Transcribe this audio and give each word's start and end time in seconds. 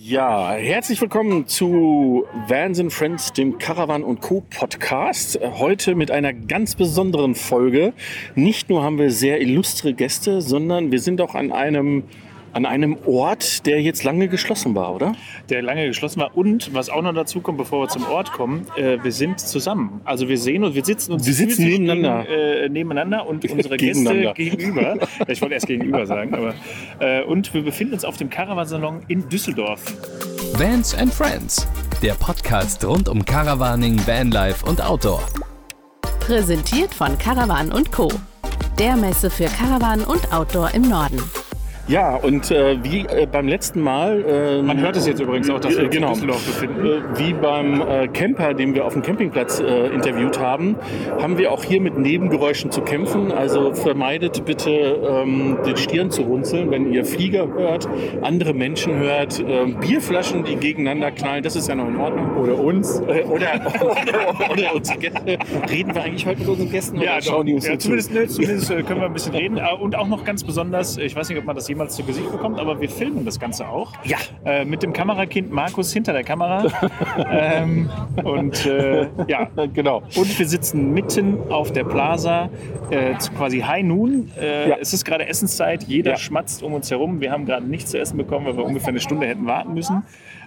Ja, 0.00 0.52
herzlich 0.52 1.00
willkommen 1.00 1.48
zu 1.48 2.24
Vans 2.46 2.78
and 2.78 2.92
Friends, 2.92 3.32
dem 3.32 3.58
Caravan 3.58 4.04
und 4.04 4.20
Co. 4.20 4.44
Podcast. 4.48 5.40
Heute 5.42 5.96
mit 5.96 6.12
einer 6.12 6.32
ganz 6.32 6.76
besonderen 6.76 7.34
Folge. 7.34 7.92
Nicht 8.36 8.70
nur 8.70 8.84
haben 8.84 8.98
wir 8.98 9.10
sehr 9.10 9.40
illustre 9.40 9.94
Gäste, 9.94 10.40
sondern 10.40 10.92
wir 10.92 11.00
sind 11.00 11.20
auch 11.20 11.34
an 11.34 11.50
einem 11.50 12.04
an 12.52 12.66
einem 12.66 12.96
Ort, 13.06 13.66
der 13.66 13.80
jetzt 13.82 14.04
lange 14.04 14.28
geschlossen 14.28 14.74
war, 14.74 14.94
oder? 14.94 15.14
Der 15.48 15.62
lange 15.62 15.86
geschlossen 15.86 16.20
war. 16.20 16.36
Und 16.36 16.74
was 16.74 16.90
auch 16.90 17.02
noch 17.02 17.14
dazu 17.14 17.40
kommt, 17.40 17.58
bevor 17.58 17.82
wir 17.84 17.88
zum 17.88 18.04
Ort 18.04 18.32
kommen, 18.32 18.66
äh, 18.76 18.98
wir 19.02 19.12
sind 19.12 19.40
zusammen. 19.40 20.00
Also 20.04 20.28
wir 20.28 20.38
sehen 20.38 20.64
uns, 20.64 20.74
wir 20.74 20.84
sitzen 20.84 21.12
uns 21.12 21.26
wir 21.26 21.34
sitzen 21.34 21.64
nebeneinander. 21.64 22.24
Gegen, 22.24 22.40
äh, 22.40 22.68
nebeneinander 22.68 23.26
und 23.26 23.44
unsere 23.50 23.76
Gäste 23.76 24.32
gegenüber. 24.34 24.96
ich 25.26 25.40
wollte 25.40 25.54
erst 25.54 25.66
gegenüber 25.66 26.06
sagen, 26.06 26.34
aber 26.34 26.54
äh, 27.00 27.22
und 27.24 27.52
wir 27.54 27.62
befinden 27.62 27.94
uns 27.94 28.04
auf 28.04 28.16
dem 28.16 28.30
Caravansalon 28.30 29.02
in 29.08 29.28
Düsseldorf. 29.28 29.82
Vans 30.54 30.94
and 30.94 31.12
Friends, 31.12 31.68
der 32.02 32.14
Podcast 32.14 32.84
rund 32.84 33.08
um 33.08 33.24
Caravaning, 33.24 33.98
Vanlife 34.06 34.64
und 34.66 34.82
Outdoor. 34.82 35.22
Präsentiert 36.20 36.92
von 36.92 37.16
Caravan 37.18 37.72
und 37.72 37.92
Co. 37.92 38.10
Der 38.78 38.96
Messe 38.96 39.30
für 39.30 39.46
Caravan 39.46 40.04
und 40.04 40.32
Outdoor 40.32 40.72
im 40.74 40.82
Norden. 40.82 41.20
Ja, 41.88 42.16
und 42.16 42.50
äh, 42.50 42.76
wie 42.82 43.06
äh, 43.06 43.26
beim 43.26 43.48
letzten 43.48 43.80
Mal. 43.80 44.22
Äh, 44.22 44.62
Man 44.62 44.78
hört 44.78 44.96
es 44.96 45.06
jetzt 45.06 45.22
übrigens 45.22 45.48
auch, 45.48 45.58
dass 45.58 45.74
wir 45.74 45.84
uns 45.84 45.94
genau, 45.94 46.08
in 46.08 46.14
Düsseldorf 46.14 46.44
befinden. 46.44 46.86
Äh, 46.86 47.18
wie 47.18 47.32
beim 47.32 47.80
äh, 47.80 48.08
Camper, 48.08 48.52
den 48.52 48.74
wir 48.74 48.84
auf 48.84 48.92
dem 48.92 49.00
Campingplatz 49.00 49.60
äh, 49.60 49.86
interviewt 49.86 50.38
haben, 50.38 50.76
haben 51.18 51.38
wir 51.38 51.50
auch 51.50 51.64
hier 51.64 51.80
mit 51.80 51.96
Nebengeräuschen 51.96 52.70
zu 52.70 52.82
kämpfen. 52.82 53.32
Also 53.32 53.72
vermeidet 53.72 54.44
bitte 54.44 54.70
ähm, 54.70 55.56
den 55.64 55.78
Stirn 55.78 56.10
zu 56.10 56.22
runzeln, 56.22 56.70
wenn 56.70 56.92
ihr 56.92 57.06
Flieger 57.06 57.48
hört, 57.48 57.88
andere 58.20 58.52
Menschen 58.52 58.98
hört, 58.98 59.42
ähm, 59.46 59.78
Bierflaschen, 59.80 60.44
die 60.44 60.56
gegeneinander 60.56 61.10
knallen. 61.10 61.42
Das 61.42 61.56
ist 61.56 61.68
ja 61.68 61.74
noch 61.74 61.88
in 61.88 61.96
Ordnung. 61.96 62.36
Oder 62.36 62.58
uns. 62.58 63.00
oder, 63.00 63.30
oder, 63.30 64.50
oder, 64.50 64.74
unsere 64.74 64.98
Gäste. 64.98 65.38
Reden 65.70 65.94
wir 65.94 66.02
eigentlich 66.02 66.26
heute 66.26 66.40
mit 66.40 66.48
unseren 66.48 66.70
Gästen? 66.70 67.00
Ja, 67.00 67.22
schauen 67.22 67.46
die 67.46 67.54
uns 67.54 67.66
ja, 67.66 67.78
zumindest, 67.78 68.12
ne, 68.12 68.26
zumindest 68.26 68.68
können 68.68 69.00
wir 69.00 69.06
ein 69.06 69.14
bisschen 69.14 69.34
reden. 69.34 69.58
Und 69.80 69.96
auch 69.96 70.08
noch 70.08 70.24
ganz 70.24 70.44
besonders, 70.44 70.98
ich 70.98 71.16
weiß 71.16 71.30
nicht, 71.30 71.38
ob 71.38 71.46
man 71.46 71.56
das 71.56 71.66
jemals 71.66 71.77
jemals 71.78 71.94
zu 71.94 72.02
Gesicht 72.02 72.32
bekommt, 72.32 72.58
aber 72.58 72.80
wir 72.80 72.90
filmen 72.90 73.24
das 73.24 73.38
Ganze 73.38 73.68
auch. 73.68 73.92
Ja. 74.02 74.16
Äh, 74.44 74.64
mit 74.64 74.82
dem 74.82 74.92
Kamerakind 74.92 75.52
Markus 75.52 75.92
hinter 75.92 76.12
der 76.12 76.24
Kamera. 76.24 76.66
ähm, 77.30 77.88
und 78.24 78.66
äh, 78.66 79.06
ja, 79.28 79.48
genau. 79.72 80.02
Und 80.16 80.36
wir 80.36 80.48
sitzen 80.48 80.92
mitten 80.92 81.38
auf 81.50 81.72
der 81.72 81.84
Plaza, 81.84 82.50
äh, 82.90 83.14
quasi 83.36 83.60
High 83.60 83.84
Noon. 83.84 84.28
Äh, 84.40 84.70
ja. 84.70 84.76
Es 84.80 84.92
ist 84.92 85.04
gerade 85.04 85.28
Essenszeit, 85.28 85.84
jeder 85.84 86.12
ja. 86.12 86.16
schmatzt 86.16 86.64
um 86.64 86.74
uns 86.74 86.90
herum. 86.90 87.20
Wir 87.20 87.30
haben 87.30 87.46
gerade 87.46 87.64
nichts 87.64 87.92
zu 87.92 88.00
essen 88.00 88.16
bekommen, 88.16 88.46
weil 88.46 88.56
wir 88.56 88.64
ungefähr 88.64 88.88
eine 88.88 89.00
Stunde 89.00 89.28
hätten 89.28 89.46
warten 89.46 89.72
müssen. 89.72 90.02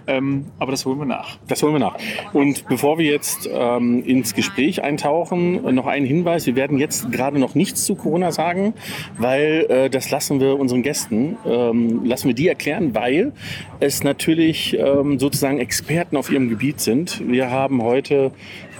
Ähm, 0.06 0.46
aber 0.58 0.72
das 0.72 0.84
holen 0.84 0.98
wir 0.98 1.06
nach. 1.06 1.38
Das 1.48 1.62
holen 1.62 1.74
wir 1.74 1.80
nach. 1.80 1.96
Und 2.32 2.66
bevor 2.68 2.98
wir 2.98 3.10
jetzt 3.10 3.48
ähm, 3.52 4.02
ins 4.04 4.34
Gespräch 4.34 4.82
eintauchen, 4.82 5.74
noch 5.74 5.86
ein 5.86 6.04
Hinweis. 6.04 6.46
Wir 6.46 6.56
werden 6.56 6.78
jetzt 6.78 7.10
gerade 7.12 7.38
noch 7.38 7.54
nichts 7.54 7.84
zu 7.84 7.94
Corona 7.94 8.32
sagen, 8.32 8.74
weil 9.18 9.66
äh, 9.68 9.90
das 9.90 10.10
lassen 10.10 10.40
wir 10.40 10.58
unseren 10.58 10.82
Gästen, 10.82 11.36
ähm, 11.46 12.04
lassen 12.04 12.28
wir 12.28 12.34
die 12.34 12.48
erklären, 12.48 12.94
weil 12.94 13.32
es 13.80 14.02
natürlich 14.02 14.76
ähm, 14.78 15.18
sozusagen 15.18 15.58
Experten 15.58 16.16
auf 16.16 16.30
ihrem 16.30 16.48
Gebiet 16.48 16.80
sind. 16.80 17.22
Wir 17.28 17.50
haben 17.50 17.82
heute 17.82 18.32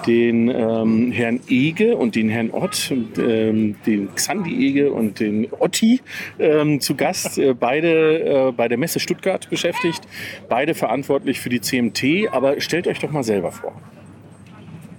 den 0.07 0.49
ähm, 0.49 1.13
Herrn 1.13 1.41
Ege 1.49 1.97
und 1.97 2.17
den 2.17 2.29
Herrn 2.29 2.51
Ott, 2.51 2.93
ähm, 3.19 3.77
den 3.87 4.15
Xandi 4.15 4.69
Ege 4.69 4.93
und 4.93 5.21
den 5.21 5.49
Otti 5.59 6.01
ähm, 6.39 6.81
zu 6.81 6.97
Gast. 6.97 7.39
Äh, 7.39 7.55
beide 7.55 8.49
äh, 8.49 8.53
bei 8.53 8.69
der 8.69 8.79
Messe 8.79 9.01
Stuttgart 9.01 9.49
beschäftigt, 9.49 10.01
beide 10.49 10.75
verantwortlich 10.75 11.12
für 11.21 11.49
die 11.49 11.61
CMT. 11.61 12.33
Aber 12.33 12.61
stellt 12.61 12.87
euch 12.87 12.99
doch 12.99 13.11
mal 13.11 13.23
selber 13.23 13.53
vor. 13.53 13.73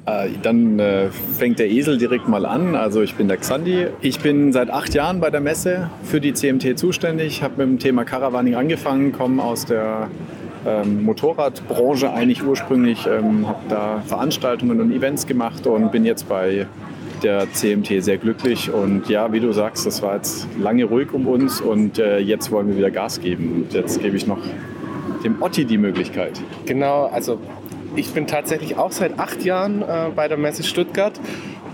Äh, 0.06 0.30
dann 0.42 0.80
äh, 0.80 1.10
fängt 1.38 1.60
der 1.60 1.70
Esel 1.70 1.98
direkt 1.98 2.28
mal 2.28 2.46
an. 2.46 2.76
Also 2.76 3.02
ich 3.02 3.16
bin 3.16 3.28
der 3.28 3.38
Xandi. 3.38 3.88
Ich 4.02 4.20
bin 4.20 4.52
seit 4.52 4.70
acht 4.70 4.94
Jahren 4.94 5.22
bei 5.22 5.30
der 5.30 5.40
Messe 5.40 5.90
für 6.04 6.20
die 6.20 6.34
CMT 6.34 6.78
zuständig, 6.78 7.42
habe 7.42 7.66
mit 7.66 7.68
dem 7.68 7.80
Thema 7.80 8.04
Caravaning 8.04 8.56
angefangen, 8.56 9.14
komme 9.14 9.42
aus 9.42 9.66
der 9.66 10.10
ähm, 10.66 11.04
Motorradbranche 11.04 12.12
eigentlich 12.12 12.44
ursprünglich, 12.44 13.08
ähm, 13.08 13.48
habe 13.48 13.60
da 13.70 14.04
Veranstaltungen 14.06 14.82
und 14.82 14.92
Events 14.92 15.26
gemacht 15.26 15.66
und 15.68 15.92
bin 15.92 16.04
jetzt 16.04 16.28
bei 16.28 16.68
der 17.22 17.52
CMT 17.54 18.04
sehr 18.04 18.18
glücklich. 18.18 18.72
Und 18.72 19.08
ja, 19.08 19.32
wie 19.32 19.40
du 19.40 19.54
sagst, 19.54 19.86
das 19.86 20.02
war 20.02 20.16
jetzt 20.16 20.48
lange 20.60 20.84
ruhig 20.84 21.14
um 21.14 21.28
uns 21.28 21.62
und 21.62 21.98
äh, 21.98 22.20
jetzt 22.20 22.52
wollen 22.52 22.68
wir 22.68 22.78
wieder 22.78 22.92
Gas 22.92 23.22
geben. 23.22 23.64
Und 23.64 23.74
jetzt 23.74 24.02
gebe 24.02 24.18
ich 24.18 24.28
noch 24.28 24.40
dem 25.24 25.42
Otti 25.42 25.66
die 25.66 25.78
Möglichkeit. 25.78 26.42
Genau, 26.66 27.06
also 27.06 27.40
ich 27.96 28.12
bin 28.12 28.28
tatsächlich 28.28 28.78
auch 28.78 28.92
seit 28.92 29.20
acht 29.20 29.44
Jahren 29.44 29.82
äh, 29.82 30.10
bei 30.16 30.28
der 30.28 30.38
Messe 30.38 30.64
Stuttgart 30.64 31.20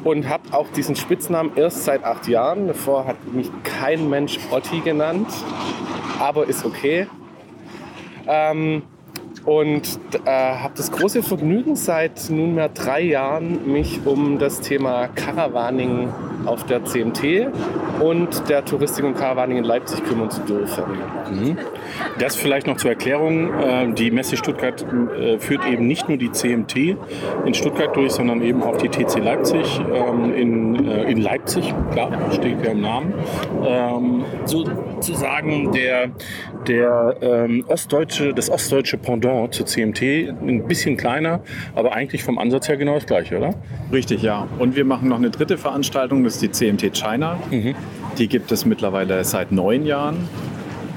und 0.03 0.27
habe 0.27 0.43
auch 0.51 0.67
diesen 0.69 0.95
Spitznamen 0.95 1.51
erst 1.55 1.85
seit 1.85 2.03
acht 2.03 2.27
Jahren. 2.27 2.67
Davor 2.67 3.05
hat 3.05 3.33
mich 3.33 3.49
kein 3.63 4.09
Mensch 4.09 4.39
Otti 4.51 4.79
genannt, 4.81 5.27
aber 6.19 6.47
ist 6.47 6.65
okay. 6.65 7.07
Ähm, 8.27 8.83
und 9.45 9.99
äh, 10.25 10.29
habe 10.29 10.73
das 10.75 10.91
große 10.91 11.23
Vergnügen, 11.23 11.75
seit 11.75 12.29
nunmehr 12.29 12.69
drei 12.69 13.01
Jahren 13.01 13.71
mich 13.71 14.01
um 14.05 14.37
das 14.37 14.61
Thema 14.61 15.07
Caravaning 15.07 16.09
auf 16.45 16.66
der 16.66 16.83
CMT 16.83 17.47
und 18.00 18.50
der 18.50 18.63
Touristik 18.66 19.05
und 19.05 19.16
Caravaning 19.16 19.57
in 19.57 19.63
Leipzig 19.63 20.03
kümmern 20.03 20.29
zu 20.29 20.41
dürfen. 20.41 20.83
Mhm. 21.31 21.57
Das 22.17 22.35
vielleicht 22.35 22.67
noch 22.67 22.77
zur 22.77 22.91
Erklärung. 22.91 23.53
Äh, 23.53 23.94
die 23.94 24.11
Messe 24.11 24.38
Stuttgart 24.38 24.85
äh, 25.17 25.38
führt 25.39 25.66
eben 25.66 25.88
nicht 25.88 26.07
nur 26.07 26.17
die 26.17 26.31
CMT 26.31 26.97
in 27.45 27.53
Stuttgart 27.53 27.95
durch, 27.95 28.13
sondern 28.13 28.41
eben 28.41 28.63
auch 28.63 28.78
die 28.78 28.89
TC 28.89 29.19
Leipzig 29.23 29.81
ähm, 29.94 30.33
in, 30.33 30.88
äh, 30.88 31.11
in 31.11 31.22
Leipzig. 31.22 31.73
Klar, 31.91 32.11
steht 32.31 32.63
ja 32.63 32.72
im 32.72 32.81
Namen. 32.81 33.13
Ähm, 33.66 34.25
sozusagen 34.45 35.72
der, 35.72 36.09
der 36.67 37.16
ähm, 37.22 37.66
ostdeutsche, 37.67 38.33
das 38.33 38.49
ostdeutsche 38.49 38.97
Pendant 38.97 39.53
zur 39.53 39.66
CMT, 39.66 40.01
ein 40.01 40.67
bisschen 40.67 40.97
kleiner, 40.97 41.41
aber 41.75 41.94
eigentlich 41.94 42.23
vom 42.23 42.38
Ansatz 42.38 42.67
her 42.67 42.78
genau 42.78 42.95
das 42.95 43.05
gleiche, 43.05 43.38
oder? 43.38 43.53
Richtig, 43.91 44.22
ja. 44.22 44.47
Und 44.59 44.75
wir 44.75 44.85
machen 44.85 45.09
noch 45.09 45.17
eine 45.17 45.29
dritte 45.29 45.57
Veranstaltung, 45.57 46.23
ist 46.29 46.41
die 46.41 46.51
CMT 46.51 46.94
China. 46.95 47.40
Mhm. 47.50 47.75
Die 48.17 48.28
gibt 48.28 48.51
es 48.51 48.66
mittlerweile 48.66 49.23
seit 49.23 49.51
neun 49.51 49.85
Jahren 49.85 50.28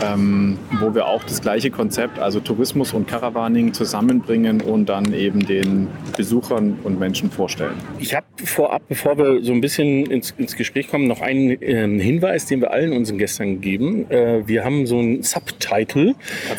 ähm, 0.02 0.58
wo 0.80 0.94
wir 0.94 1.06
auch 1.06 1.22
das 1.24 1.40
gleiche 1.40 1.70
Konzept, 1.70 2.18
also 2.18 2.40
Tourismus 2.40 2.92
und 2.92 3.06
Caravaning 3.08 3.72
zusammenbringen 3.72 4.60
und 4.60 4.88
dann 4.88 5.12
eben 5.14 5.46
den 5.46 5.88
Besuchern 6.16 6.78
und 6.84 6.98
Menschen 6.98 7.30
vorstellen. 7.30 7.74
Ich 7.98 8.14
habe 8.14 8.26
vorab, 8.44 8.82
bevor 8.88 9.16
wir 9.18 9.42
so 9.42 9.52
ein 9.52 9.60
bisschen 9.60 10.06
ins, 10.06 10.32
ins 10.36 10.56
Gespräch 10.56 10.88
kommen, 10.88 11.06
noch 11.06 11.20
einen 11.20 11.50
äh, 11.62 12.02
Hinweis, 12.02 12.46
den 12.46 12.60
wir 12.60 12.72
allen 12.72 12.92
unseren 12.92 13.18
Gästen 13.18 13.60
geben. 13.60 14.10
Äh, 14.10 14.46
wir 14.46 14.64
haben 14.64 14.86
so 14.86 14.98
einen 14.98 15.22
Subtitle, 15.22 16.14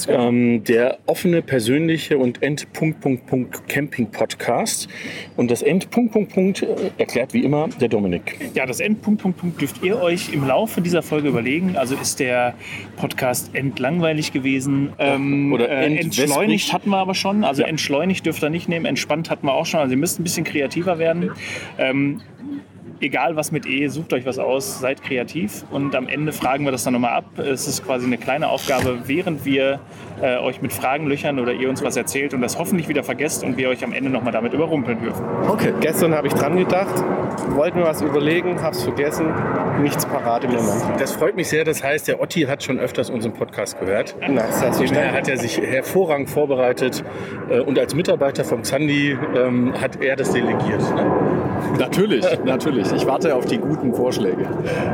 ähm, 0.07 0.63
der 0.63 0.99
offene, 1.05 1.41
persönliche 1.41 2.17
und 2.17 2.41
End 2.41 2.71
Punkt, 2.73 3.01
Punkt, 3.01 3.67
Camping 3.67 4.11
Podcast. 4.11 4.87
Und 5.35 5.51
das 5.51 5.61
End 5.61 5.89
Punkt, 5.89 6.13
Punkt, 6.13 6.63
äh, 6.63 6.91
erklärt 6.97 7.33
wie 7.33 7.43
immer 7.43 7.67
der 7.79 7.89
Dominik. 7.89 8.37
Ja, 8.53 8.65
das 8.65 8.79
End 8.79 9.01
Punkt, 9.01 9.21
Punkt, 9.21 9.37
Punkt 9.39 9.61
dürft 9.61 9.83
ihr 9.83 10.01
euch 10.01 10.33
im 10.33 10.47
Laufe 10.47 10.81
dieser 10.81 11.01
Folge 11.01 11.29
überlegen. 11.29 11.75
Also 11.77 11.95
ist 11.95 12.19
der 12.19 12.53
Podcast 12.97 13.32
Podcast 13.33 13.55
entlangweilig 13.55 14.31
gewesen. 14.31 14.94
Ähm, 14.99 15.51
Oder 15.53 15.69
äh, 15.69 15.95
entschleunigt 15.97 16.71
hatten 16.71 16.89
wir 16.89 16.97
aber 16.97 17.16
schon. 17.16 17.44
Also 17.44 17.63
ja. 17.63 17.67
entschleunigt 17.67 18.25
dürft 18.25 18.44
ihr 18.44 18.49
nicht 18.49 18.69
nehmen. 18.69 18.85
Entspannt 18.85 19.29
hatten 19.29 19.47
wir 19.47 19.53
auch 19.53 19.66
schon. 19.66 19.79
Also 19.79 19.94
ihr 19.94 19.97
müsst 19.97 20.19
ein 20.19 20.23
bisschen 20.23 20.44
kreativer 20.44 20.99
werden. 20.99 21.31
Ähm, 21.77 22.22
egal 23.03 23.36
was 23.36 23.52
mit 23.52 23.66
E, 23.66 23.88
sucht 23.88 24.14
euch 24.14 24.25
was 24.25 24.40
aus, 24.40 24.80
seid 24.80 25.03
kreativ 25.03 25.66
und 25.72 25.96
am 25.96 26.08
Ende 26.08 26.31
fragen 26.31 26.66
wir 26.66 26.72
das 26.72 26.84
dann 26.84 26.94
nochmal 26.94 27.14
ab. 27.14 27.25
Es 27.38 27.68
ist 27.68 27.86
quasi 27.86 28.06
eine 28.06 28.18
kleine 28.18 28.47
Aufgabe, 28.47 29.00
während 29.06 29.46
wir 29.46 29.80
äh, 30.22 30.38
euch 30.38 30.62
mit 30.62 30.74
Fragen 30.74 31.08
löchern 31.08 31.40
oder 31.40 31.53
ihr 31.53 31.69
uns 31.69 31.84
was 31.84 31.97
erzählt 31.97 32.34
und 32.34 32.41
das 32.41 32.58
hoffentlich 32.58 32.88
wieder 32.88 33.03
vergesst 33.03 33.44
und 33.44 33.58
wir 33.58 33.70
euch 33.70 33.84
am 33.84 33.94
Ende 33.94 34.09
nochmal 34.09 34.32
damit 34.32 34.53
überrumpeln 34.53 35.00
dürfen. 35.00 35.23
Okay, 35.47 35.73
gestern 35.82 36.16
habe 36.16 36.28
ich 36.28 36.34
dran 36.34 36.58
gedacht, 36.58 37.03
wollte 37.50 37.78
mir 37.78 37.85
was 37.85 38.02
überlegen, 38.02 38.61
habe 38.61 38.76
es 38.76 38.84
vergessen, 38.84 39.28
nichts 39.82 40.06
parat 40.06 40.44
im 40.44 40.52
Moment. 40.52 40.99
Das 40.99 41.11
freut 41.11 41.35
mich 41.35 41.49
sehr, 41.49 41.66
das 41.66 41.84
heißt, 41.84 42.08
der 42.08 42.22
Otti 42.22 42.41
hat 42.41 42.64
schon 42.64 42.79
öfters 42.79 43.09
unseren 43.09 43.34
Podcast 43.34 43.79
gehört. 43.79 44.16
Na, 44.22 44.44
das 44.44 44.61
heißt, 44.61 44.82
er 44.91 45.11
hat 45.11 45.28
ja 45.28 45.35
sich 45.35 45.59
hervorragend 45.59 46.29
vorbereitet 46.29 47.03
äh, 47.49 47.59
und 47.59 47.78
als 47.78 47.94
Mitarbeiter 47.94 48.44
vom 48.44 48.64
Zandi 48.64 49.17
ähm, 49.35 49.73
hat 49.79 50.02
er 50.02 50.16
das 50.16 50.32
delegiert. 50.32 50.82
Ne? 50.96 51.53
Natürlich, 51.79 52.25
natürlich. 52.45 52.91
ich 52.91 53.05
warte 53.05 53.35
auf 53.35 53.45
die 53.45 53.57
guten 53.57 53.93
Vorschläge. 53.93 54.47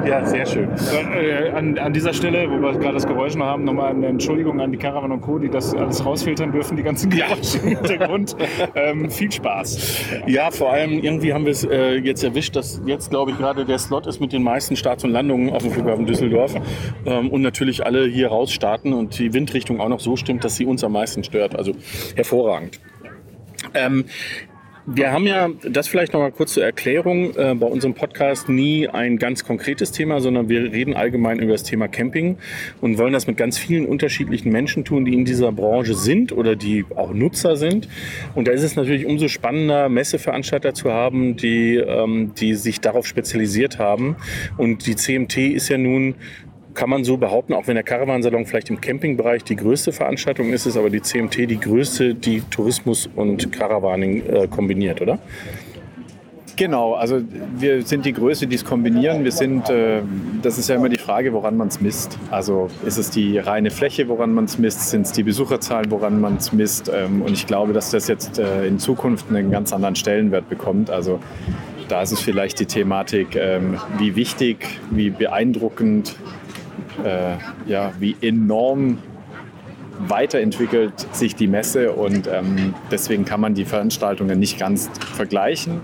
Ja, 0.06 0.25
sehr 0.25 0.45
schön. 0.45 0.69
Äh, 1.13 1.50
an, 1.51 1.77
an, 1.77 1.94
dieser 1.94 2.13
Stelle, 2.13 2.50
wo 2.50 2.62
wir 2.62 2.74
gerade 2.74 2.94
das 2.94 3.07
Geräusch 3.07 3.36
noch 3.36 3.45
haben, 3.45 3.63
nochmal 3.63 3.92
eine 3.92 4.07
Entschuldigung 4.07 4.60
an 4.60 4.71
die 4.71 4.77
Caravan 4.77 5.12
und 5.12 5.21
Co., 5.21 5.39
die 5.39 5.50
das 5.50 5.75
alles 5.75 6.06
rausfiltern 6.06 6.51
dürfen, 6.51 6.77
die 6.77 6.83
ganzen 6.83 7.10
Geräusche 7.10 7.60
im 7.60 7.69
Hintergrund. 7.69 8.36
Ähm, 8.75 9.10
viel 9.10 9.31
Spaß. 9.31 10.01
Ja, 10.27 10.51
vor 10.51 10.71
allem 10.71 11.00
irgendwie 11.00 11.33
haben 11.33 11.45
wir 11.45 11.51
es 11.51 11.63
äh, 11.63 11.95
jetzt 11.95 12.24
erwischt, 12.24 12.56
dass 12.56 12.81
jetzt, 12.86 13.10
glaube 13.10 13.31
ich, 13.31 13.38
gerade 13.38 13.66
der 13.66 13.77
Slot 13.77 14.07
ist 14.07 14.19
mit 14.19 14.33
den 14.33 14.44
meisten 14.44 14.75
Starts 14.75 15.04
und 15.04 15.12
Landungen 15.12 15.51
auf 15.51 15.63
dem 15.63 15.71
Flughafen 15.71 16.06
Düsseldorf 16.06 16.56
ähm, 17.06 17.30
und 17.30 17.42
natürlich 17.42 17.86
alle 17.86 18.06
hier 18.06 18.30
raus 18.30 18.51
starten 18.51 18.94
und 18.94 19.18
die 19.19 19.33
Windrichtung 19.33 19.80
auch 19.80 19.89
noch 19.89 20.00
so 20.00 20.16
stimmt, 20.16 20.44
dass 20.44 20.56
sie 20.56 20.66
uns 20.66 20.83
am 20.83 20.94
meisten 20.94 21.24
stört. 21.24 21.56
Also 21.56 21.74
hervorragend. 22.16 22.80
Ähm, 23.74 24.06
wir 24.92 25.12
haben 25.12 25.28
ja, 25.28 25.50
das 25.64 25.88
vielleicht 25.88 26.14
noch 26.14 26.20
mal 26.20 26.32
kurz 26.32 26.54
zur 26.54 26.64
Erklärung, 26.64 27.36
äh, 27.36 27.54
bei 27.54 27.68
unserem 27.68 27.94
Podcast 27.94 28.50
nie 28.50 28.88
ein 28.88 29.18
ganz 29.18 29.44
konkretes 29.44 29.92
Thema, 29.92 30.20
sondern 30.20 30.50
wir 30.50 30.72
reden 30.72 30.96
allgemein 30.96 31.40
über 31.40 31.52
das 31.52 31.64
Thema 31.64 31.88
Camping 31.88 32.38
und 32.82 32.98
wollen 32.98 33.14
das 33.14 33.28
mit 33.28 33.38
ganz 33.38 33.60
vielen 33.60 33.86
unterschiedlichen 33.86 34.52
Menschen 34.52 34.86
tun, 34.86 35.06
die 35.06 35.14
in 35.14 35.26
dieser 35.26 35.52
Branche 35.52 35.94
sind 35.94 36.32
oder 36.32 36.56
die 36.56 36.86
auch 36.96 37.14
Nutzer 37.14 37.56
sind. 37.56 37.88
Und 38.34 38.48
da 38.48 38.52
ist 38.52 38.64
es 38.64 38.76
natürlich 38.76 39.06
umso 39.06 39.28
spannender, 39.28 39.90
Messeveranstalter 39.90 40.74
zu 40.74 40.92
haben, 40.92 41.38
die, 41.38 41.76
ähm, 41.76 42.34
die 42.36 42.56
sich 42.56 42.82
darauf 42.82 43.06
spezialisiert 43.06 43.78
haben. 43.78 44.16
Und 44.58 44.88
die 44.88 44.96
CMT 44.96 45.38
ist 45.38 45.70
ja 45.70 45.78
nun 45.78 46.16
kann 46.74 46.89
man 46.89 47.04
so 47.04 47.18
behaupten, 47.18 47.54
auch 47.54 47.68
wenn 47.68 47.75
der 47.75 47.83
Caravansalon 47.83 48.45
vielleicht 48.45 48.69
im 48.69 48.80
Campingbereich 48.80 49.44
die 49.44 49.56
größte 49.56 49.92
Veranstaltung 49.92 50.51
ist, 50.51 50.66
ist 50.66 50.77
aber 50.77 50.89
die 50.89 51.01
CMT 51.01 51.50
die 51.50 51.60
größte, 51.60 52.16
die 52.16 52.42
Tourismus 52.42 53.10
und 53.16 53.51
Caravaning 53.51 54.25
äh, 54.25 54.48
kombiniert, 54.48 55.01
oder? 55.01 55.19
Genau, 56.60 56.95
also 56.95 57.21
wir 57.57 57.83
sind 57.83 58.06
die 58.06 58.12
Größe, 58.12 58.45
die 58.45 58.56
es 58.56 58.66
kombinieren. 58.66 59.24
Wir 59.24 59.31
sind, 59.31 59.69
äh, 59.69 60.01
das 60.42 60.57
ist 60.57 60.68
ja 60.68 60.75
immer 60.75 60.89
die 60.89 61.00
Frage, 61.00 61.31
woran 61.31 61.56
man 61.56 61.69
es 61.69 61.80
misst. 61.80 62.19
Also 62.31 62.68
ist 62.86 62.98
es 62.98 63.10
die 63.10 63.38
reine 63.38 63.71
Fläche, 63.71 64.10
woran 64.10 64.33
man 64.33 64.44
es 64.44 64.57
misst? 64.57 64.89
Sind 64.89 65.06
es 65.06 65.13
die 65.13 65.24
Besucherzahlen, 65.24 65.89
woran 65.89 66.19
man 66.19 66.36
es 66.36 66.51
misst? 66.51 66.92
Ähm, 66.94 67.21
und 67.21 67.31
ich 67.31 67.48
glaube, 67.48 67.71
dass 67.71 67.92
das 67.92 68.10
jetzt 68.10 68.39
äh, 68.39 68.68
in 68.68 68.77
Zukunft 68.77 69.30
einen 69.30 69.51
ganz 69.51 69.71
anderen 69.71 69.95
Stellenwert 69.95 70.50
bekommt. 70.50 70.89
Also 70.89 71.21
da 71.88 72.01
ist 72.01 72.12
es 72.12 72.19
vielleicht 72.19 72.60
die 72.60 72.66
Thematik, 72.66 73.38
ähm, 73.38 73.77
wie 73.98 74.18
wichtig, 74.18 74.68
wie 74.92 75.12
beeindruckend 75.12 76.18
äh, 77.06 77.38
ja, 77.66 77.92
wie 78.00 78.16
enorm 78.22 79.00
weiterentwickelt 80.07 80.94
sich 81.12 81.36
die 81.36 81.48
Messe 81.48 81.92
und 81.92 82.28
ähm, 82.28 82.74
deswegen 82.90 83.25
kann 83.25 83.42
man 83.42 83.54
die 83.54 83.66
Veranstaltungen 83.66 84.40
nicht 84.40 84.57
ganz 84.57 84.90
vergleichen. 85.16 85.81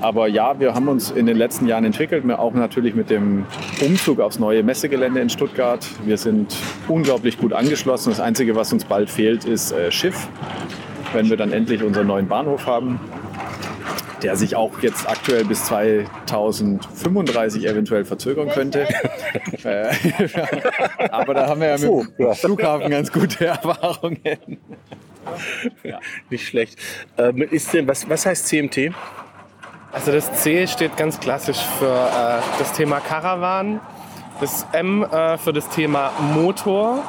Aber 0.00 0.28
ja, 0.28 0.58
wir 0.58 0.74
haben 0.74 0.88
uns 0.88 1.10
in 1.10 1.26
den 1.26 1.36
letzten 1.36 1.66
Jahren 1.66 1.84
entwickelt, 1.84 2.24
auch 2.30 2.54
natürlich 2.54 2.94
mit 2.94 3.10
dem 3.10 3.44
Umzug 3.84 4.20
aufs 4.20 4.38
neue 4.38 4.62
Messegelände 4.62 5.20
in 5.20 5.28
Stuttgart. 5.28 5.86
Wir 6.06 6.16
sind 6.16 6.56
unglaublich 6.88 7.36
gut 7.36 7.52
angeschlossen. 7.52 8.10
Das 8.10 8.20
Einzige, 8.20 8.56
was 8.56 8.72
uns 8.72 8.84
bald 8.84 9.10
fehlt, 9.10 9.44
ist 9.44 9.72
äh, 9.72 9.92
Schiff, 9.92 10.28
wenn 11.12 11.28
wir 11.28 11.36
dann 11.36 11.52
endlich 11.52 11.82
unseren 11.82 12.06
neuen 12.06 12.28
Bahnhof 12.28 12.66
haben 12.66 12.98
der 14.22 14.36
sich 14.36 14.56
auch 14.56 14.82
jetzt 14.82 15.08
aktuell 15.08 15.44
bis 15.44 15.64
2035 15.64 17.66
eventuell 17.66 18.04
verzögern 18.04 18.48
könnte. 18.48 18.86
Äh, 19.62 19.92
aber 21.10 21.34
da 21.34 21.46
haben 21.46 21.60
wir 21.60 21.68
ja 21.68 21.74
mit 21.74 21.82
dem 21.82 22.08
ja. 22.18 22.34
Flughafen 22.34 22.90
ganz 22.90 23.12
gute 23.12 23.46
Erfahrungen. 23.46 24.18
Ja. 25.82 26.00
Nicht 26.30 26.46
schlecht. 26.46 26.78
Ähm, 27.18 27.42
ist 27.42 27.72
denn, 27.72 27.86
was, 27.86 28.08
was 28.08 28.26
heißt 28.26 28.48
CMT? 28.48 28.92
Also 29.92 30.12
das 30.12 30.32
C 30.42 30.66
steht 30.66 30.96
ganz 30.96 31.20
klassisch 31.20 31.60
für 31.78 31.86
äh, 31.86 32.58
das 32.58 32.72
Thema 32.72 33.00
Caravan, 33.00 33.80
das 34.40 34.66
M 34.72 35.02
äh, 35.02 35.36
für 35.36 35.52
das 35.52 35.68
Thema 35.68 36.12
Motor 36.34 37.02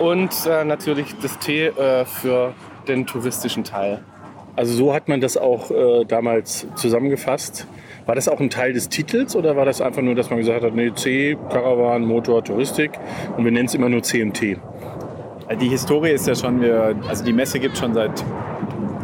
und 0.00 0.46
äh, 0.46 0.64
natürlich 0.64 1.14
das 1.22 1.38
T 1.38 1.66
äh, 1.66 2.04
für 2.04 2.52
den 2.88 3.06
touristischen 3.06 3.64
Teil. 3.64 4.02
Also 4.56 4.74
so 4.74 4.94
hat 4.94 5.08
man 5.08 5.20
das 5.20 5.36
auch 5.36 5.70
äh, 5.70 6.04
damals 6.04 6.66
zusammengefasst. 6.74 7.66
War 8.06 8.14
das 8.14 8.28
auch 8.28 8.40
ein 8.40 8.50
Teil 8.50 8.72
des 8.72 8.88
Titels 8.88 9.36
oder 9.36 9.56
war 9.56 9.64
das 9.64 9.80
einfach 9.80 10.02
nur, 10.02 10.14
dass 10.14 10.30
man 10.30 10.38
gesagt 10.38 10.64
hat, 10.64 10.74
nee, 10.74 10.92
C, 10.94 11.36
Caravan, 11.50 12.04
Motor, 12.04 12.42
Touristik 12.42 12.92
und 13.36 13.44
wir 13.44 13.52
nennen 13.52 13.66
es 13.66 13.74
immer 13.74 13.88
nur 13.88 14.02
CMT? 14.02 14.56
Die 15.60 15.68
Historie 15.68 16.10
ist 16.10 16.26
ja 16.26 16.34
schon, 16.34 16.60
wir, 16.60 16.96
also 17.08 17.24
die 17.24 17.32
Messe 17.32 17.58
gibt 17.58 17.74
es 17.74 17.80
schon 17.80 17.94
seit 17.94 18.24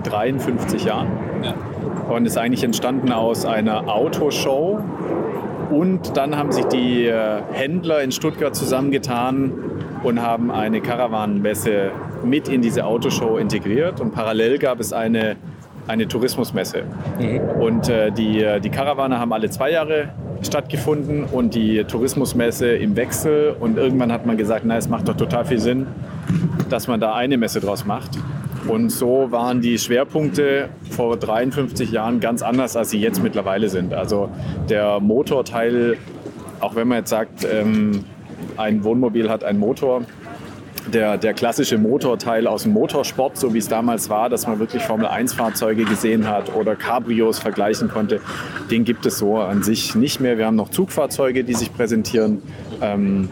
53 0.04 0.84
Jahren 0.84 1.08
ja. 1.43 1.54
und 2.08 2.26
ist 2.26 2.38
eigentlich 2.38 2.64
entstanden 2.64 3.12
aus 3.12 3.44
einer 3.44 3.88
Autoshow 3.88 4.81
und 5.70 6.16
dann 6.16 6.37
haben 6.37 6.52
sich 6.52 6.64
die 6.66 7.06
äh, 7.06 7.43
Händler 7.52 8.02
in 8.02 8.12
Stuttgart 8.12 8.54
zusammengetan 8.54 9.52
und 10.02 10.22
haben 10.22 10.50
eine 10.50 10.81
Karawanenmesse 10.81 11.90
mit 12.26 12.49
in 12.49 12.62
diese 12.62 12.84
Autoshow 12.84 13.38
integriert. 13.38 14.00
Und 14.00 14.12
parallel 14.12 14.58
gab 14.58 14.81
es 14.81 14.93
eine, 14.93 15.37
eine 15.87 16.08
Tourismusmesse. 16.08 16.84
Mhm. 17.19 17.40
Und 17.61 17.88
äh, 17.88 18.11
die, 18.11 18.43
äh, 18.43 18.61
die 18.61 18.70
Karawane 18.70 19.19
haben 19.19 19.32
alle 19.32 19.50
zwei 19.50 19.70
Jahre 19.70 20.11
stattgefunden 20.43 21.25
und 21.25 21.55
die 21.55 21.84
Tourismusmesse 21.84 22.69
im 22.69 22.96
Wechsel. 22.96 23.56
Und 23.58 23.78
irgendwann 23.78 24.12
hat 24.12 24.26
man 24.26 24.37
gesagt, 24.37 24.64
na, 24.64 24.76
es 24.76 24.88
macht 24.88 25.08
doch 25.08 25.17
total 25.17 25.44
viel 25.44 25.58
Sinn, 25.58 25.87
dass 26.69 26.88
man 26.88 27.00
da 27.00 27.14
eine 27.14 27.38
Messe 27.38 27.61
draus 27.61 27.84
macht. 27.84 28.19
Und 28.69 28.90
so 28.90 29.31
waren 29.31 29.61
die 29.61 29.79
Schwerpunkte 29.79 30.70
vor 30.90 31.17
53 31.17 31.93
Jahren 31.93 32.19
ganz 32.19 32.43
anders, 32.43 32.76
als 32.76 32.90
sie 32.90 32.99
jetzt 32.99 33.22
mittlerweile 33.22 33.69
sind. 33.69 33.94
Also 33.94 34.29
der 34.69 34.99
Motorteil, 34.99 35.96
auch 36.61 36.75
wenn 36.75 36.88
man 36.88 36.99
jetzt 36.99 37.11
sagt, 37.11 37.46
ähm, 37.50 38.05
ein 38.56 38.82
Wohnmobil 38.82 39.31
hat 39.31 39.44
einen 39.44 39.61
Motor, 39.61 40.02
der, 40.93 41.19
der 41.19 41.35
klassische 41.35 41.79
Motorteil 41.79 42.47
aus 42.47 42.62
dem 42.62 42.73
Motorsport, 42.73 43.37
so 43.37 43.55
wie 43.55 43.59
es 43.59 43.69
damals 43.69 44.09
war, 44.09 44.29
dass 44.29 44.47
man 44.47 44.59
wirklich 44.59 44.83
Formel-1-Fahrzeuge 44.83 45.85
gesehen 45.85 46.29
hat 46.29 46.55
oder 46.55 46.77
Cabrios 46.77 47.38
vergleichen 47.38 47.88
konnte, 47.88 48.21
den 48.71 48.85
gibt 48.85 49.06
es 49.06 49.19
so 49.19 49.38
an 49.38 49.62
sich 49.62 49.94
nicht 49.94 50.21
mehr. 50.21 50.38
Wir 50.38 50.47
haben 50.47 50.56
noch 50.56 50.71
Zugfahrzeuge, 50.71 51.44
die 51.44 51.55
sich 51.55 51.73
präsentieren. 51.73 52.43
Ähm, 52.81 53.29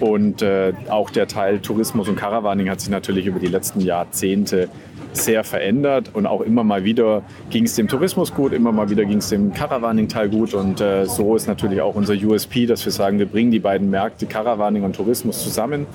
und 0.00 0.42
äh, 0.42 0.72
auch 0.88 1.10
der 1.10 1.28
Teil 1.28 1.60
Tourismus 1.60 2.08
und 2.08 2.16
Caravaning 2.16 2.68
hat 2.68 2.80
sich 2.80 2.90
natürlich 2.90 3.26
über 3.26 3.38
die 3.38 3.46
letzten 3.46 3.80
Jahrzehnte 3.80 4.68
sehr 5.12 5.44
verändert 5.44 6.10
und 6.12 6.26
auch 6.26 6.40
immer 6.40 6.64
mal 6.64 6.84
wieder 6.84 7.22
ging 7.50 7.64
es 7.64 7.74
dem 7.74 7.86
Tourismus 7.86 8.34
gut, 8.34 8.52
immer 8.52 8.72
mal 8.72 8.90
wieder 8.90 9.04
ging 9.04 9.18
es 9.18 9.28
dem 9.28 9.52
Caravaning-Teil 9.52 10.28
gut 10.28 10.54
und 10.54 10.80
äh, 10.80 11.06
so 11.06 11.36
ist 11.36 11.46
natürlich 11.46 11.80
auch 11.82 11.94
unser 11.94 12.14
USP, 12.14 12.66
dass 12.66 12.84
wir 12.84 12.92
sagen, 12.92 13.18
wir 13.18 13.26
bringen 13.26 13.50
die 13.50 13.58
beiden 13.58 13.90
Märkte 13.90 14.26
Caravaning 14.26 14.82
und 14.84 14.96
Tourismus 14.96 15.42
zusammen. 15.42 15.86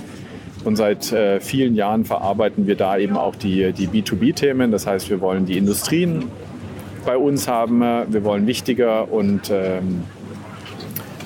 Und 0.68 0.76
seit 0.76 1.14
äh, 1.14 1.40
vielen 1.40 1.76
Jahren 1.76 2.04
verarbeiten 2.04 2.68
wir 2.68 2.76
da 2.76 2.98
eben 2.98 3.16
auch 3.16 3.38
die, 3.38 3.72
die 3.72 3.88
B2B-Themen. 3.88 4.70
Das 4.70 4.86
heißt, 4.86 5.10
wir 5.10 5.22
wollen 5.22 5.46
die 5.46 5.58
Industrien 5.58 6.26
bei 7.06 7.16
uns 7.16 7.48
haben, 7.48 7.80
wir 7.80 8.26
wollen 8.26 8.48
wichtiger 8.48 9.10
und 9.10 9.50
ähm, 9.50 10.04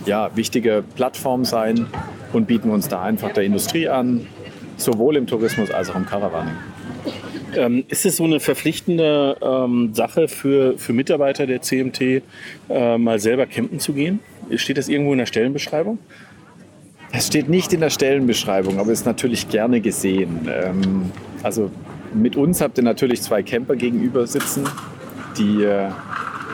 ja, 0.05 0.29
wichtige 0.35 0.83
Plattform 0.95 1.43
sein 1.43 1.87
und 2.33 2.45
bieten 2.45 2.69
uns 2.69 2.87
da 2.87 3.01
einfach 3.01 3.33
der 3.33 3.43
Industrie 3.43 3.87
an, 3.87 4.27
sowohl 4.77 5.15
im 5.15 5.25
Tourismus 5.25 5.71
als 5.71 5.89
auch 5.89 5.95
im 5.95 6.05
Caravaning. 6.05 6.53
Ähm, 7.55 7.83
ist 7.87 8.05
es 8.05 8.17
so 8.17 8.25
eine 8.25 8.39
verpflichtende 8.39 9.37
ähm, 9.41 9.95
Sache 9.95 10.27
für, 10.27 10.77
für 10.77 10.93
Mitarbeiter 10.93 11.47
der 11.47 11.63
CMT, 11.63 12.21
äh, 12.69 12.97
mal 12.99 13.17
selber 13.17 13.47
campen 13.47 13.79
zu 13.79 13.93
gehen? 13.93 14.19
Steht 14.55 14.77
das 14.77 14.87
irgendwo 14.87 15.13
in 15.13 15.17
der 15.17 15.25
Stellenbeschreibung? 15.25 15.97
Es 17.13 17.27
steht 17.27 17.49
nicht 17.49 17.73
in 17.73 17.81
der 17.81 17.89
Stellenbeschreibung, 17.89 18.79
aber 18.79 18.91
ist 18.91 19.05
natürlich 19.05 19.49
gerne 19.49 19.81
gesehen. 19.81 20.49
Ähm, 20.49 21.11
also 21.43 21.69
mit 22.13 22.35
uns 22.35 22.61
habt 22.61 22.77
ihr 22.77 22.83
natürlich 22.83 23.21
zwei 23.21 23.43
Camper 23.43 23.75
gegenüber 23.75 24.27
sitzen, 24.27 24.63
die 25.37 25.63
äh, 25.63 25.89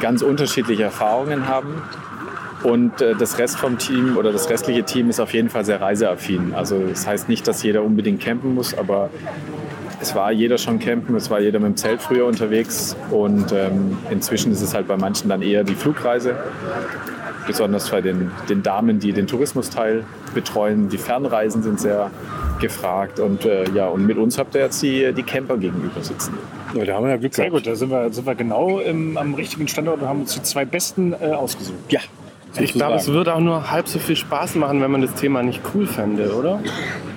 ganz 0.02 0.22
unterschiedliche 0.22 0.84
Erfahrungen 0.84 1.48
haben. 1.48 1.82
Und 2.64 3.02
äh, 3.02 3.14
das 3.16 3.38
Rest 3.38 3.58
vom 3.58 3.78
Team 3.78 4.18
oder 4.18 4.32
das 4.32 4.50
restliche 4.50 4.84
Team 4.84 5.10
ist 5.10 5.20
auf 5.20 5.34
jeden 5.34 5.50
Fall 5.50 5.64
sehr 5.64 5.80
reiseaffin. 5.80 6.54
Also 6.56 6.80
das 6.88 7.06
heißt 7.06 7.30
nicht, 7.30 7.48
dass 7.48 7.62
jeder 7.62 7.84
unbedingt 7.84 8.22
campen 8.22 8.56
muss, 8.56 8.76
aber 8.76 9.12
es 10.02 10.16
war 10.16 10.32
jeder 10.32 10.58
schon 10.58 10.80
campen, 10.80 11.16
es 11.16 11.30
war 11.30 11.40
jeder 11.40 11.60
mit 11.60 11.70
dem 11.70 11.78
Zelt 11.78 12.02
früher 12.02 12.26
unterwegs 12.26 12.96
und 13.12 13.52
ähm, 13.52 13.98
inzwischen 14.10 14.52
ist 14.52 14.62
es 14.62 14.74
halt 14.74 14.88
bei 14.88 14.98
manchen 14.98 15.30
dann 15.30 15.42
eher 15.42 15.64
die 15.64 15.76
Flugreise. 15.76 16.36
Besonders 17.48 17.90
bei 17.90 18.02
den, 18.02 18.32
den 18.50 18.62
Damen, 18.62 19.00
die 19.00 19.14
den 19.14 19.26
Tourismusteil 19.26 20.04
betreuen. 20.34 20.90
Die 20.90 20.98
Fernreisen 20.98 21.64
sind 21.64 21.80
sehr 21.80 22.12
gefragt 22.60 23.20
und 23.20 23.46
äh, 23.46 23.70
ja, 23.72 23.88
und 23.88 24.06
mit 24.06 24.18
uns 24.18 24.38
habt 24.38 24.56
ihr 24.56 24.62
jetzt 24.62 24.82
die, 24.82 25.14
die 25.14 25.24
Camper 25.24 25.58
gegenüber 25.58 26.02
sitzen. 26.02 26.34
Ja, 26.74 26.84
da 26.86 26.96
haben 26.96 27.06
wir 27.06 27.12
ja 27.12 27.18
Glück 27.18 27.34
Sehr 27.34 27.50
gut, 27.50 27.66
da 27.66 27.76
sind 27.76 27.90
wir, 27.90 28.12
sind 28.12 28.26
wir 28.26 28.36
genau 28.36 28.80
im, 28.80 29.18
am 29.18 29.34
richtigen 29.34 29.68
Standort 29.68 30.02
und 30.02 30.08
haben 30.08 30.22
uns 30.22 30.34
die 30.34 30.44
zwei 30.44 30.66
besten 30.66 31.14
äh, 31.14 31.28
ausgesucht. 31.28 31.78
Ja, 31.90 32.02
ich 32.60 32.74
glaube, 32.74 32.96
es 32.96 33.08
würde 33.08 33.36
auch 33.36 33.40
nur 33.40 33.72
halb 33.72 33.88
so 33.88 34.00
viel 34.00 34.16
Spaß 34.16 34.56
machen, 34.56 34.82
wenn 34.82 34.92
man 34.92 35.02
das 35.02 35.14
Thema 35.14 35.44
nicht 35.44 35.62
cool 35.74 35.86
fände, 35.86 36.36
oder? 36.36 36.60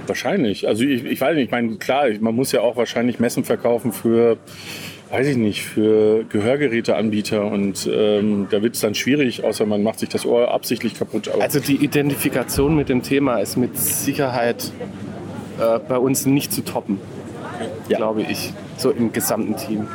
Wahrscheinlich. 0.07 0.69
Also 0.69 0.85
ich, 0.85 1.05
ich 1.05 1.21
weiß 1.21 1.35
nicht, 1.35 1.47
ich 1.47 1.51
meine, 1.51 1.77
klar, 1.77 2.07
man 2.21 2.35
muss 2.35 2.53
ja 2.53 2.61
auch 2.61 2.77
wahrscheinlich 2.77 3.21
Messen 3.21 3.45
verkaufen 3.45 3.93
für, 3.93 4.37
weiß 5.11 5.27
ich 5.27 5.37
nicht, 5.37 5.65
für 5.65 6.25
Gehörgeräteanbieter 6.25 7.45
und 7.45 7.89
ähm, 7.93 8.47
da 8.51 8.63
wird 8.63 8.77
es 8.77 8.81
dann 8.81 8.95
schwierig, 8.95 9.43
außer 9.43 9.67
man 9.67 9.83
macht 9.83 9.99
sich 9.99 10.09
das 10.09 10.25
Ohr 10.25 10.53
absichtlich 10.53 10.95
kaputt. 10.95 11.29
Aber 11.29 11.43
also 11.43 11.59
die 11.59 11.77
Identifikation 11.77 12.77
mit 12.77 12.89
dem 12.89 13.03
Thema 13.03 13.39
ist 13.39 13.57
mit 13.57 13.77
Sicherheit 13.77 14.73
äh, 15.59 15.79
bei 15.81 15.99
uns 15.99 16.27
nicht 16.27 16.53
zu 16.53 16.63
toppen, 16.63 17.01
ja. 17.89 17.97
glaube 17.99 18.23
ich, 18.23 18.53
so 18.77 18.91
im 18.91 19.13
gesamten 19.13 19.57
Team. 19.57 19.89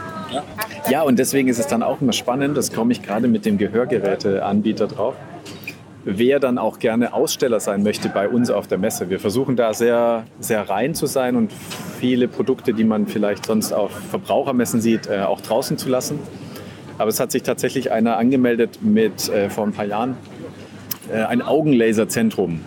Ja, 0.89 1.03
und 1.03 1.17
deswegen 1.17 1.47
ist 1.47 1.59
es 1.59 1.67
dann 1.67 1.81
auch 1.81 2.01
immer 2.01 2.13
spannend, 2.13 2.57
das 2.57 2.73
komme 2.73 2.91
ich 2.91 3.01
gerade 3.01 3.27
mit 3.27 3.45
dem 3.45 3.57
Gehörgeräteanbieter 3.57 4.87
drauf, 4.87 5.15
wer 6.05 6.39
dann 6.39 6.57
auch 6.57 6.79
gerne 6.79 7.13
Aussteller 7.13 7.59
sein 7.59 7.83
möchte 7.83 8.09
bei 8.09 8.29
uns 8.29 8.49
auf 8.49 8.67
der 8.67 8.77
Messe. 8.77 9.09
Wir 9.09 9.19
versuchen 9.19 9.55
da 9.55 9.73
sehr, 9.73 10.25
sehr 10.39 10.69
rein 10.69 10.93
zu 10.93 11.07
sein 11.07 11.35
und 11.35 11.51
viele 11.99 12.27
Produkte, 12.27 12.73
die 12.73 12.83
man 12.83 13.07
vielleicht 13.07 13.45
sonst 13.45 13.73
auf 13.73 13.91
Verbrauchermessen 14.11 14.79
sieht, 14.79 15.07
äh, 15.07 15.21
auch 15.21 15.41
draußen 15.41 15.77
zu 15.77 15.89
lassen. 15.89 16.19
Aber 16.97 17.09
es 17.09 17.19
hat 17.19 17.31
sich 17.31 17.43
tatsächlich 17.43 17.91
einer 17.91 18.17
angemeldet 18.17 18.79
mit 18.81 19.27
äh, 19.29 19.49
vor 19.49 19.65
ein 19.65 19.73
paar 19.73 19.85
Jahren 19.85 20.15
äh, 21.11 21.23
ein 21.23 21.41
Augenlaserzentrum. 21.41 22.61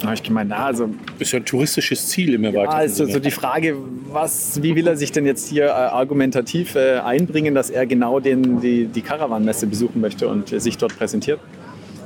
Da 0.00 0.08
habe 0.08 0.16
ich 0.16 0.22
gemeint, 0.22 0.50
na, 0.50 0.66
also. 0.66 0.90
Ist 1.18 1.32
ja 1.32 1.38
ein 1.38 1.46
touristisches 1.46 2.08
Ziel 2.08 2.34
im 2.34 2.44
Erweiterten. 2.44 2.76
Ja, 2.76 2.82
ist 2.82 2.96
so, 2.96 3.06
so 3.06 3.20
die 3.20 3.30
Frage, 3.30 3.76
was, 4.10 4.62
wie 4.62 4.74
will 4.74 4.86
er 4.86 4.96
sich 4.96 5.12
denn 5.12 5.24
jetzt 5.24 5.48
hier 5.48 5.66
äh, 5.66 5.70
argumentativ 5.70 6.74
äh, 6.74 6.98
einbringen, 6.98 7.54
dass 7.54 7.70
er 7.70 7.86
genau 7.86 8.20
den, 8.20 8.60
die, 8.60 8.86
die 8.86 9.00
Caravan-Messe 9.00 9.66
besuchen 9.66 10.02
möchte 10.02 10.28
und 10.28 10.52
äh, 10.52 10.60
sich 10.60 10.76
dort 10.76 10.98
präsentiert? 10.98 11.40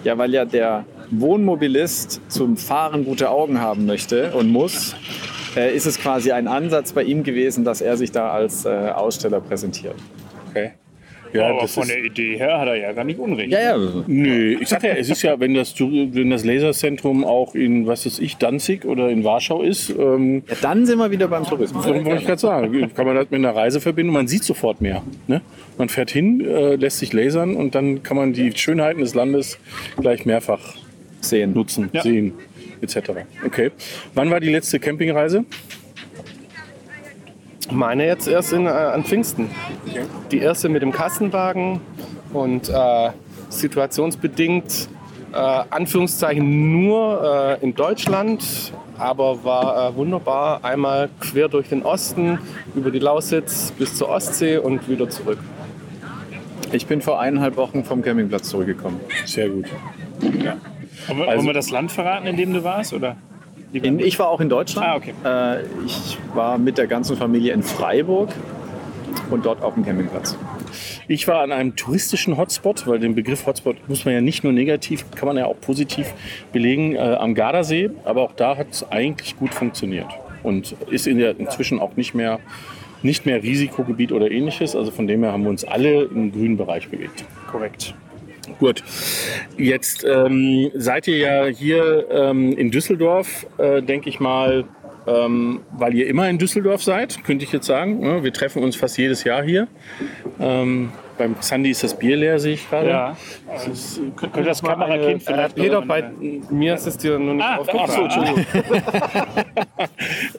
Ja, 0.08 0.16
weil 0.16 0.32
ja 0.32 0.46
der 0.46 0.86
Wohnmobilist 1.10 2.22
zum 2.28 2.56
Fahren 2.56 3.04
gute 3.04 3.28
Augen 3.28 3.60
haben 3.60 3.84
möchte 3.84 4.32
und 4.32 4.48
muss, 4.48 4.96
äh, 5.54 5.76
ist 5.76 5.84
es 5.84 5.98
quasi 5.98 6.32
ein 6.32 6.48
Ansatz 6.48 6.94
bei 6.94 7.02
ihm 7.02 7.24
gewesen, 7.24 7.62
dass 7.62 7.82
er 7.82 7.98
sich 7.98 8.10
da 8.10 8.30
als 8.30 8.64
äh, 8.64 8.70
Aussteller 8.70 9.42
präsentiert. 9.42 9.96
Okay. 10.48 10.72
Ja, 11.32 11.49
aber 11.49 11.68
von 11.68 11.88
der 11.88 12.04
Idee 12.04 12.37
her 12.37 12.58
hat 12.58 12.68
er 12.68 12.76
ja 12.76 12.92
gar 12.92 13.04
nicht 13.04 13.18
unrecht. 13.18 13.50
Ja, 13.50 13.76
ja. 13.76 14.04
Nee, 14.06 14.58
ich 14.61 14.68
sag 14.68 14.82
ja, 14.82 14.90
es 14.90 15.08
ist 15.08 15.23
ja, 15.23 15.38
wenn 15.40 15.54
das, 15.54 15.78
wenn 15.78 16.30
das 16.30 16.44
Laserzentrum 16.44 17.25
auch 17.25 17.54
in, 17.54 17.87
was 17.87 18.06
weiß 18.06 18.18
ich, 18.18 18.37
Danzig 18.37 18.85
oder 18.85 19.08
in 19.08 19.25
Warschau 19.25 19.62
ist. 19.62 19.90
Ähm, 19.90 20.42
ja, 20.49 20.56
dann 20.61 20.87
sind 20.87 20.99
wir 20.99 21.11
wieder 21.11 21.28
beim 21.28 21.44
Tourismus. 21.44 21.85
Dann 21.85 22.04
wollte 22.04 22.20
ich 22.20 22.26
gerade 22.26 22.40
sagen, 22.40 22.94
kann 22.94 23.06
man 23.06 23.16
das 23.16 23.30
mit 23.30 23.38
einer 23.38 23.54
Reise 23.54 23.80
verbinden 23.80 24.08
man 24.18 24.28
sieht 24.28 24.44
sofort 24.44 24.80
mehr. 24.80 25.02
Ne? 25.26 25.40
Man 25.76 25.88
fährt 25.88 26.11
hin, 26.11 26.44
äh, 26.44 26.75
lässt 26.75 26.99
sich 26.99 27.12
lasern 27.12 27.54
und 27.54 27.75
dann 27.75 28.02
kann 28.02 28.16
man 28.16 28.32
die 28.32 28.52
Schönheiten 28.56 29.00
des 29.00 29.14
Landes 29.14 29.58
gleich 30.00 30.26
mehrfach 30.26 30.75
sehen, 31.20 31.52
nutzen, 31.52 31.88
ja. 31.92 32.02
sehen, 32.02 32.32
etc. 32.80 33.11
Okay. 33.44 33.70
Wann 34.14 34.30
war 34.30 34.40
die 34.40 34.50
letzte 34.50 34.80
Campingreise? 34.80 35.44
Meine 37.70 38.06
jetzt 38.06 38.28
erst 38.28 38.52
in, 38.52 38.66
äh, 38.66 38.70
an 38.70 39.04
Pfingsten. 39.04 39.50
Okay. 39.87 40.02
Die 40.30 40.38
erste 40.38 40.68
mit 40.68 40.82
dem 40.82 40.92
Kassenwagen 40.92 41.80
und 42.32 42.68
äh, 42.68 43.10
situationsbedingt, 43.50 44.88
äh, 45.32 45.37
Anführungszeichen, 45.37 46.72
nur 46.82 47.58
äh, 47.60 47.64
in 47.64 47.75
Deutschland, 47.75 48.72
aber 48.98 49.44
war 49.44 49.90
äh, 49.90 49.96
wunderbar. 49.96 50.64
Einmal 50.64 51.08
quer 51.20 51.48
durch 51.48 51.68
den 51.68 51.82
Osten, 51.82 52.38
über 52.75 52.90
die 52.90 52.98
Lausitz 52.98 53.72
bis 53.72 53.94
zur 53.94 54.08
Ostsee 54.08 54.58
und 54.58 54.88
wieder 54.88 55.08
zurück. 55.08 55.38
Ich 56.72 56.87
bin 56.87 57.00
vor 57.00 57.20
eineinhalb 57.20 57.56
Wochen 57.56 57.84
vom 57.84 58.02
Campingplatz 58.02 58.48
zurückgekommen. 58.48 59.00
Sehr 59.25 59.48
gut. 59.48 59.66
Ja. 60.20 60.56
Wollen 61.06 61.18
wir, 61.18 61.28
also, 61.28 61.38
wollen 61.38 61.46
wir 61.46 61.52
das 61.54 61.70
Land 61.70 61.92
verraten, 61.92 62.26
in 62.26 62.37
dem 62.37 62.52
du 62.52 62.64
warst? 62.64 62.92
Oder? 62.92 63.16
In, 63.72 63.98
ich 63.98 64.18
war 64.18 64.28
auch 64.28 64.40
in 64.40 64.48
Deutschland. 64.48 64.87
Ah, 64.87 64.96
okay. 64.96 65.12
Äh, 65.25 65.62
ich 65.84 66.18
war 66.34 66.58
mit 66.58 66.78
der 66.78 66.87
ganzen 66.87 67.16
Familie 67.16 67.52
in 67.52 67.62
Freiburg 67.62 68.30
und 69.30 69.44
dort 69.44 69.62
auf 69.62 69.75
dem 69.75 69.84
Campingplatz. 69.84 70.37
Ich 71.06 71.28
war 71.28 71.42
an 71.42 71.52
einem 71.52 71.76
touristischen 71.76 72.37
Hotspot, 72.37 72.87
weil 72.87 72.98
den 72.98 73.14
Begriff 73.14 73.46
Hotspot 73.46 73.76
muss 73.88 74.04
man 74.04 74.14
ja 74.14 74.20
nicht 74.20 74.44
nur 74.44 74.52
negativ, 74.52 75.04
kann 75.14 75.26
man 75.26 75.37
ja 75.37 75.46
auch 75.46 75.60
positiv 75.60 76.12
belegen, 76.52 76.94
äh, 76.94 76.98
am 76.98 77.34
Gardasee. 77.34 77.90
Aber 78.04 78.22
auch 78.22 78.32
da 78.32 78.56
hat 78.56 78.68
es 78.70 78.90
eigentlich 78.90 79.37
gut 79.37 79.54
funktioniert 79.54 80.08
und 80.42 80.75
ist 80.90 81.06
in 81.06 81.18
der, 81.18 81.38
inzwischen 81.38 81.78
auch 81.78 81.96
nicht 81.96 82.14
mehr, 82.14 82.40
nicht 83.02 83.26
mehr 83.26 83.42
Risikogebiet 83.42 84.12
oder 84.12 84.30
ähnliches. 84.30 84.76
Also 84.76 84.90
von 84.90 85.06
dem 85.06 85.22
her 85.22 85.32
haben 85.32 85.42
wir 85.42 85.50
uns 85.50 85.64
alle 85.64 86.04
im 86.04 86.32
grünen 86.32 86.56
Bereich 86.56 86.88
bewegt. 86.88 87.25
Korrekt. 87.50 87.94
Gut, 88.58 88.82
jetzt 89.56 90.04
ähm, 90.04 90.70
seid 90.74 91.06
ihr 91.06 91.18
ja 91.18 91.44
hier 91.46 92.06
ähm, 92.10 92.52
in 92.52 92.70
Düsseldorf, 92.72 93.46
äh, 93.58 93.82
denke 93.82 94.08
ich 94.08 94.18
mal, 94.18 94.64
ähm, 95.06 95.60
weil 95.70 95.94
ihr 95.94 96.08
immer 96.08 96.28
in 96.28 96.38
Düsseldorf 96.38 96.82
seid, 96.82 97.22
könnte 97.24 97.44
ich 97.44 97.52
jetzt 97.52 97.66
sagen. 97.66 98.00
Ne? 98.00 98.24
Wir 98.24 98.32
treffen 98.32 98.62
uns 98.62 98.74
fast 98.74 98.98
jedes 98.98 99.24
Jahr 99.24 99.42
hier. 99.42 99.68
Ähm, 100.40 100.90
beim 101.18 101.34
Sandy 101.40 101.70
ist 101.70 101.82
das 101.82 101.98
Bier 101.98 102.16
leer, 102.16 102.38
sehe 102.38 102.54
ich 102.54 102.68
gerade. 102.68 102.88
Ja. 102.88 103.16
Das 103.46 103.66
ist, 103.66 104.00
könnt, 104.16 104.32
könnt 104.32 104.46
das 104.46 104.62
Kamerakind 104.62 105.22
vielleicht. 105.22 105.58
Äh, 105.58 105.62
Peter, 105.62 105.82
bei 105.82 106.10
mir 106.50 106.75
ist 106.75 106.87
es 106.87 106.96
dir 106.96 107.18
nur 107.18 107.34
nicht 107.34 107.44
ah, 107.44 107.56
aufgefallen. 107.56 107.87
Ach 107.88 107.94
so, 107.94 108.02
Entschuldigung. 108.04 108.46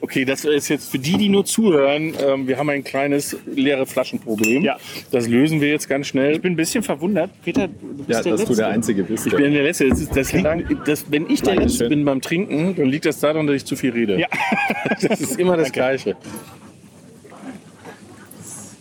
okay, 0.00 0.24
das 0.24 0.44
ist 0.44 0.68
jetzt 0.68 0.90
für 0.90 0.98
die, 0.98 1.16
die 1.16 1.28
nur 1.28 1.44
zuhören. 1.44 2.14
Ähm, 2.26 2.48
wir 2.48 2.58
haben 2.58 2.70
ein 2.70 2.82
kleines 2.82 3.36
leere 3.46 3.86
Flaschenproblem. 3.86 4.62
Ja. 4.62 4.78
Das 5.10 5.28
lösen 5.28 5.60
wir 5.60 5.68
jetzt 5.68 5.88
ganz 5.88 6.06
schnell. 6.06 6.36
Ich 6.36 6.42
bin 6.42 6.54
ein 6.54 6.56
bisschen 6.56 6.82
verwundert. 6.82 7.30
Peter, 7.44 7.68
du 7.68 8.04
bist 8.04 8.08
ja, 8.08 8.22
der 8.22 8.32
dass 8.32 8.40
Letzte. 8.40 8.46
du 8.46 8.56
der 8.56 8.68
Einzige 8.68 9.02
bist. 9.04 9.26
Ich 9.26 9.34
bin 9.34 9.52
der 9.52 9.62
Letzte. 9.62 9.88
Das, 9.88 10.08
das 10.08 10.32
liegt, 10.32 10.88
das, 10.88 11.10
wenn 11.10 11.28
ich 11.30 11.42
der 11.42 11.56
Letzte 11.56 11.88
bin 11.88 12.04
beim 12.04 12.20
Trinken, 12.20 12.74
dann 12.76 12.86
liegt 12.86 13.04
das 13.04 13.20
daran, 13.20 13.46
dass 13.46 13.56
ich 13.56 13.64
zu 13.64 13.76
viel 13.76 13.90
rede. 13.90 14.18
Ja. 14.18 14.28
das 15.00 15.20
ist 15.20 15.38
immer 15.38 15.56
das 15.56 15.68
okay. 15.68 15.78
Gleiche. 15.78 16.16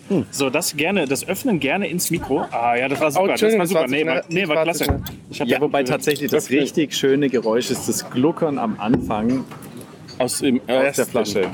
Hm. 0.10 0.26
So, 0.32 0.50
das 0.50 0.76
gerne, 0.76 1.08
das 1.08 1.28
Öffnen 1.28 1.60
gerne 1.60 1.88
ins 1.88 2.12
Mikro. 2.12 2.42
Ah 2.52 2.76
ja, 2.76 2.88
das 2.88 3.00
war 3.00 3.12
super. 3.12 3.26
Oh, 3.26 3.28
das 3.28 3.58
war 3.58 3.68
super. 3.68 3.88
Nee, 3.88 4.06
war, 4.06 4.22
nee, 4.28 4.48
war 4.48 4.64
klasse. 4.64 5.02
ja, 5.30 5.62
wobei 5.62 5.84
tatsächlich 5.84 6.32
das 6.32 6.50
richtig 6.50 6.94
schöne 6.96 7.30
Geräusch 7.30 7.70
ist 7.70 7.88
das 7.88 8.10
Gluckern 8.10 8.58
am 8.58 8.80
Anfang 8.80 9.46
aus, 10.18 10.40
dem 10.40 10.62
aus 10.68 10.96
der 10.96 11.06
Flasche. 11.06 11.48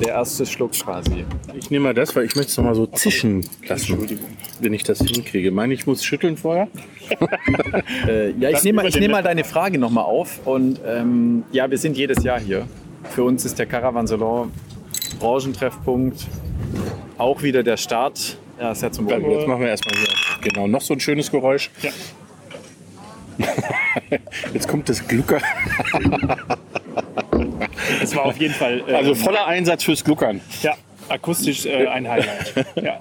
Der 0.00 0.08
erste 0.08 0.46
Schluck 0.46 0.72
quasi. 0.72 1.24
Ich 1.54 1.70
nehme 1.70 1.84
mal 1.84 1.94
das, 1.94 2.14
weil 2.14 2.24
ich 2.24 2.36
möchte 2.36 2.50
es 2.50 2.56
nochmal 2.56 2.74
so 2.74 2.86
zischen 2.86 3.46
lassen, 3.66 4.18
wenn 4.60 4.72
ich 4.72 4.82
das 4.82 4.98
hinkriege. 4.98 5.50
Meine 5.50 5.74
ich 5.74 5.86
muss 5.86 6.04
schütteln 6.04 6.36
vorher? 6.36 6.68
äh, 8.08 8.30
ja, 8.32 8.50
ich 8.50 8.62
nehme 8.62 8.82
mal, 8.82 8.90
nehm 8.90 9.10
mal 9.10 9.22
deine 9.22 9.44
Frage 9.44 9.78
nochmal 9.78 10.04
auf. 10.04 10.46
Und 10.46 10.80
ähm, 10.86 11.44
ja, 11.52 11.70
wir 11.70 11.78
sind 11.78 11.96
jedes 11.96 12.22
Jahr 12.24 12.40
hier. 12.40 12.66
Für 13.10 13.24
uns 13.24 13.44
ist 13.44 13.58
der 13.58 13.66
Caravan 13.66 14.06
Salon 14.06 14.50
Branchentreffpunkt 15.18 16.26
auch 17.18 17.42
wieder 17.42 17.62
der 17.62 17.76
Start. 17.76 18.36
Ja, 18.60 18.72
ist 18.72 18.82
ja 18.82 18.90
zum 18.90 19.06
Wohl. 19.06 19.20
Jetzt 19.32 19.46
machen 19.46 19.60
wir 19.60 19.68
erstmal 19.68 19.94
hier. 19.96 20.08
Genau, 20.42 20.66
noch 20.66 20.80
so 20.80 20.94
ein 20.94 21.00
schönes 21.00 21.30
Geräusch. 21.30 21.70
Ja. 21.82 21.90
Jetzt 24.54 24.68
kommt 24.68 24.88
das 24.88 25.06
Gluckern. 25.06 25.42
Es 28.02 28.14
war 28.16 28.24
auf 28.24 28.36
jeden 28.36 28.54
Fall. 28.54 28.82
Äh, 28.86 28.94
also 28.94 29.14
voller 29.14 29.46
Einsatz 29.46 29.84
fürs 29.84 30.02
Gluckern. 30.02 30.40
Ja, 30.62 30.74
akustisch 31.08 31.66
äh, 31.66 31.86
ein 31.86 32.08
Highlight. 32.08 32.66
Ja. 32.82 32.98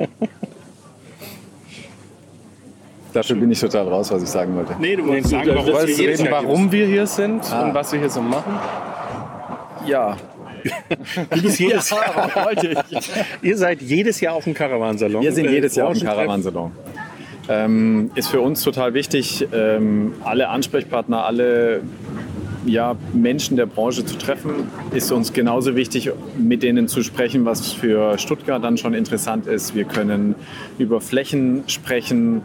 Dafür 3.14 3.36
bin 3.38 3.52
ich 3.52 3.60
total 3.60 3.88
raus, 3.88 4.12
was 4.12 4.24
ich 4.24 4.30
sagen 4.30 4.56
wollte. 4.56 4.76
Nee, 4.80 4.96
du 4.96 5.08
wolltest 5.08 5.30
sagen, 5.30 5.50
warum, 5.54 5.66
wir, 5.66 5.98
reden, 5.98 6.28
warum 6.30 6.72
wir 6.72 6.86
hier 6.86 7.08
sind 7.08 7.52
ah. 7.52 7.64
und 7.64 7.74
was 7.74 7.92
wir 7.92 8.00
hier 8.00 8.10
so 8.10 8.22
machen. 8.22 8.60
Ja, 9.86 10.18
Du 10.64 11.42
bist 11.42 11.60
jedes 11.60 11.90
Jahr, 11.90 12.52
Ihr 13.42 13.58
seid 13.58 13.82
jedes 13.82 14.20
Jahr 14.22 14.36
auf 14.36 14.44
dem 14.44 14.54
Caravansalon. 14.54 15.22
Wir 15.22 15.32
sind 15.32 15.50
jedes 15.50 15.76
Jahr 15.76 15.90
auf 15.90 15.98
dem 15.98 16.08
Caravansalon. 16.08 16.72
Ähm, 17.48 18.12
ist 18.16 18.30
für 18.30 18.42
uns 18.42 18.64
total 18.64 18.94
wichtig, 18.96 19.48
ähm, 19.54 20.14
alle 20.24 20.50
Ansprechpartner, 20.50 21.26
alle 21.26 21.82
ja, 22.66 22.96
Menschen 23.14 23.56
der 23.58 23.68
Branche 23.68 24.04
zu 24.06 24.18
treffen. 24.18 24.68
Ist 24.92 25.12
uns 25.12 25.34
genauso 25.34 25.76
wichtig, 25.76 26.12
mit 26.38 26.64
denen 26.64 26.88
zu 26.88 27.04
sprechen, 27.04 27.46
was 27.46 27.72
für 27.72 28.18
Stuttgart 28.18 28.64
dann 28.64 28.78
schon 28.78 28.94
interessant 28.94 29.46
ist. 29.46 29.76
Wir 29.76 29.86
können 29.86 30.36
über 30.80 31.02
Flächen 31.02 31.64
sprechen. 31.68 32.42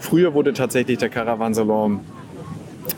Früher 0.00 0.34
wurde 0.34 0.52
tatsächlich 0.52 0.98
der 0.98 1.08
Caravansalon 1.08 2.00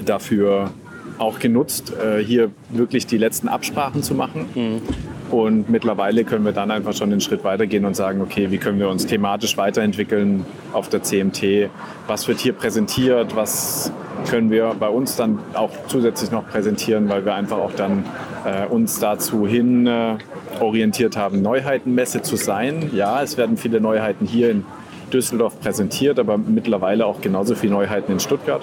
dafür 0.05 0.71
auch 1.19 1.39
genutzt, 1.39 1.93
äh, 1.93 2.23
hier 2.23 2.51
wirklich 2.71 3.07
die 3.07 3.19
letzten 3.19 3.49
Absprachen 3.49 4.03
zu 4.03 4.15
machen. 4.15 4.47
Mhm. 4.55 4.83
Und 5.31 5.69
mittlerweile 5.69 6.25
können 6.25 6.45
wir 6.45 6.53
dann 6.53 6.71
einfach 6.71 6.95
schon 6.95 7.13
einen 7.13 7.21
Schritt 7.21 7.45
weitergehen 7.45 7.85
und 7.85 7.95
sagen, 7.95 8.23
okay, 8.23 8.51
wie 8.51 8.59
können 8.59 8.79
wir 8.79 8.89
uns 8.89 9.05
thematisch 9.07 9.57
weiterentwickeln 9.59 10.47
auf 10.73 10.89
der 10.89 11.03
CMT? 11.03 11.69
Was 12.07 12.29
wird 12.29 12.39
hier 12.39 12.55
präsentiert? 12.55 13.37
Was 13.37 13.93
können 14.31 14.51
wir 14.51 14.75
bei 14.79 14.89
uns 14.89 15.17
dann 15.17 15.39
auch 15.55 15.71
zusätzlich 15.89 16.31
noch 16.31 16.49
präsentieren, 16.49 17.09
weil 17.09 17.25
wir 17.25 17.35
einfach 17.35 17.59
auch 17.59 17.73
dann 17.73 18.05
äh, 18.45 18.67
uns 18.67 18.99
dazu 18.99 19.47
hin 19.47 19.87
äh, 19.87 20.17
orientiert 20.61 21.17
haben, 21.17 21.43
Neuheitenmesse 21.43 22.23
zu 22.23 22.37
sein. 22.37 22.91
Ja, 22.95 23.23
es 23.23 23.37
werden 23.37 23.57
viele 23.57 23.81
Neuheiten 23.81 24.27
hier 24.27 24.51
in 24.51 24.65
Düsseldorf 25.13 25.61
präsentiert, 25.61 26.19
aber 26.19 26.37
mittlerweile 26.37 27.07
auch 27.07 27.21
genauso 27.21 27.55
viele 27.55 27.73
Neuheiten 27.75 28.13
in 28.13 28.21
Stuttgart. 28.21 28.63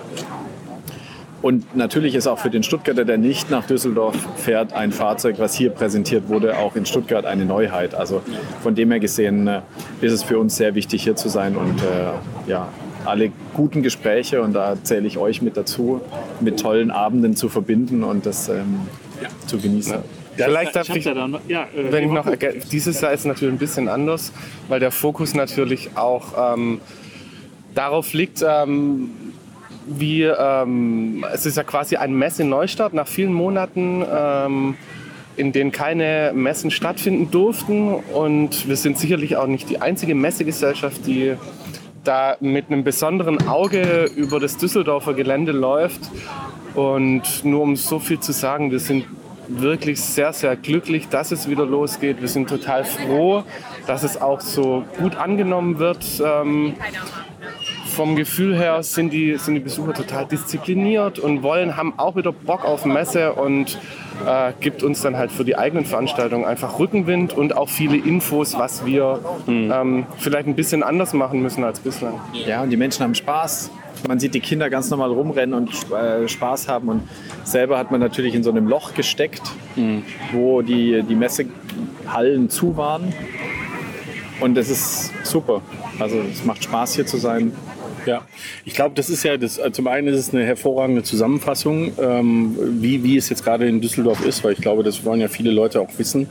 Und 1.45 1.75
natürlich 1.75 2.15
ist 2.15 2.25
auch 2.25 2.39
für 2.39 2.49
den 2.49 2.63
Stuttgarter, 2.63 3.05
der 3.05 3.19
nicht 3.19 3.51
nach 3.51 3.67
Düsseldorf 3.67 4.15
fährt, 4.35 4.73
ein 4.73 4.91
Fahrzeug, 4.91 5.35
was 5.37 5.53
hier 5.53 5.69
präsentiert 5.69 6.27
wurde, 6.27 6.57
auch 6.57 6.75
in 6.75 6.87
Stuttgart 6.87 7.23
eine 7.23 7.45
Neuheit. 7.45 7.93
Also 7.93 8.23
von 8.63 8.73
dem 8.73 8.89
her 8.89 8.99
gesehen 8.99 9.45
äh, 9.45 9.61
ist 10.01 10.11
es 10.11 10.23
für 10.23 10.39
uns 10.39 10.55
sehr 10.55 10.73
wichtig, 10.73 11.03
hier 11.03 11.15
zu 11.15 11.29
sein 11.29 11.55
und 11.55 11.83
äh, 11.83 12.49
ja, 12.49 12.69
alle 13.05 13.31
guten 13.53 13.83
Gespräche, 13.83 14.41
und 14.41 14.53
da 14.53 14.75
zähle 14.81 15.05
ich 15.05 15.19
euch 15.19 15.43
mit 15.43 15.55
dazu, 15.55 16.01
mit 16.41 16.59
tollen 16.59 16.89
Abenden 16.89 17.35
zu 17.35 17.47
verbinden 17.47 18.03
und 18.03 18.25
das 18.25 18.49
ähm, 18.49 18.79
ja. 19.21 19.29
zu 19.45 19.59
genießen. 19.59 19.99
Ja. 20.37 20.45
Vielleicht 20.45 20.75
darf 20.75 20.89
ich, 20.89 20.95
ich 20.95 21.05
ja, 21.05 21.65
äh, 21.65 21.91
wenn 21.91 22.05
ich 22.05 22.11
noch 22.11 22.25
dieses 22.71 23.01
Jahr 23.01 23.13
ist 23.13 23.25
natürlich 23.27 23.53
ein 23.53 23.59
bisschen 23.59 23.87
anders, 23.87 24.33
weil 24.67 24.79
der 24.79 24.89
Fokus 24.89 25.35
natürlich 25.35 25.91
auch 25.95 26.55
ähm, 26.55 26.81
darauf 27.75 28.13
liegt, 28.13 28.43
ähm, 28.43 29.11
wie, 29.85 30.23
ähm, 30.23 31.25
es 31.33 31.45
ist 31.45 31.57
ja 31.57 31.63
quasi 31.63 31.95
ein 31.95 32.13
Messe-Neustart 32.13 32.93
nach 32.93 33.07
vielen 33.07 33.33
Monaten, 33.33 34.03
ähm, 34.09 34.75
in 35.37 35.51
denen 35.51 35.71
keine 35.71 36.31
Messen 36.33 36.71
stattfinden 36.71 37.31
durften. 37.31 37.93
Und 37.93 38.67
wir 38.67 38.75
sind 38.75 38.97
sicherlich 38.97 39.37
auch 39.37 39.47
nicht 39.47 39.69
die 39.69 39.81
einzige 39.81 40.15
Messegesellschaft, 40.15 41.05
die 41.05 41.35
da 42.03 42.37
mit 42.39 42.67
einem 42.69 42.83
besonderen 42.83 43.47
Auge 43.47 44.09
über 44.15 44.39
das 44.39 44.57
Düsseldorfer 44.57 45.13
Gelände 45.13 45.51
läuft. 45.51 46.01
Und 46.73 47.43
nur 47.43 47.61
um 47.61 47.75
so 47.75 47.99
viel 47.99 48.19
zu 48.19 48.31
sagen, 48.31 48.71
wir 48.71 48.79
sind 48.79 49.05
wirklich 49.47 50.01
sehr, 50.01 50.33
sehr 50.33 50.55
glücklich, 50.55 51.07
dass 51.09 51.31
es 51.31 51.49
wieder 51.49 51.65
losgeht. 51.65 52.21
Wir 52.21 52.27
sind 52.27 52.49
total 52.49 52.83
froh, 52.83 53.43
dass 53.87 54.03
es 54.03 54.19
auch 54.19 54.41
so 54.41 54.83
gut 54.97 55.15
angenommen 55.15 55.79
wird. 55.79 56.03
Ähm, 56.23 56.75
vom 57.95 58.17
Gefühl 58.17 58.57
her 58.57 58.83
sind 58.83 59.13
die, 59.13 59.37
sind 59.37 59.55
die 59.55 59.61
Besucher 59.61 59.93
total 59.93 60.25
diszipliniert 60.25 61.17
und 61.17 61.43
wollen, 61.43 61.77
haben 61.77 61.93
auch 61.97 62.17
wieder 62.17 62.33
Bock 62.33 62.65
auf 62.65 62.85
Messe 62.85 63.31
und 63.31 63.79
äh, 64.27 64.51
gibt 64.59 64.83
uns 64.83 65.01
dann 65.01 65.15
halt 65.15 65.31
für 65.31 65.45
die 65.45 65.57
eigenen 65.57 65.85
Veranstaltungen 65.85 66.43
einfach 66.43 66.77
Rückenwind 66.77 67.33
und 67.33 67.55
auch 67.55 67.69
viele 67.69 67.95
Infos, 67.95 68.57
was 68.57 68.85
wir 68.85 69.21
mhm. 69.47 69.71
ähm, 69.73 70.05
vielleicht 70.17 70.45
ein 70.47 70.55
bisschen 70.55 70.83
anders 70.83 71.13
machen 71.13 71.41
müssen 71.41 71.63
als 71.63 71.79
bislang. 71.79 72.19
Ja, 72.33 72.63
und 72.63 72.69
die 72.69 72.77
Menschen 72.77 73.01
haben 73.01 73.15
Spaß. 73.15 73.71
Man 74.07 74.19
sieht 74.19 74.35
die 74.35 74.41
Kinder 74.41 74.69
ganz 74.69 74.89
normal 74.89 75.11
rumrennen 75.11 75.55
und 75.55 75.71
äh, 75.91 76.27
Spaß 76.27 76.67
haben. 76.67 76.89
Und 76.89 77.03
selber 77.45 77.77
hat 77.77 77.91
man 77.91 78.01
natürlich 78.01 78.35
in 78.35 78.43
so 78.43 78.49
einem 78.49 78.67
Loch 78.67 78.93
gesteckt, 78.93 79.41
mhm. 79.77 80.03
wo 80.33 80.61
die, 80.61 81.01
die 81.03 81.15
Messehallen 81.15 82.49
zu 82.49 82.75
waren. 82.75 83.13
Und 84.41 84.57
es 84.57 84.69
ist 84.69 85.13
super. 85.25 85.61
Also 85.97 86.17
es 86.29 86.43
macht 86.43 86.61
Spaß 86.61 86.95
hier 86.95 87.05
zu 87.05 87.17
sein. 87.17 87.53
Ja, 88.05 88.25
ich 88.65 88.73
glaube, 88.73 88.95
das 88.95 89.09
ist 89.09 89.23
ja, 89.23 89.37
das, 89.37 89.59
zum 89.71 89.87
einen 89.87 90.07
ist 90.07 90.19
es 90.19 90.33
eine 90.33 90.45
hervorragende 90.45 91.03
Zusammenfassung, 91.03 91.91
ähm, 91.99 92.55
wie, 92.81 93.03
wie 93.03 93.17
es 93.17 93.29
jetzt 93.29 93.43
gerade 93.43 93.67
in 93.67 93.81
Düsseldorf 93.81 94.25
ist, 94.25 94.43
weil 94.43 94.53
ich 94.53 94.61
glaube, 94.61 94.83
das 94.83 95.05
wollen 95.05 95.21
ja 95.21 95.27
viele 95.27 95.51
Leute 95.51 95.81
auch 95.81 95.89
wissen. 95.97 96.27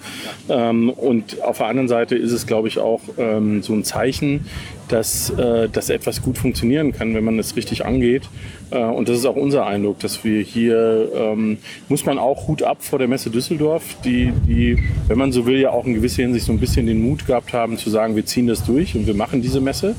Ähm, 0.49 0.90
und 0.90 1.43
auf 1.43 1.59
der 1.59 1.66
anderen 1.66 1.88
Seite 1.88 2.16
ist 2.16 2.33
es, 2.33 2.47
glaube 2.47 2.69
ich, 2.69 2.78
auch 2.78 3.00
ähm, 3.19 3.62
so 3.62 3.73
ein 3.73 3.85
Zeichen, 3.85 4.47
dass, 4.94 5.28
äh, 5.30 5.68
dass 5.68 5.90
etwas 5.90 6.22
gut 6.22 6.38
funktionieren 6.38 6.92
kann, 6.92 7.16
wenn 7.16 7.24
man 7.24 7.36
es 7.40 7.56
richtig 7.56 7.84
angeht. 7.84 8.22
Äh, 8.70 8.78
und 8.78 9.08
das 9.08 9.18
ist 9.18 9.26
auch 9.26 9.34
unser 9.34 9.66
Eindruck, 9.66 9.98
dass 9.98 10.22
wir 10.22 10.40
hier, 10.40 11.10
ähm, 11.12 11.58
muss 11.88 12.06
man 12.06 12.16
auch 12.16 12.46
Hut 12.46 12.62
ab 12.62 12.84
vor 12.84 13.00
der 13.00 13.08
Messe 13.08 13.28
Düsseldorf, 13.28 13.82
die, 14.04 14.32
die, 14.46 14.78
wenn 15.08 15.18
man 15.18 15.32
so 15.32 15.46
will, 15.46 15.58
ja 15.58 15.70
auch 15.70 15.84
in 15.84 15.94
gewisser 15.94 16.22
Hinsicht 16.22 16.46
so 16.46 16.52
ein 16.52 16.60
bisschen 16.60 16.86
den 16.86 17.02
Mut 17.02 17.26
gehabt 17.26 17.52
haben 17.52 17.76
zu 17.76 17.90
sagen, 17.90 18.14
wir 18.14 18.24
ziehen 18.24 18.46
das 18.46 18.62
durch 18.64 18.94
und 18.94 19.08
wir 19.08 19.14
machen 19.14 19.42
diese 19.42 19.60
Messe. 19.60 19.96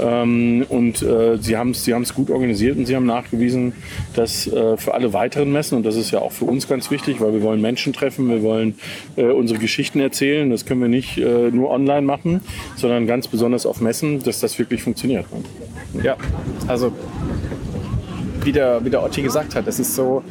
Ähm, 0.00 0.64
und 0.68 1.02
äh, 1.02 1.38
sie 1.38 1.56
haben 1.56 1.70
es 1.70 1.84
sie 1.84 1.92
gut 2.14 2.30
organisiert 2.30 2.78
und 2.78 2.86
sie 2.86 2.94
haben 2.94 3.06
nachgewiesen, 3.06 3.72
dass 4.14 4.46
äh, 4.46 4.76
für 4.76 4.94
alle 4.94 5.12
weiteren 5.12 5.50
Messen, 5.50 5.76
und 5.76 5.84
das 5.84 5.96
ist 5.96 6.12
ja 6.12 6.20
auch 6.20 6.30
für 6.30 6.44
uns 6.44 6.68
ganz 6.68 6.92
wichtig, 6.92 7.20
weil 7.20 7.32
wir 7.32 7.42
wollen 7.42 7.60
Menschen 7.60 7.92
treffen, 7.92 8.28
wir 8.28 8.44
wollen 8.44 8.78
äh, 9.16 9.24
unsere 9.24 9.58
Geschichten 9.58 9.98
erzählen, 9.98 10.48
das 10.48 10.64
können 10.64 10.80
wir 10.80 10.88
nicht 10.88 11.18
äh, 11.18 11.50
nur 11.50 11.70
online 11.70 12.02
machen, 12.02 12.40
sondern 12.76 13.08
ganz 13.08 13.26
besonders 13.26 13.66
auf 13.66 13.80
Messen, 13.80 14.22
dass 14.28 14.40
das 14.40 14.58
wirklich 14.58 14.82
funktioniert. 14.82 15.26
Ja, 16.02 16.16
also 16.66 16.92
wie 18.44 18.52
der, 18.52 18.84
wie 18.84 18.90
der 18.90 19.02
Otti 19.02 19.22
gesagt 19.22 19.54
hat, 19.54 19.66
es 19.66 19.78
ist 19.80 19.94
so, 19.94 20.22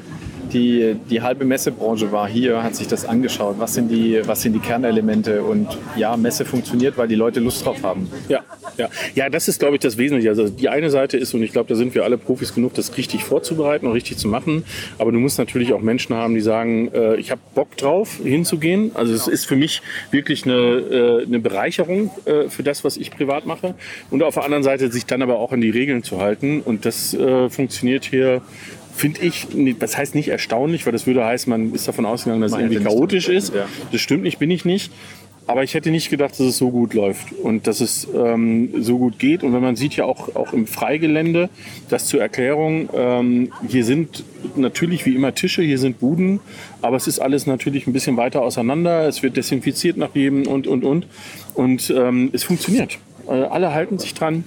die, 0.54 0.96
die 1.10 1.22
halbe 1.22 1.46
Messebranche 1.46 2.12
war 2.12 2.28
hier, 2.28 2.64
hat 2.64 2.76
sich 2.76 2.88
das 2.88 3.06
angeschaut. 3.06 3.56
Was 3.60 3.74
sind, 3.74 3.90
die, 3.90 4.22
was 4.26 4.42
sind 4.42 4.54
die 4.54 4.60
Kernelemente? 4.60 5.44
Und 5.44 5.68
ja, 5.96 6.18
Messe 6.18 6.46
funktioniert, 6.46 6.98
weil 6.98 7.08
die 7.08 7.16
Leute 7.16 7.40
Lust 7.40 7.66
drauf 7.66 7.84
haben. 7.84 8.10
Ja, 8.30 8.42
ja. 8.78 8.90
ja 9.16 9.30
das 9.30 9.48
ist, 9.48 9.60
glaube 9.60 9.76
ich, 9.76 9.82
das 9.82 9.98
Wesentliche. 9.98 10.30
Also 10.30 10.50
die 10.50 10.70
eine 10.70 10.90
Seite 10.90 11.18
ist, 11.18 11.34
und 11.34 11.44
ich 11.44 11.52
glaube, 11.52 11.70
da 11.70 11.76
sind 11.76 11.96
wir 11.96 12.04
alle 12.04 12.18
Profis 12.18 12.54
genug, 12.54 12.74
das 12.74 12.98
richtig 12.98 13.24
vorzubereiten 13.24 13.88
und 13.88 13.94
richtig 13.94 14.18
zu 14.18 14.28
machen. 14.28 14.64
Aber 14.98 15.12
du 15.12 15.20
musst 15.20 15.38
natürlich 15.38 15.74
auch 15.74 15.82
Menschen 15.82 16.16
haben, 16.16 16.34
die 16.34 16.42
sagen, 16.42 16.92
äh, 16.94 17.16
ich 17.16 17.32
habe 17.32 17.42
Bock 17.56 17.76
drauf, 17.78 18.20
hinzugehen. 18.24 18.92
Also 18.94 19.14
es 19.14 19.28
ist 19.28 19.46
für 19.46 19.56
mich 19.56 19.82
wirklich 20.12 20.46
eine, 20.46 20.54
äh, 20.54 21.26
eine 21.26 21.40
Bereicherung 21.40 22.12
äh, 22.26 22.50
für 22.50 22.64
das, 22.64 22.84
was 22.84 22.98
ich 22.98 23.12
privat 23.12 23.46
mache. 23.46 23.76
Und 24.10 24.24
auf 24.24 24.36
der 24.36 24.44
anderen 24.44 24.64
Seite 24.64 24.92
sich 24.92 25.06
dann 25.06 25.22
aber 25.22 25.40
auch 25.40 25.52
an 25.52 25.62
die 25.62 25.70
Regeln 25.70 26.04
zu 26.04 26.20
halten. 26.20 26.62
Und 26.62 26.86
das 26.86 27.14
äh, 27.14 27.50
funktioniert 27.50 28.06
hier 28.06 28.42
finde 28.98 29.22
ich, 29.22 29.48
das 29.80 29.98
heißt 29.98 30.16
nicht 30.16 30.30
erstaunlich, 30.30 30.86
weil 30.86 30.94
das 30.94 31.06
würde 31.08 31.24
heißen, 31.24 31.50
man 31.50 31.74
ist 31.74 31.88
davon 31.88 32.06
ausgegangen, 32.06 32.42
dass 32.42 32.52
es 32.52 32.58
irgendwie 32.58 32.84
chaotisch 32.84 33.30
ist. 33.30 33.54
Das 33.92 34.02
stimmt 34.02 34.24
nicht, 34.24 34.40
bin 34.40 34.52
ich 34.52 34.66
nicht. 34.66 34.92
Aber 35.50 35.64
ich 35.64 35.74
hätte 35.76 35.92
nicht 35.92 36.10
gedacht, 36.10 36.32
dass 36.32 36.42
es 36.42 36.58
so 36.58 36.72
gut 36.72 36.94
läuft 36.94 37.32
und 37.32 37.68
dass 37.68 37.80
es 37.80 38.06
ähm, 38.14 38.84
so 38.84 38.98
gut 38.98 39.18
geht. 39.18 39.44
Und 39.44 39.54
wenn 39.54 39.62
man 39.62 39.78
sieht 39.78 39.96
ja 39.96 40.04
auch, 40.04 40.36
auch 40.36 40.52
im 40.52 40.68
Freigelände, 40.68 41.50
das 41.88 42.08
zur 42.08 42.20
Erklärung, 42.20 42.90
ähm, 42.94 43.54
hier 43.66 43.86
sind 43.86 44.26
natürlich 44.58 45.06
wie 45.06 45.16
immer 45.16 45.34
Tische, 45.34 45.62
hier 45.62 45.78
sind 45.78 46.00
Buden, 46.00 46.42
aber 46.82 46.98
es 46.98 47.08
ist 47.08 47.20
alles 47.20 47.48
natürlich 47.48 47.88
ein 47.88 47.94
bisschen 47.94 48.18
weiter 48.18 48.42
auseinander. 48.42 49.08
Es 49.08 49.24
wird 49.24 49.38
desinfiziert 49.38 49.96
nach 49.96 50.14
jedem 50.14 50.48
und, 50.48 50.68
und, 50.68 50.84
und. 50.84 51.08
Und 51.54 51.94
ähm, 51.96 52.30
es 52.34 52.44
funktioniert. 52.44 53.00
Äh, 53.30 53.32
alle 53.32 53.74
halten 53.74 54.00
sich 54.00 54.14
dran. 54.14 54.44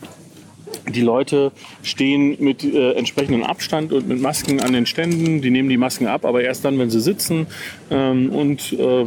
Die 0.90 1.02
Leute 1.02 1.52
stehen 1.82 2.36
mit 2.40 2.64
äh, 2.64 2.92
entsprechendem 2.92 3.42
Abstand 3.42 3.92
und 3.92 4.08
mit 4.08 4.20
Masken 4.20 4.60
an 4.60 4.72
den 4.72 4.86
Ständen. 4.86 5.40
Die 5.40 5.50
nehmen 5.50 5.68
die 5.68 5.76
Masken 5.76 6.06
ab, 6.06 6.24
aber 6.24 6.42
erst 6.42 6.64
dann, 6.64 6.78
wenn 6.78 6.90
sie 6.90 7.00
sitzen. 7.00 7.46
Ähm, 7.90 8.30
und 8.30 8.72
äh, 8.72 9.06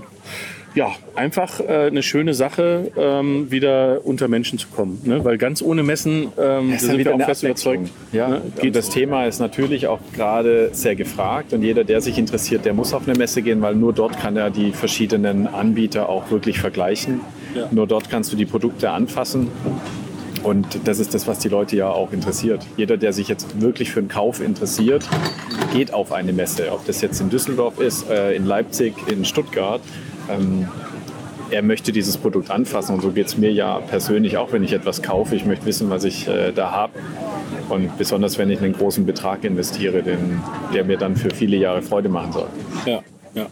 ja, 0.76 0.91
einfach 1.15 1.60
äh, 1.60 1.88
eine 1.88 2.02
schöne 2.02 2.34
Sache, 2.34 2.91
ähm, 2.98 3.52
wieder 3.52 4.02
unter 4.06 4.28
Menschen 4.28 4.58
zu 4.58 4.67
kommen. 4.69 5.02
Ne? 5.04 5.24
Weil 5.24 5.38
ganz 5.38 5.62
ohne 5.62 5.84
Messen 5.84 6.30
ähm, 6.38 6.72
das 6.72 6.82
sind 6.82 6.98
wir 6.98 7.13
auch 7.13 7.22
fest 7.22 7.43
überzeugt. 7.43 7.89
Ja, 8.12 8.28
ne? 8.28 8.41
Geht 8.60 8.76
das 8.76 8.89
Thema 8.89 9.26
ist 9.26 9.39
natürlich 9.39 9.88
auch 9.88 10.00
gerade 10.15 10.69
sehr 10.74 10.96
gefragt 10.96 11.54
und 11.54 11.62
jeder, 11.62 11.84
der 11.84 12.02
sich 12.02 12.17
interessiert, 12.17 12.65
der 12.65 12.74
muss 12.74 12.93
auf 12.93 13.08
eine 13.08 13.17
Messe 13.17 13.41
gehen, 13.41 13.62
weil 13.62 13.76
nur 13.76 13.93
dort 13.93 14.19
kann 14.19 14.36
er 14.36 14.50
die 14.50 14.72
verschiedenen 14.72 15.48
Anbieter 15.48 16.10
auch 16.10 16.32
wirklich 16.32 16.60
vergleichen. 16.60 17.22
Ja. 17.56 17.67
Nur 17.72 17.86
dort 17.86 18.10
kannst 18.10 18.32
du 18.32 18.36
die 18.36 18.46
Produkte 18.46 18.89
anfassen 18.89 19.50
und 20.43 20.88
das 20.88 20.99
ist 20.99 21.13
das, 21.13 21.25
was 21.27 21.39
die 21.39 21.49
Leute 21.49 21.75
ja 21.77 21.89
auch 21.89 22.12
interessiert. 22.12 22.65
Jeder, 22.75 22.97
der 22.97 23.13
sich 23.13 23.29
jetzt 23.29 23.62
wirklich 23.62 23.91
für 23.91 23.99
einen 23.99 24.10
Kauf 24.10 24.41
interessiert, 24.41 25.08
geht 25.73 25.93
auf 25.93 26.12
eine 26.12 26.34
Messe. 26.34 26.71
Ob 26.71 26.86
das 26.86 27.01
jetzt 27.01 27.21
in 27.21 27.29
Düsseldorf 27.29 27.79
ist, 27.79 28.10
äh, 28.10 28.36
in 28.36 28.45
Leipzig, 28.45 28.93
in 29.08 29.23
Stuttgart. 29.23 29.82
Ähm, 30.29 30.67
er 31.49 31.62
möchte 31.62 31.91
dieses 31.91 32.17
Produkt 32.17 32.49
anfassen 32.49 32.95
und 32.95 33.01
so 33.01 33.12
geht 33.12 33.27
es 33.27 33.38
mir 33.38 33.51
ja 33.51 33.79
persönlich 33.79 34.38
auch, 34.38 34.51
wenn 34.51 34.63
ich 34.63 34.73
etwas 34.73 35.01
kaufe. 35.01 35.36
Ich 35.36 35.45
möchte 35.45 35.65
wissen, 35.65 35.89
was 35.89 36.03
ich 36.03 36.27
äh, 36.27 36.51
da 36.51 36.71
habe. 36.71 36.93
Und 37.69 37.97
besonders, 37.97 38.38
wenn 38.38 38.49
ich 38.49 38.60
einen 38.60 38.73
großen 38.73 39.06
Betrag 39.06 39.43
investiere, 39.43 40.03
den, 40.03 40.41
der 40.73 40.84
mir 40.84 40.97
dann 40.97 41.15
für 41.15 41.29
viele 41.29 41.56
Jahre 41.58 41.82
Freude 41.82 42.10
machen 42.10 42.34
soll. 42.34 42.47
Ja, 42.86 43.01
ja. 43.34 43.45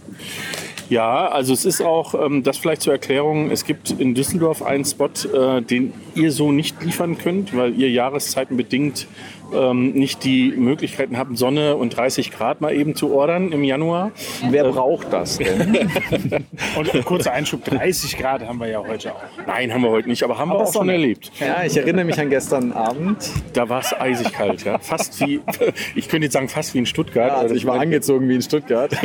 Ja, 0.91 1.30
also 1.30 1.54
es 1.54 1.63
ist 1.63 1.80
auch, 1.80 2.13
ähm, 2.15 2.43
das 2.43 2.58
vielleicht 2.58 2.82
zur 2.82 2.91
Erklärung, 2.91 3.49
es 3.49 3.63
gibt 3.63 3.91
in 3.91 4.13
Düsseldorf 4.13 4.62
einen 4.62 4.84
Spot, 4.84 5.06
äh, 5.34 5.62
den 5.62 5.93
ihr 6.15 6.34
so 6.34 6.51
nicht 6.51 6.84
liefern 6.84 7.17
könnt, 7.17 7.56
weil 7.56 7.80
ihr 7.80 7.89
jahreszeitenbedingt 7.89 9.08
ähm, 9.54 9.92
nicht 9.92 10.24
die 10.24 10.52
Möglichkeiten 10.52 11.18
haben, 11.18 11.36
Sonne 11.36 11.76
und 11.78 11.96
30 11.96 12.32
Grad 12.32 12.62
mal 12.62 12.76
eben 12.76 12.96
zu 12.96 13.14
ordern 13.14 13.52
im 13.52 13.64
Januar. 13.64 14.12
Wer 14.50 14.66
äh, 14.66 14.72
braucht 14.72 15.14
das 15.14 15.38
denn? 15.38 15.78
und 16.78 17.06
kurzer 17.06 17.32
Einschub, 17.32 17.64
30 17.64 18.18
Grad 18.18 18.46
haben 18.46 18.60
wir 18.60 18.68
ja 18.68 18.84
heute 18.86 19.14
auch. 19.14 19.22
Nein, 19.48 19.74
haben 19.74 19.82
wir 19.82 19.92
heute 19.92 20.10
nicht, 20.10 20.24
aber 20.24 20.38
haben 20.38 20.52
aber 20.52 20.60
wir 20.60 20.64
auch 20.64 20.74
Sonne. 20.74 20.94
schon 20.94 21.02
erlebt. 21.02 21.32
Ja, 21.40 21.64
ich 21.64 21.78
erinnere 21.78 22.06
mich 22.06 22.20
an 22.20 22.30
gestern 22.30 22.74
Abend. 22.74 23.30
Da 23.54 23.70
war 23.70 23.80
es 23.80 23.94
eisig 23.94 24.34
kalt, 24.34 24.66
ja. 24.66 24.78
Fast 24.80 25.20
wie, 25.22 25.40
ich 25.96 26.10
könnte 26.10 26.26
jetzt 26.26 26.34
sagen, 26.34 26.50
fast 26.50 26.74
wie 26.74 26.80
in 26.80 26.86
Stuttgart. 26.86 27.30
Ja, 27.30 27.38
also 27.38 27.56
ich 27.56 27.66
war 27.66 27.80
angezogen 27.80 28.28
wie 28.28 28.36
in 28.36 28.42
Stuttgart. 28.42 28.92
ich, 28.92 29.00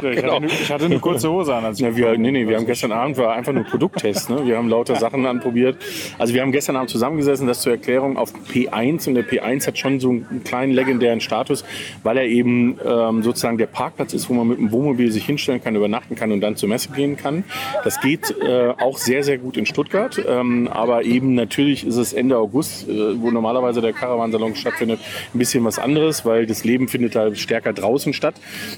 genau. 0.00 0.36
hatte, 0.36 0.46
ich 0.46 0.70
hatte 0.70 0.84
hatte 0.84 0.92
eine 0.92 1.00
kurze 1.00 1.30
Hose 1.30 1.54
an. 1.54 1.64
Als 1.64 1.80
ja, 1.80 1.94
wir, 1.96 2.16
nee, 2.18 2.30
nee, 2.30 2.46
wir 2.46 2.56
haben 2.56 2.66
gestern 2.66 2.92
Abend 2.92 3.16
war 3.16 3.34
einfach 3.34 3.52
nur 3.52 3.64
Produkttest. 3.64 4.30
Ne? 4.30 4.46
Wir 4.46 4.56
haben 4.56 4.68
lauter 4.68 4.96
Sachen 4.96 5.26
anprobiert. 5.26 5.76
Also 6.18 6.34
wir 6.34 6.42
haben 6.42 6.52
gestern 6.52 6.76
Abend 6.76 6.90
zusammengesessen, 6.90 7.46
das 7.46 7.60
zur 7.60 7.72
Erklärung 7.72 8.16
auf 8.16 8.32
P1 8.52 9.08
und 9.08 9.14
der 9.14 9.24
P1 9.24 9.43
hat 9.44 9.78
schon 9.78 10.00
so 10.00 10.10
einen 10.10 10.42
kleinen 10.44 10.72
legendären 10.72 11.20
Status, 11.20 11.64
weil 12.02 12.16
er 12.16 12.24
eben 12.24 12.78
ähm, 12.84 13.22
sozusagen 13.22 13.58
der 13.58 13.66
Parkplatz 13.66 14.12
ist, 14.12 14.28
wo 14.28 14.34
man 14.34 14.48
mit 14.48 14.58
dem 14.58 14.72
Wohnmobil 14.72 15.10
sich 15.12 15.24
hinstellen 15.24 15.62
kann, 15.62 15.76
übernachten 15.76 16.14
kann 16.14 16.32
und 16.32 16.40
dann 16.40 16.56
zur 16.56 16.68
Messe 16.68 16.90
gehen 16.90 17.16
kann. 17.16 17.44
Das 17.82 18.00
geht 18.00 18.34
äh, 18.40 18.70
auch 18.78 18.98
sehr, 18.98 19.22
sehr 19.22 19.38
gut 19.38 19.56
in 19.56 19.66
Stuttgart, 19.66 20.20
ähm, 20.26 20.68
aber 20.68 21.04
eben 21.04 21.34
natürlich 21.34 21.86
ist 21.86 21.96
es 21.96 22.12
Ende 22.12 22.38
August, 22.38 22.88
äh, 22.88 23.20
wo 23.20 23.30
normalerweise 23.30 23.80
der 23.80 23.92
Caravansalon 23.92 24.54
stattfindet, 24.56 25.00
ein 25.32 25.38
bisschen 25.38 25.64
was 25.64 25.78
anderes, 25.78 26.24
weil 26.24 26.46
das 26.46 26.64
Leben 26.64 26.88
findet 26.88 27.14
da 27.14 27.34
stärker 27.34 27.72
draußen 27.72 28.12
statt. 28.12 28.34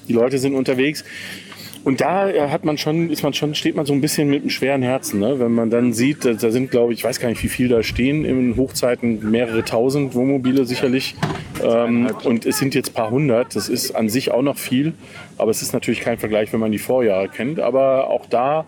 Die 0.08 0.12
Leute 0.12 0.38
sind 0.38 0.54
unterwegs. 0.54 1.04
Und 1.86 2.00
da 2.00 2.28
äh, 2.28 2.48
hat 2.48 2.64
man 2.64 2.78
schon, 2.78 3.10
ist 3.10 3.22
man 3.22 3.32
schon, 3.32 3.54
steht 3.54 3.76
man 3.76 3.86
so 3.86 3.92
ein 3.92 4.00
bisschen 4.00 4.28
mit 4.28 4.40
einem 4.40 4.50
schweren 4.50 4.82
Herzen, 4.82 5.20
ne? 5.20 5.38
wenn 5.38 5.52
man 5.52 5.70
dann 5.70 5.92
sieht, 5.92 6.24
da, 6.24 6.50
sind, 6.50 6.72
glaube 6.72 6.92
ich, 6.92 6.98
ich 6.98 7.04
weiß 7.04 7.20
gar 7.20 7.28
nicht, 7.28 7.44
wie 7.44 7.48
viel 7.48 7.68
da 7.68 7.84
stehen 7.84 8.24
in 8.24 8.56
Hochzeiten, 8.56 9.30
mehrere 9.30 9.64
tausend 9.64 10.12
Wohnmobile 10.16 10.64
sicherlich. 10.64 11.14
Ähm, 11.62 12.10
und 12.24 12.44
es 12.44 12.58
sind 12.58 12.74
jetzt 12.74 12.92
paar 12.92 13.12
hundert. 13.12 13.54
Das 13.54 13.68
ist 13.68 13.92
an 13.92 14.08
sich 14.08 14.32
auch 14.32 14.42
noch 14.42 14.56
viel, 14.56 14.94
aber 15.38 15.52
es 15.52 15.62
ist 15.62 15.74
natürlich 15.74 16.00
kein 16.00 16.18
Vergleich, 16.18 16.52
wenn 16.52 16.58
man 16.58 16.72
die 16.72 16.78
Vorjahre 16.78 17.28
kennt. 17.28 17.60
Aber 17.60 18.10
auch 18.10 18.26
da 18.26 18.66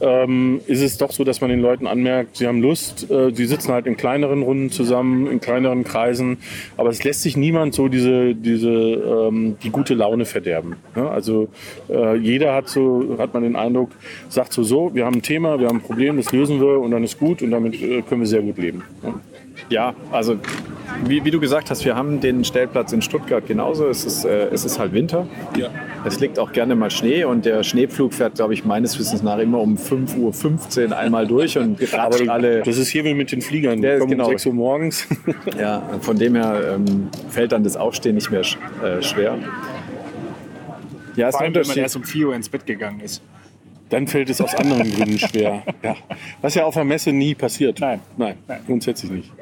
ähm, 0.00 0.60
ist 0.66 0.82
es 0.82 0.98
doch 0.98 1.12
so, 1.12 1.24
dass 1.24 1.40
man 1.40 1.50
den 1.50 1.60
Leuten 1.60 1.86
anmerkt, 1.86 2.36
sie 2.36 2.46
haben 2.46 2.60
Lust, 2.60 3.10
äh, 3.10 3.32
sitzen 3.34 3.72
halt 3.72 3.86
in 3.86 3.96
kleineren 3.96 4.42
Runden 4.42 4.70
zusammen, 4.70 5.26
in 5.30 5.40
kleineren 5.40 5.84
Kreisen, 5.84 6.38
aber 6.76 6.90
es 6.90 7.04
lässt 7.04 7.22
sich 7.22 7.36
niemand 7.36 7.74
so 7.74 7.88
diese, 7.88 8.34
diese 8.34 8.70
ähm, 8.70 9.56
die 9.62 9.70
gute 9.70 9.94
Laune 9.94 10.24
verderben. 10.24 10.76
Ne? 10.94 11.08
Also 11.08 11.48
äh, 11.88 12.16
jeder 12.16 12.54
hat 12.54 12.68
so, 12.68 13.16
hat 13.18 13.34
man 13.34 13.42
den 13.42 13.56
Eindruck, 13.56 13.90
sagt 14.28 14.52
so, 14.52 14.62
so, 14.62 14.94
wir 14.94 15.06
haben 15.06 15.16
ein 15.16 15.22
Thema, 15.22 15.58
wir 15.58 15.68
haben 15.68 15.78
ein 15.78 15.82
Problem, 15.82 16.16
das 16.16 16.32
lösen 16.32 16.60
wir 16.60 16.80
und 16.80 16.90
dann 16.90 17.04
ist 17.04 17.18
gut 17.18 17.42
und 17.42 17.50
damit 17.50 17.80
äh, 17.80 18.02
können 18.02 18.20
wir 18.20 18.28
sehr 18.28 18.42
gut 18.42 18.58
leben. 18.58 18.82
Ne? 19.02 19.14
Ja, 19.68 19.94
also 20.10 20.36
wie, 21.04 21.24
wie, 21.24 21.30
du 21.30 21.40
gesagt 21.40 21.70
hast, 21.70 21.84
wir 21.84 21.94
haben 21.94 22.20
den 22.20 22.44
Stellplatz 22.44 22.92
in 22.92 23.02
Stuttgart 23.02 23.46
genauso. 23.46 23.86
Es 23.88 24.04
ist, 24.04 24.24
äh, 24.24 24.48
es 24.48 24.64
ist 24.64 24.78
halt 24.78 24.92
Winter. 24.92 25.26
Ja. 25.56 25.68
Es 26.04 26.20
liegt 26.20 26.38
auch 26.38 26.52
gerne 26.52 26.74
mal 26.74 26.90
Schnee 26.90 27.24
und 27.24 27.44
der 27.44 27.62
Schneepflug 27.62 28.12
fährt, 28.12 28.34
glaube 28.34 28.54
ich, 28.54 28.64
meines 28.64 28.98
Wissens 28.98 29.22
nach 29.22 29.38
immer 29.38 29.60
um 29.60 29.76
5.15 29.76 30.88
Uhr 30.88 30.96
einmal 30.96 31.26
durch 31.26 31.58
und 31.58 31.78
gerade 31.90 32.30
alle. 32.30 32.62
Das 32.62 32.76
ist 32.76 32.88
hier 32.88 33.04
wie 33.04 33.14
mit 33.14 33.32
den 33.32 33.42
Fliegern. 33.42 33.82
Der 33.82 33.96
ist 33.96 34.08
genau. 34.08 34.24
um 34.24 34.30
6 34.30 34.46
Uhr 34.46 34.54
morgens. 34.54 35.06
ja, 35.58 35.82
von 36.00 36.18
dem 36.18 36.34
her 36.34 36.74
ähm, 36.74 37.08
fällt 37.28 37.52
dann 37.52 37.64
das 37.64 37.76
Aufstehen 37.76 38.14
nicht 38.14 38.30
mehr 38.30 38.40
äh, 38.40 39.02
schwer. 39.02 39.38
Ja, 41.16 41.30
Vor 41.30 41.40
allem, 41.40 41.54
wenn 41.54 41.66
man 41.66 41.76
erst 41.76 41.96
um 41.96 42.04
4 42.04 42.28
Uhr 42.28 42.34
ins 42.34 42.48
Bett 42.48 42.66
gegangen 42.66 43.00
ist. 43.00 43.22
Dann 43.90 44.06
fällt 44.06 44.30
es 44.30 44.40
aus 44.40 44.54
anderen 44.54 44.90
Gründen 44.92 45.18
schwer. 45.18 45.62
Ja. 45.82 45.96
Was 46.40 46.54
ja 46.54 46.64
auf 46.64 46.74
der 46.74 46.84
Messe 46.84 47.12
nie 47.12 47.34
passiert. 47.34 47.80
Nein. 47.80 48.00
Nein, 48.16 48.36
Nein. 48.46 48.60
grundsätzlich 48.66 49.10
nicht. 49.10 49.32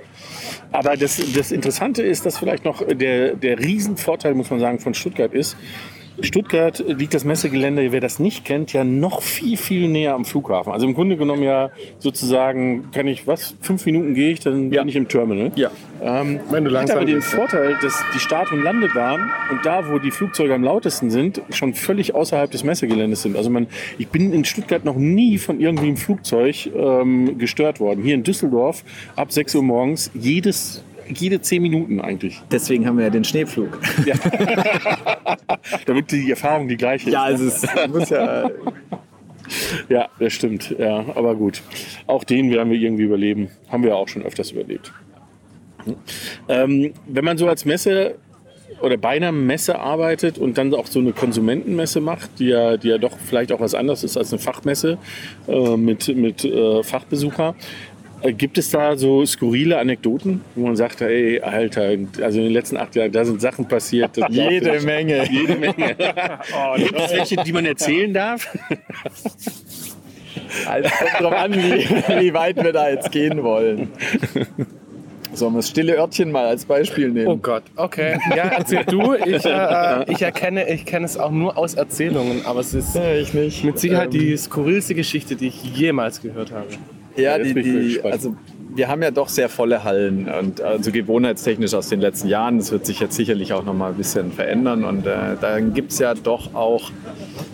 Aber 0.73 0.97
das, 0.97 1.21
das 1.35 1.53
Interessante 1.53 2.03
ist, 2.03 2.27
dass 2.27 2.39
vielleicht 2.39 2.65
noch 2.65 2.83
der, 2.87 3.35
der 3.35 3.59
Riesenvorteil, 3.59 4.35
muss 4.35 4.51
man 4.51 4.61
sagen, 4.61 4.79
von 4.79 4.95
Stuttgart 4.95 5.33
ist, 5.35 5.57
Stuttgart 6.21 6.85
liegt 6.87 7.15
das 7.15 7.25
Messegelände, 7.25 7.93
wer 7.93 8.01
das 8.01 8.19
nicht 8.19 8.45
kennt, 8.45 8.73
ja 8.73 8.85
noch 8.85 9.23
viel, 9.23 9.57
viel 9.57 9.89
näher 9.89 10.15
am 10.15 10.25
Flughafen. 10.25 10.73
Also 10.73 10.87
im 10.87 10.95
Grunde 10.95 11.17
genommen 11.17 11.43
ja 11.43 11.71
sozusagen, 11.99 12.91
kann 12.93 13.07
ich, 13.07 13.27
was, 13.27 13.55
fünf 13.61 13.87
Minuten 13.87 14.15
gehe 14.15 14.33
ich, 14.33 14.41
dann 14.41 14.73
ja. 14.73 14.83
bin 14.83 14.89
ich 14.89 14.97
im 14.97 15.09
Terminal. 15.09 15.53
Ja. 15.55 15.71
Ähm, 16.01 16.41
Wenn 16.51 16.65
du 16.65 16.71
langsam 16.71 16.97
hat 16.97 17.03
aber 17.03 17.11
den 17.11 17.23
Vorteil, 17.23 17.77
dass 17.81 18.05
die 18.15 18.21
Start- 18.21 18.53
und 18.53 18.63
Landebahn 18.63 19.31
und 19.51 19.65
da, 19.65 19.91
wo 19.91 19.99
die 19.99 20.11
Flugzeuge 20.11 20.55
am 20.55 20.63
lautesten 20.63 21.11
sind, 21.11 21.41
schon 21.51 21.75
völlig 21.75 22.15
außerhalb 22.15 22.51
des 22.51 22.65
Messegeländes 22.65 23.23
sind. 23.23 23.37
Also 23.37 23.51
man, 23.51 23.67
ich 23.99 24.09
bin 24.09 24.33
in 24.33 24.45
Stuttgart 24.45 24.85
noch 24.85 24.97
nie 24.97 25.39
von 25.39 25.61
irgendwie 25.61 25.89
einem 25.89 25.97
Flugzeug 25.97 26.71
ähm, 26.75 27.39
gestört 27.39 27.81
worden. 27.81 28.03
Hier 28.03 28.15
in 28.15 28.23
Düsseldorf 28.23 28.85
ab 29.17 29.33
6 29.33 29.57
Uhr 29.57 29.63
morgens 29.63 30.11
jedes 30.15 30.85
jede 31.15 31.41
zehn 31.41 31.63
Minuten 31.63 32.01
eigentlich. 32.01 32.41
Deswegen 32.51 32.87
haben 32.87 32.99
wir 32.99 33.05
ja 33.05 33.11
den 33.11 33.25
Schneepflug. 33.25 33.79
Ja. 34.05 34.15
Damit 35.87 36.11
die 36.13 36.31
Erfahrung 36.31 36.69
die 36.69 36.77
gleiche 36.77 37.09
ist. 37.09 37.15
Ja, 37.15 37.25
also 37.25 37.47
es 37.47 37.67
muss 37.89 38.11
ja. 38.11 38.51
Ja, 39.89 40.09
das 40.19 40.33
stimmt. 40.33 40.75
Ja, 40.79 41.05
aber 41.15 41.35
gut. 41.35 41.63
Auch 42.07 42.25
den 42.25 42.51
werden 42.51 42.71
wir 42.71 42.79
irgendwie 42.79 43.05
überleben. 43.05 43.49
Haben 43.71 43.83
wir 43.83 43.97
auch 43.97 44.09
schon 44.09 44.23
öfters 44.23 44.51
überlebt. 44.51 44.93
Ähm, 46.49 46.93
wenn 47.07 47.25
man 47.25 47.39
so 47.39 47.49
als 47.49 47.65
Messe 47.65 48.17
oder 48.83 48.97
bei 48.97 49.11
einer 49.11 49.33
Messe 49.33 49.79
arbeitet 49.79 50.39
und 50.39 50.59
dann 50.59 50.73
auch 50.75 50.87
so 50.87 51.01
eine 51.01 51.13
Konsumentenmesse 51.13 52.01
macht, 52.01 52.39
die 52.39 52.47
ja, 52.47 52.77
die 52.77 52.89
ja 52.89 52.99
doch 52.99 53.17
vielleicht 53.19 53.53
auch 53.53 53.61
was 53.61 53.75
anderes 53.75 54.05
ist 54.05 54.17
als 54.17 54.33
eine 54.33 54.39
Fachmesse 54.39 54.99
äh, 55.49 55.77
mit, 55.77 56.15
mit 56.17 56.45
äh, 56.45 56.83
Fachbesucher, 56.83 57.55
gibt 58.23 58.59
es 58.59 58.71
da 58.71 58.97
so 58.97 59.25
skurrile 59.25 59.79
Anekdoten, 59.79 60.41
wo 60.55 60.67
man 60.67 60.77
sagt, 60.77 61.01
ey, 61.01 61.41
Alter, 61.41 61.97
also 62.23 62.39
in 62.39 62.45
den 62.45 62.53
letzten 62.53 62.77
acht 62.77 62.95
Jahren, 62.97 63.13
da 63.13 63.25
sind 63.25 63.41
Sachen 63.41 63.67
passiert. 63.69 64.17
jede 64.29 64.81
Menge. 64.81 65.29
Jede 65.31 65.55
Menge. 65.59 65.97
oh, 66.55 66.77
gibt 66.77 66.99
es 66.99 67.13
welche, 67.13 67.37
die 67.37 67.53
man 67.53 67.67
erzählen 67.67 68.13
darf? 68.13 68.49
Also 70.67 70.89
kommt 70.89 71.21
drauf 71.21 71.33
an, 71.33 71.55
wie, 71.55 72.21
wie 72.21 72.35
weit 72.35 72.57
wir 72.63 72.73
da 72.73 72.89
jetzt 72.89 73.11
gehen 73.13 73.43
wollen. 73.43 73.89
Sollen 75.33 75.53
wir 75.53 75.59
das 75.59 75.69
stille 75.69 75.97
Örtchen 75.97 76.33
mal 76.33 76.47
als 76.47 76.65
Beispiel 76.65 77.11
nehmen? 77.11 77.29
Oh 77.29 77.37
Gott, 77.37 77.65
okay. 77.77 78.19
Ja, 78.35 78.45
erzähl 78.45 78.85
du. 78.85 79.15
Ich, 79.15 79.45
äh, 79.45 80.11
ich 80.11 80.23
erkenne, 80.23 80.69
ich 80.69 80.87
kenne 80.87 81.05
es 81.05 81.19
auch 81.19 81.31
nur 81.31 81.59
aus 81.59 81.75
Erzählungen, 81.75 82.47
aber 82.47 82.61
es 82.61 82.73
ist 82.73 82.95
ja, 82.95 83.15
ich 83.15 83.35
nicht. 83.35 83.63
mit 83.63 83.79
Sicherheit 83.79 84.15
ähm, 84.15 84.21
die 84.21 84.37
skurrilste 84.37 84.95
Geschichte, 84.95 85.37
die 85.37 85.49
ich 85.49 85.63
jemals 85.77 86.23
gehört 86.23 86.51
habe. 86.51 86.69
Ja, 87.19 87.39
die, 87.39 87.55
die, 87.55 88.01
also 88.03 88.37
wir 88.75 88.89
haben 88.89 89.03
ja 89.03 89.11
doch 89.11 89.29
sehr 89.29 89.49
volle 89.49 89.85
Hallen 89.85 90.29
und 90.29 90.61
also 90.61 90.93
gewohnheitstechnisch 90.93 91.75
aus 91.75 91.89
den 91.89 92.01
letzten 92.01 92.29
Jahren. 92.29 92.59
Das 92.59 92.71
wird 92.71 92.87
sich 92.87 93.01
jetzt 93.01 93.17
sicherlich 93.17 93.53
auch 93.53 93.65
noch 93.65 93.75
mal 93.75 93.91
ein 93.91 93.97
bisschen 93.97 94.33
verändern 94.33 94.85
und 94.85 95.07
äh, 95.07 95.37
dann 95.41 95.75
gibt 95.75 95.93
es 95.93 95.99
ja 95.99 96.15
doch 96.15 96.55
auch 96.55 96.91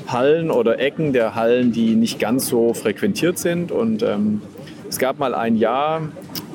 Hallen 0.07 0.50
oder 0.50 0.79
Ecken 0.79 1.12
der 1.12 1.35
Hallen, 1.35 1.72
die 1.72 1.94
nicht 1.94 2.18
ganz 2.18 2.46
so 2.46 2.74
frequentiert 2.74 3.38
sind 3.38 3.72
und 3.72 4.03
ähm, 4.03 4.42
es 4.88 4.98
gab 4.98 5.18
mal 5.18 5.35
ein 5.35 5.57
Jahr, 5.57 6.03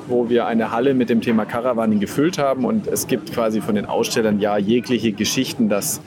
wo 0.06 0.28
wir 0.28 0.46
eine 0.46 0.70
Halle 0.70 0.94
mit 0.94 1.10
dem 1.10 1.20
Thema 1.20 1.44
Caravaning 1.44 2.00
gefüllt 2.00 2.38
haben 2.38 2.64
und 2.64 2.86
es 2.86 3.06
gibt 3.06 3.32
quasi 3.32 3.60
von 3.60 3.74
den 3.74 3.86
Ausstellern 3.86 4.40
ja 4.40 4.56
jegliche 4.56 5.12
Geschichten, 5.12 5.68
dass 5.68 6.00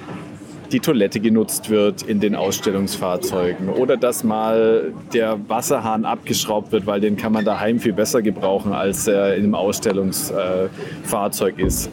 die 0.73 0.79
Toilette 0.79 1.19
genutzt 1.19 1.69
wird 1.69 2.01
in 2.01 2.19
den 2.19 2.35
Ausstellungsfahrzeugen 2.35 3.69
oder 3.69 3.95
dass 3.95 4.23
mal 4.23 4.91
der 5.13 5.37
Wasserhahn 5.47 6.03
abgeschraubt 6.03 6.71
wird, 6.71 6.87
weil 6.87 6.99
den 6.99 7.15
kann 7.15 7.31
man 7.31 7.45
daheim 7.45 7.79
viel 7.79 7.93
besser 7.93 8.23
gebrauchen, 8.23 8.73
als 8.73 9.05
er 9.07 9.33
einem 9.33 9.53
Ausstellungsfahrzeug 9.53 11.59
ist. 11.59 11.91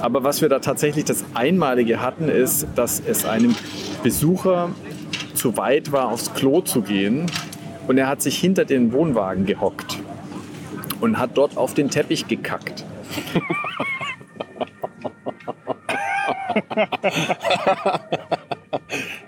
Aber 0.00 0.24
was 0.24 0.40
wir 0.40 0.48
da 0.48 0.60
tatsächlich 0.60 1.04
das 1.04 1.26
Einmalige 1.34 2.00
hatten, 2.00 2.30
ist, 2.30 2.66
dass 2.74 3.02
es 3.06 3.26
einem 3.26 3.54
Besucher 4.02 4.70
zu 5.34 5.58
weit 5.58 5.92
war, 5.92 6.10
aufs 6.10 6.32
Klo 6.32 6.62
zu 6.62 6.80
gehen 6.80 7.26
und 7.86 7.98
er 7.98 8.08
hat 8.08 8.22
sich 8.22 8.38
hinter 8.38 8.64
den 8.64 8.92
Wohnwagen 8.92 9.44
gehockt 9.44 9.98
und 11.00 11.18
hat 11.18 11.32
dort 11.34 11.58
auf 11.58 11.74
den 11.74 11.90
Teppich 11.90 12.28
gekackt. 12.28 12.86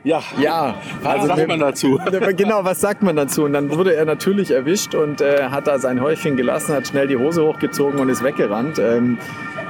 ja, 0.05 0.23
ja. 0.41 0.75
Was 1.03 1.15
also 1.15 1.27
sagt 1.29 1.49
man 1.49 1.61
dazu? 1.61 2.01
Genau, 2.37 2.65
was 2.65 2.81
sagt 2.81 3.03
man 3.03 3.17
dazu? 3.17 3.45
Und 3.45 3.53
dann 3.53 3.71
wurde 3.71 3.95
er 3.95 4.05
natürlich 4.05 4.51
erwischt 4.51 4.95
und 4.95 5.21
äh, 5.21 5.45
hat 5.51 5.67
da 5.67 5.79
sein 5.79 6.01
Häufchen 6.01 6.37
gelassen, 6.37 6.75
hat 6.75 6.89
schnell 6.89 7.07
die 7.07 7.17
Hose 7.17 7.45
hochgezogen 7.45 8.01
und 8.01 8.09
ist 8.09 8.23
weggerannt. 8.23 8.79
Ähm, 8.79 9.19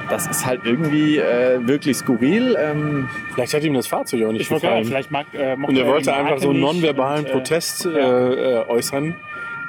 das 0.09 0.27
ist 0.27 0.45
halt 0.45 0.61
irgendwie 0.63 1.17
äh, 1.17 1.59
wirklich 1.67 1.97
skurril. 1.97 2.57
Ähm, 2.59 3.09
vielleicht 3.33 3.53
hat 3.53 3.63
ihm 3.63 3.73
das 3.73 3.87
Fahrzeug 3.87 4.25
auch 4.25 4.31
nicht 4.31 4.41
ich 4.41 4.49
gefallen. 4.49 4.85
Vielleicht 4.85 5.11
mag, 5.11 5.27
äh, 5.33 5.55
und 5.55 5.77
er 5.77 5.85
wollte 5.85 6.13
einfach 6.13 6.39
so 6.39 6.49
einen 6.49 6.61
nonverbalen 6.61 7.25
und, 7.25 7.29
äh, 7.29 7.33
Protest 7.33 7.85
äh, 7.85 8.63
äußern. 8.67 9.15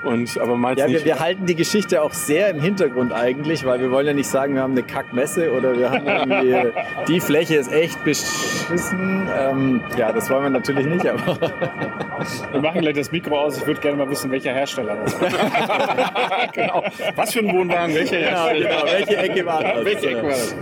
Und, 0.02 0.38
aber 0.38 0.54
ja, 0.76 0.86
nicht, 0.86 1.00
wir, 1.00 1.04
wir, 1.04 1.20
halten 1.20 1.44
die 1.44 1.54
Geschichte 1.54 2.00
auch 2.02 2.14
sehr 2.14 2.48
im 2.48 2.60
Hintergrund 2.60 3.12
eigentlich, 3.12 3.66
weil 3.66 3.80
wir 3.80 3.90
wollen 3.90 4.06
ja 4.06 4.12
nicht 4.14 4.28
sagen, 4.28 4.54
wir 4.54 4.62
haben 4.62 4.72
eine 4.72 4.82
Kackmesse 4.82 5.52
oder 5.52 5.78
wir 5.78 5.90
haben 5.90 6.06
irgendwie, 6.06 6.72
die 7.08 7.20
Fläche 7.20 7.56
ist 7.56 7.70
echt 7.70 8.02
beschissen. 8.02 9.28
Ähm, 9.36 9.82
ja, 9.98 10.10
das 10.12 10.30
wollen 10.30 10.44
wir 10.44 10.50
natürlich 10.50 10.86
nicht, 10.86 11.06
aber. 11.06 11.38
wir 12.52 12.60
machen 12.62 12.80
gleich 12.80 12.94
das 12.94 13.12
Mikro 13.12 13.40
aus. 13.40 13.58
Ich 13.58 13.66
würde 13.66 13.80
gerne 13.80 13.98
mal 13.98 14.08
wissen, 14.08 14.30
welcher 14.30 14.54
Hersteller 14.54 14.96
das 15.04 15.12
ist. 15.12 15.20
genau. 16.54 16.82
Was 17.16 17.34
für 17.34 17.40
ein 17.40 17.52
Wohnwagen, 17.52 17.94
welcher 17.94 18.20
genau, 18.20 18.48
Hersteller? 18.48 18.68
Genau, 18.70 18.92
welche 18.92 19.16
Ecke 19.18 19.46
war 19.46 19.62
das? 19.62 19.84
welche 19.84 20.06
Ecke 20.08 20.22
war 20.22 20.30
das? 20.30 20.54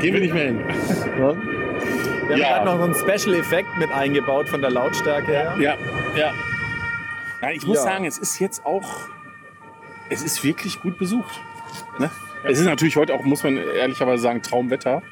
Gehen 0.00 0.14
wir 0.14 0.20
nicht 0.20 0.34
mehr 0.34 0.44
hin. 0.44 0.60
Ja? 1.18 1.34
Wir 2.28 2.36
ja. 2.36 2.48
haben 2.56 2.64
noch 2.66 2.78
so 2.78 2.84
einen 2.84 2.94
Special-Effekt 2.94 3.78
mit 3.78 3.90
eingebaut 3.90 4.48
von 4.48 4.60
der 4.60 4.70
Lautstärke 4.70 5.32
her. 5.32 5.54
Ja, 5.58 5.76
ja. 6.16 6.32
Ja, 7.44 7.50
ich 7.50 7.66
muss 7.66 7.76
ja. 7.76 7.82
sagen, 7.82 8.06
es 8.06 8.16
ist 8.16 8.38
jetzt 8.38 8.64
auch, 8.64 8.88
es 10.08 10.22
ist 10.22 10.42
wirklich 10.44 10.80
gut 10.80 10.98
besucht. 10.98 11.40
Ne? 11.98 12.10
Es 12.44 12.58
ist 12.58 12.64
natürlich 12.64 12.96
heute 12.96 13.14
auch, 13.14 13.22
muss 13.24 13.44
man 13.44 13.58
ehrlicherweise 13.58 14.22
sagen, 14.22 14.42
Traumwetter. 14.42 15.02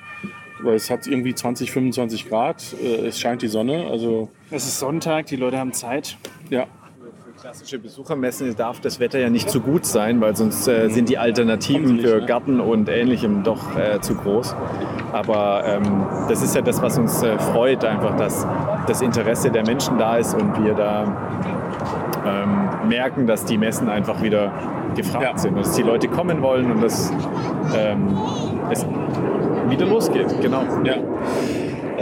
weil 0.61 0.77
es 0.77 0.89
hat 0.89 1.07
irgendwie 1.07 1.35
20, 1.35 1.73
25 1.73 2.29
Grad, 2.29 2.75
äh, 2.83 3.07
es 3.07 3.21
scheint 3.21 3.43
die 3.43 3.49
Sonne, 3.49 3.87
also... 3.91 4.31
Es 4.51 4.65
ist 4.65 4.79
Sonntag, 4.79 5.27
die 5.27 5.37
Leute 5.37 5.59
haben 5.59 5.75
Zeit. 5.75 6.17
Ja, 6.49 6.67
klassische 7.43 7.81
Besuchermessen 7.81 8.55
darf 8.55 8.79
das 8.79 9.01
Wetter 9.01 9.19
ja 9.19 9.29
nicht 9.29 9.51
zu 9.51 9.61
gut 9.61 9.85
sein, 9.85 10.21
weil 10.21 10.37
sonst 10.37 10.69
äh, 10.69 10.89
sind 10.89 11.09
die 11.09 11.19
Alternativen 11.19 11.99
für 11.99 12.21
ne? 12.21 12.27
Garten 12.27 12.61
und 12.61 12.89
Ähnlichem 12.89 13.43
doch 13.43 13.77
äh, 13.77 14.01
zu 14.01 14.15
groß. 14.15 14.55
Aber 15.11 15.65
ähm, 15.67 16.07
das 16.29 16.41
ist 16.41 16.55
ja 16.55 16.63
das, 16.63 16.81
was 16.81 16.99
uns 16.99 17.21
äh, 17.25 17.37
freut, 17.41 17.85
einfach, 17.85 18.17
dass 18.17 18.47
das 18.87 19.03
Interesse 19.03 19.51
der 19.51 19.67
Menschen 19.67 19.99
da 19.99 20.19
ist 20.19 20.35
und 20.35 20.65
wir 20.65 20.75
da 20.75 21.05
ähm, 22.27 22.89
merken, 22.89 23.27
dass 23.27 23.45
die 23.45 23.59
Messen 23.59 23.89
einfach 23.89 24.23
wieder 24.23 24.53
gefragt 24.95 25.25
ja. 25.25 25.39
sind, 25.39 25.59
dass 25.59 25.73
die 25.73 25.83
Leute 25.83 26.09
kommen 26.09 26.43
wollen 26.43 26.71
und 26.71 26.83
dass 26.83 27.13
ähm, 27.77 28.17
es 28.71 28.87
wieder 29.69 29.87
losgeht. 29.87 30.35
Genau. 30.41 30.63
Ja. 30.85 30.97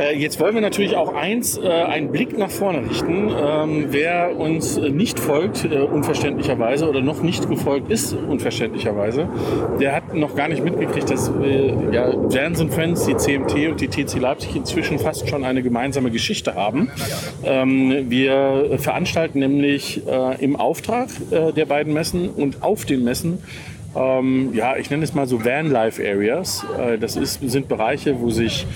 Äh, 0.01 0.17
jetzt 0.17 0.41
wollen 0.41 0.55
wir 0.55 0.63
natürlich 0.63 0.97
auch 0.97 1.15
eins, 1.15 1.59
äh, 1.59 1.69
einen 1.69 2.11
Blick 2.11 2.39
nach 2.39 2.51
vorne 2.51 2.89
richten. 2.89 3.29
Ähm, 3.29 3.87
wer 3.91 4.37
uns 4.39 4.79
nicht 4.79 5.21
folgt, 5.21 5.65
äh, 5.65 5.79
unverständlicherweise, 5.79 6.89
oder 6.89 7.03
noch 7.03 7.23
nicht 7.23 7.49
gefolgt 7.49 7.91
ist, 7.91 8.15
unverständlicherweise, 8.15 9.29
der 9.79 9.95
hat 9.95 10.15
noch 10.15 10.35
gar 10.35 10.49
nicht 10.49 10.65
mitgekriegt, 10.65 11.11
dass 11.11 11.29
äh, 11.29 11.75
ja, 11.93 12.15
Jans 12.31 12.65
Friends, 12.71 13.07
die 13.07 13.17
CMT 13.17 13.69
und 13.69 13.81
die 13.81 13.89
TC 13.89 14.19
Leipzig 14.19 14.57
inzwischen 14.57 14.99
fast 14.99 15.29
schon 15.29 15.45
eine 15.45 15.63
gemeinsame 15.63 16.11
Geschichte 16.11 16.55
haben. 16.55 16.91
Ähm, 17.45 18.07
wir 18.09 18.79
veranstalten 18.79 19.41
nämlich 19.41 20.07
äh, 20.07 20.43
im 20.43 20.57
Auftrag 20.57 21.09
der 21.31 21.67
beiden 21.67 21.93
Messen 21.93 22.29
und 22.29 22.63
auf 22.63 22.85
den 22.85 23.05
Messen 23.05 23.39
ähm, 23.95 24.51
ja, 24.55 24.77
ich 24.77 24.91
nenne 24.91 25.05
es 25.05 25.15
mal 25.15 25.27
so 25.27 25.45
Van-Life 25.45 26.03
Areas. 26.03 26.65
Äh, 26.79 26.99
das 26.99 27.17
ist, 27.17 27.41
sind 27.43 27.69
Bereiche, 27.69 28.21
wo 28.21 28.31
sich 28.31 28.67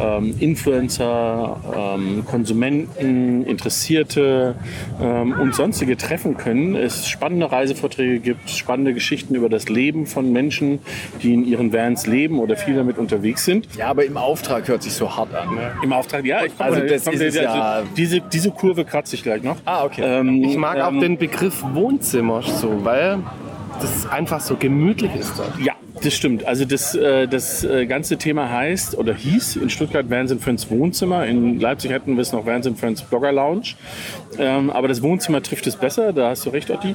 ähm, 0.00 0.34
Influencer, 0.38 1.60
ähm, 1.76 2.24
Konsumenten, 2.24 3.44
Interessierte 3.44 4.54
ähm, 5.00 5.32
und 5.32 5.54
sonstige 5.54 5.96
treffen 5.96 6.36
können. 6.36 6.76
Es 6.76 7.08
spannende 7.08 7.50
Reisevorträge 7.50 8.20
gibt, 8.20 8.50
spannende 8.50 8.94
Geschichten 8.94 9.34
über 9.34 9.48
das 9.48 9.68
Leben 9.68 10.06
von 10.06 10.32
Menschen, 10.32 10.78
die 11.22 11.34
in 11.34 11.44
ihren 11.44 11.72
Vans 11.72 12.06
leben 12.06 12.38
oder 12.38 12.56
viel 12.56 12.76
damit 12.76 12.98
unterwegs 12.98 13.44
sind. 13.44 13.66
Ja, 13.76 13.88
aber 13.88 14.04
im 14.04 14.16
Auftrag 14.16 14.68
hört 14.68 14.82
sich 14.82 14.92
so 14.92 15.16
hart 15.16 15.34
an. 15.34 15.54
Ne? 15.54 15.72
Im 15.82 15.92
Auftrag, 15.92 16.24
ja. 16.24 16.44
Ich 16.44 16.52
also 16.58 16.80
das 16.80 17.06
ist 17.06 17.08
also, 17.08 17.40
ja 17.40 17.82
diese, 17.96 18.20
diese 18.20 18.50
Kurve 18.50 18.84
kratze 18.84 19.16
ich 19.16 19.22
gleich 19.22 19.42
noch. 19.42 19.56
Ah, 19.64 19.84
okay. 19.84 20.02
Ähm, 20.04 20.44
ich 20.44 20.56
mag 20.56 20.80
auch 20.80 20.92
ähm, 20.92 21.00
den 21.00 21.18
Begriff 21.18 21.64
Wohnzimmer 21.74 22.42
so, 22.42 22.84
weil 22.84 23.18
das 23.80 24.06
einfach 24.06 24.40
so 24.40 24.56
gemütlich 24.56 25.14
ist 25.14 25.32
dort. 25.36 25.58
Ja, 25.58 25.74
das 26.02 26.14
stimmt. 26.14 26.44
Also 26.46 26.64
das, 26.64 26.94
äh, 26.94 27.26
das 27.26 27.64
äh, 27.64 27.86
ganze 27.86 28.16
Thema 28.16 28.50
heißt 28.50 28.96
oder 28.96 29.14
hieß 29.14 29.56
in 29.56 29.70
Stuttgart 29.70 30.08
Vans 30.08 30.32
Friends 30.40 30.70
Wohnzimmer. 30.70 31.26
In 31.26 31.60
Leipzig 31.60 31.90
hätten 31.90 32.16
wir 32.16 32.22
es 32.22 32.32
noch 32.32 32.46
Vans 32.46 32.68
Friends 32.78 33.02
Blogger 33.02 33.32
Lounge. 33.32 33.74
Ähm, 34.38 34.70
aber 34.70 34.88
das 34.88 35.02
Wohnzimmer 35.02 35.42
trifft 35.42 35.66
es 35.66 35.76
besser, 35.76 36.12
da 36.12 36.30
hast 36.30 36.46
du 36.46 36.50
recht, 36.50 36.70
Otti. 36.70 36.94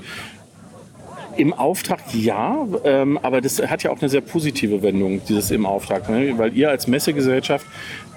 Im 1.38 1.54
Auftrag 1.54 2.00
ja, 2.14 2.66
ähm, 2.84 3.20
aber 3.22 3.42
das 3.42 3.62
hat 3.62 3.84
ja 3.84 3.92
auch 3.92 4.00
eine 4.00 4.10
sehr 4.10 4.22
positive 4.22 4.82
Wendung, 4.82 5.22
dieses 5.28 5.52
im 5.52 5.66
Auftrag. 5.66 6.10
Ne? 6.10 6.38
Weil 6.38 6.56
ihr 6.56 6.70
als 6.70 6.88
Messegesellschaft 6.88 7.66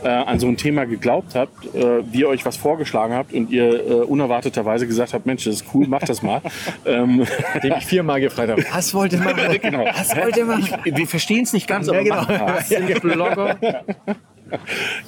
äh, 0.02 0.08
an 0.08 0.38
so 0.38 0.46
ein 0.46 0.56
Thema 0.56 0.84
geglaubt 0.84 1.34
habt, 1.34 1.74
äh, 1.74 2.00
wir 2.12 2.28
euch 2.28 2.44
was 2.46 2.56
vorgeschlagen 2.56 3.14
habt 3.14 3.32
und 3.32 3.50
ihr 3.50 3.86
äh, 3.86 3.92
unerwarteterweise 4.04 4.86
gesagt 4.86 5.14
habt, 5.14 5.26
Mensch, 5.26 5.44
das 5.44 5.56
ist 5.56 5.64
cool, 5.74 5.88
macht 5.88 6.08
das 6.08 6.22
mal. 6.22 6.40
ähm, 6.86 7.26
Dem 7.62 7.74
ich 7.78 7.86
viermal 7.86 8.20
gefragt 8.20 8.50
habe, 8.50 8.64
was 8.72 8.94
wollt 8.94 9.12
ihr 9.12 9.18
machen? 9.18 9.58
genau. 9.62 9.84
Was 9.84 10.16
wollt 10.16 10.36
ihr 10.36 10.44
machen? 10.44 10.80
Ich, 10.84 10.96
wir 10.96 11.06
verstehen 11.06 11.42
es 11.42 11.52
nicht 11.52 11.66
ganz, 11.66 11.88
aber 11.88 12.02
ja, 12.02 12.24
genau. 12.24 12.46
was 12.46 12.68
sind 12.68 13.00
Blogger? 13.00 13.56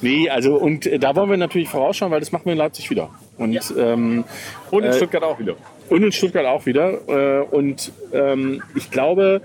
nee, 0.01 0.29
also 0.29 0.55
und 0.55 0.85
äh, 0.85 0.99
da 0.99 1.15
wollen 1.15 1.29
wir 1.29 1.37
natürlich 1.37 1.69
vorausschauen, 1.69 2.11
weil 2.11 2.19
das 2.19 2.31
machen 2.31 2.45
wir 2.45 2.53
in 2.53 2.59
Leipzig 2.59 2.89
wieder. 2.89 3.09
Und, 3.37 3.53
ja. 3.53 3.61
ähm, 3.77 4.23
und 4.69 4.83
in 4.83 4.89
äh, 4.89 4.93
Stuttgart 4.93 5.23
auch 5.23 5.39
wieder. 5.39 5.55
Und 5.91 6.03
in 6.03 6.13
Stuttgart 6.13 6.45
auch 6.45 6.65
wieder. 6.65 6.99
Äh, 7.09 7.43
und 7.43 7.91
ähm, 8.13 8.63
ich 8.75 8.91
glaube, 8.91 9.41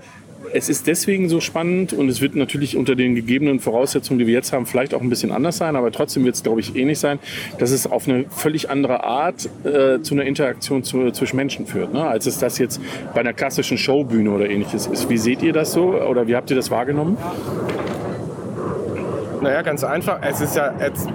es 0.53 0.69
ist 0.69 0.87
deswegen 0.87 1.27
so 1.27 1.41
spannend 1.41 1.91
und 1.91 2.07
es 2.07 2.21
wird 2.21 2.35
natürlich 2.35 2.77
unter 2.77 2.95
den 2.95 3.15
gegebenen 3.15 3.59
Voraussetzungen, 3.59 4.17
die 4.17 4.27
wir 4.27 4.33
jetzt 4.33 4.53
haben, 4.53 4.65
vielleicht 4.65 4.93
auch 4.93 5.01
ein 5.01 5.09
bisschen 5.09 5.33
anders 5.33 5.57
sein, 5.57 5.75
aber 5.75 5.91
trotzdem 5.91 6.23
wird 6.23 6.35
es, 6.35 6.43
glaube 6.43 6.61
ich, 6.61 6.73
ähnlich 6.77 6.99
sein, 6.99 7.19
dass 7.57 7.71
es 7.71 7.85
auf 7.85 8.07
eine 8.07 8.23
völlig 8.29 8.69
andere 8.69 9.03
Art 9.03 9.49
äh, 9.65 10.01
zu 10.01 10.13
einer 10.13 10.23
Interaktion 10.23 10.85
zu, 10.85 11.11
zwischen 11.11 11.35
Menschen 11.35 11.65
führt, 11.65 11.93
ne? 11.93 12.07
als 12.07 12.27
es 12.27 12.39
das 12.39 12.59
jetzt 12.59 12.79
bei 13.13 13.19
einer 13.19 13.33
klassischen 13.33 13.77
Showbühne 13.77 14.31
oder 14.31 14.49
ähnliches 14.49 14.87
ist. 14.87 15.09
Wie 15.09 15.17
seht 15.17 15.41
ihr 15.41 15.51
das 15.51 15.73
so 15.73 15.95
oder 16.01 16.27
wie 16.27 16.35
habt 16.37 16.49
ihr 16.49 16.55
das 16.55 16.71
wahrgenommen? 16.71 17.17
Naja, 19.41 19.63
ganz 19.63 19.83
einfach. 19.83 20.19
Es 20.21 20.39
ist 20.39 20.55
ja 20.55 20.73
jetzt 20.79 21.09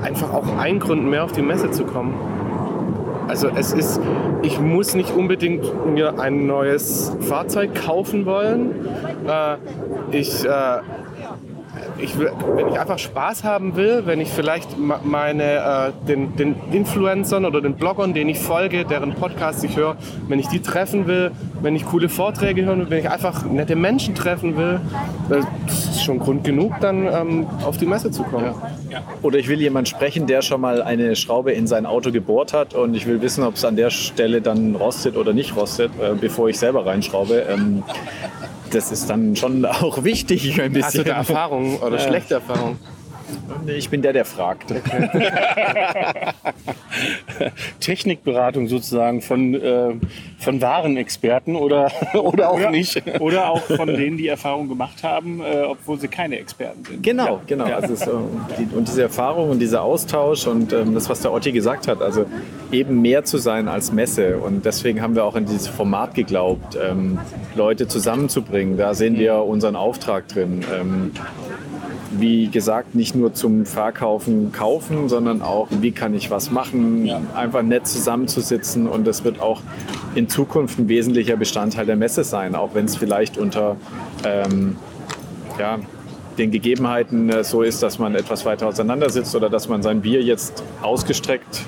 einfach 0.00 0.32
auch 0.32 0.56
ein 0.58 0.78
Grund 0.78 1.04
mehr 1.04 1.24
auf 1.24 1.32
die 1.32 1.42
Messe 1.42 1.72
zu 1.72 1.84
kommen. 1.84 2.35
Also 3.28 3.48
es 3.48 3.72
ist, 3.72 4.00
ich 4.42 4.60
muss 4.60 4.94
nicht 4.94 5.10
unbedingt 5.14 5.64
mir 5.92 6.18
ein 6.20 6.46
neues 6.46 7.12
Fahrzeug 7.20 7.74
kaufen 7.74 8.24
wollen. 8.24 8.86
Äh, 9.26 9.56
ich 10.16 10.44
äh, 10.44 10.48
ich 11.98 12.18
will, 12.18 12.30
wenn 12.54 12.68
ich 12.68 12.78
einfach 12.78 12.98
Spaß 12.98 13.44
haben 13.44 13.76
will, 13.76 14.02
wenn 14.04 14.20
ich 14.20 14.28
vielleicht 14.28 14.76
meine, 14.78 15.42
äh, 15.42 16.06
den, 16.06 16.36
den 16.36 16.56
Influencern 16.72 17.44
oder 17.44 17.60
den 17.60 17.74
Bloggern, 17.74 18.14
denen 18.14 18.30
ich 18.30 18.38
folge, 18.38 18.84
deren 18.84 19.14
Podcasts 19.14 19.62
ich 19.62 19.76
höre, 19.76 19.96
wenn 20.28 20.38
ich 20.38 20.48
die 20.48 20.60
treffen 20.60 21.06
will, 21.06 21.30
wenn 21.62 21.74
ich 21.74 21.86
coole 21.86 22.08
Vorträge 22.08 22.64
hören 22.64 22.80
will, 22.80 22.90
wenn 22.90 22.98
ich 22.98 23.10
einfach 23.10 23.44
nette 23.44 23.76
Menschen 23.76 24.14
treffen 24.14 24.56
will, 24.56 24.80
äh, 25.30 25.40
das 25.66 25.86
ist 25.86 26.04
schon 26.04 26.18
Grund 26.18 26.44
genug, 26.44 26.74
dann 26.80 27.06
ähm, 27.06 27.46
auf 27.64 27.78
die 27.78 27.86
Messe 27.86 28.10
zu 28.10 28.22
kommen. 28.24 28.54
Ja. 28.90 29.02
Oder 29.22 29.38
ich 29.38 29.48
will 29.48 29.60
jemanden 29.60 29.86
sprechen, 29.86 30.26
der 30.26 30.42
schon 30.42 30.60
mal 30.60 30.82
eine 30.82 31.16
Schraube 31.16 31.52
in 31.52 31.66
sein 31.66 31.86
Auto 31.86 32.12
gebohrt 32.12 32.52
hat 32.52 32.74
und 32.74 32.94
ich 32.94 33.06
will 33.06 33.22
wissen, 33.22 33.44
ob 33.44 33.54
es 33.54 33.64
an 33.64 33.76
der 33.76 33.90
Stelle 33.90 34.40
dann 34.40 34.74
rostet 34.74 35.16
oder 35.16 35.32
nicht 35.32 35.56
rostet, 35.56 35.90
äh, 36.00 36.14
bevor 36.20 36.48
ich 36.48 36.58
selber 36.58 36.84
reinschraube. 36.86 37.46
Ähm, 37.48 37.82
das 38.76 38.92
ist 38.92 39.08
dann 39.08 39.34
schon 39.36 39.64
auch 39.64 40.04
wichtig 40.04 40.60
ein 40.60 40.72
bisschen. 40.72 40.84
Hast 40.84 40.98
du 40.98 41.04
da 41.04 41.16
Erfahrung 41.16 41.78
oder 41.80 41.98
schlechte 41.98 42.34
Erfahrung? 42.34 42.78
Ich 43.66 43.90
bin 43.90 44.02
der, 44.02 44.12
der 44.12 44.24
fragt. 44.24 44.70
Okay. 44.70 45.08
Technikberatung 47.80 48.68
sozusagen 48.68 49.20
von, 49.20 49.54
äh, 49.54 49.94
von 50.38 50.60
wahren 50.60 50.96
Experten 50.96 51.56
oder, 51.56 51.90
oder 52.14 52.50
auch 52.50 52.56
oder, 52.56 52.70
nicht. 52.70 53.02
Oder 53.20 53.50
auch 53.50 53.62
von 53.62 53.88
denen, 53.88 54.16
die 54.16 54.28
Erfahrung 54.28 54.68
gemacht 54.68 55.02
haben, 55.02 55.40
äh, 55.40 55.62
obwohl 55.62 55.98
sie 55.98 56.08
keine 56.08 56.38
Experten 56.38 56.84
sind. 56.84 57.02
Genau, 57.02 57.26
ja. 57.26 57.40
genau. 57.46 57.66
Ja. 57.66 57.76
Also 57.76 57.94
so, 57.96 58.28
die, 58.58 58.74
und 58.74 58.88
diese 58.88 59.02
Erfahrung 59.02 59.50
und 59.50 59.58
dieser 59.58 59.82
Austausch 59.82 60.46
und 60.46 60.72
ähm, 60.72 60.94
das, 60.94 61.08
was 61.08 61.20
der 61.20 61.32
Otti 61.32 61.52
gesagt 61.52 61.88
hat, 61.88 62.02
also 62.02 62.26
eben 62.72 63.02
mehr 63.02 63.24
zu 63.24 63.38
sein 63.38 63.68
als 63.68 63.92
Messe. 63.92 64.38
Und 64.38 64.64
deswegen 64.64 65.02
haben 65.02 65.14
wir 65.14 65.24
auch 65.24 65.36
in 65.36 65.46
dieses 65.46 65.68
Format 65.68 66.14
geglaubt, 66.14 66.76
ähm, 66.80 67.18
Leute 67.54 67.88
zusammenzubringen. 67.88 68.76
Da 68.76 68.94
sehen 68.94 69.18
wir 69.18 69.36
unseren 69.36 69.76
Auftrag 69.76 70.28
drin. 70.28 70.64
Ähm, 70.74 71.12
wie 72.20 72.48
gesagt, 72.48 72.94
nicht 72.94 73.14
nur 73.14 73.34
zum 73.34 73.66
Verkaufen 73.66 74.52
kaufen, 74.52 75.08
sondern 75.08 75.42
auch, 75.42 75.68
wie 75.70 75.92
kann 75.92 76.14
ich 76.14 76.30
was 76.30 76.50
machen, 76.50 77.06
ja. 77.06 77.20
einfach 77.34 77.62
nett 77.62 77.86
zusammenzusitzen. 77.86 78.86
Und 78.88 79.06
das 79.06 79.24
wird 79.24 79.40
auch 79.40 79.60
in 80.14 80.28
Zukunft 80.28 80.78
ein 80.78 80.88
wesentlicher 80.88 81.36
Bestandteil 81.36 81.86
der 81.86 81.96
Messe 81.96 82.24
sein, 82.24 82.54
auch 82.54 82.74
wenn 82.74 82.86
es 82.86 82.96
vielleicht 82.96 83.38
unter 83.38 83.76
ähm, 84.24 84.76
ja, 85.58 85.78
den 86.38 86.50
Gegebenheiten 86.50 87.30
äh, 87.30 87.44
so 87.44 87.62
ist, 87.62 87.82
dass 87.82 87.98
man 87.98 88.14
etwas 88.14 88.44
weiter 88.44 88.68
auseinandersitzt 88.68 89.34
oder 89.34 89.48
dass 89.48 89.68
man 89.68 89.82
sein 89.82 90.00
Bier 90.02 90.22
jetzt 90.22 90.62
ausgestreckt 90.82 91.62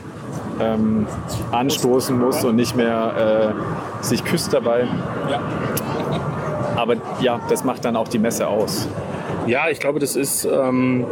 ähm, 0.61 1.06
anstoßen 1.52 2.18
muss 2.18 2.44
und 2.44 2.56
nicht 2.56 2.76
mehr 2.76 3.54
äh, 4.02 4.04
sich 4.04 4.24
küsst 4.24 4.52
dabei. 4.52 4.87
Ja. 5.30 5.40
Aber 6.76 6.96
ja, 7.20 7.40
das 7.48 7.64
macht 7.64 7.84
dann 7.84 7.96
auch 7.96 8.08
die 8.08 8.18
Messe 8.18 8.46
aus. 8.46 8.88
Ja, 9.48 9.70
ich 9.70 9.80
glaube, 9.80 9.98
das 9.98 10.14
ist, 10.14 10.44
ähm, 10.44 11.06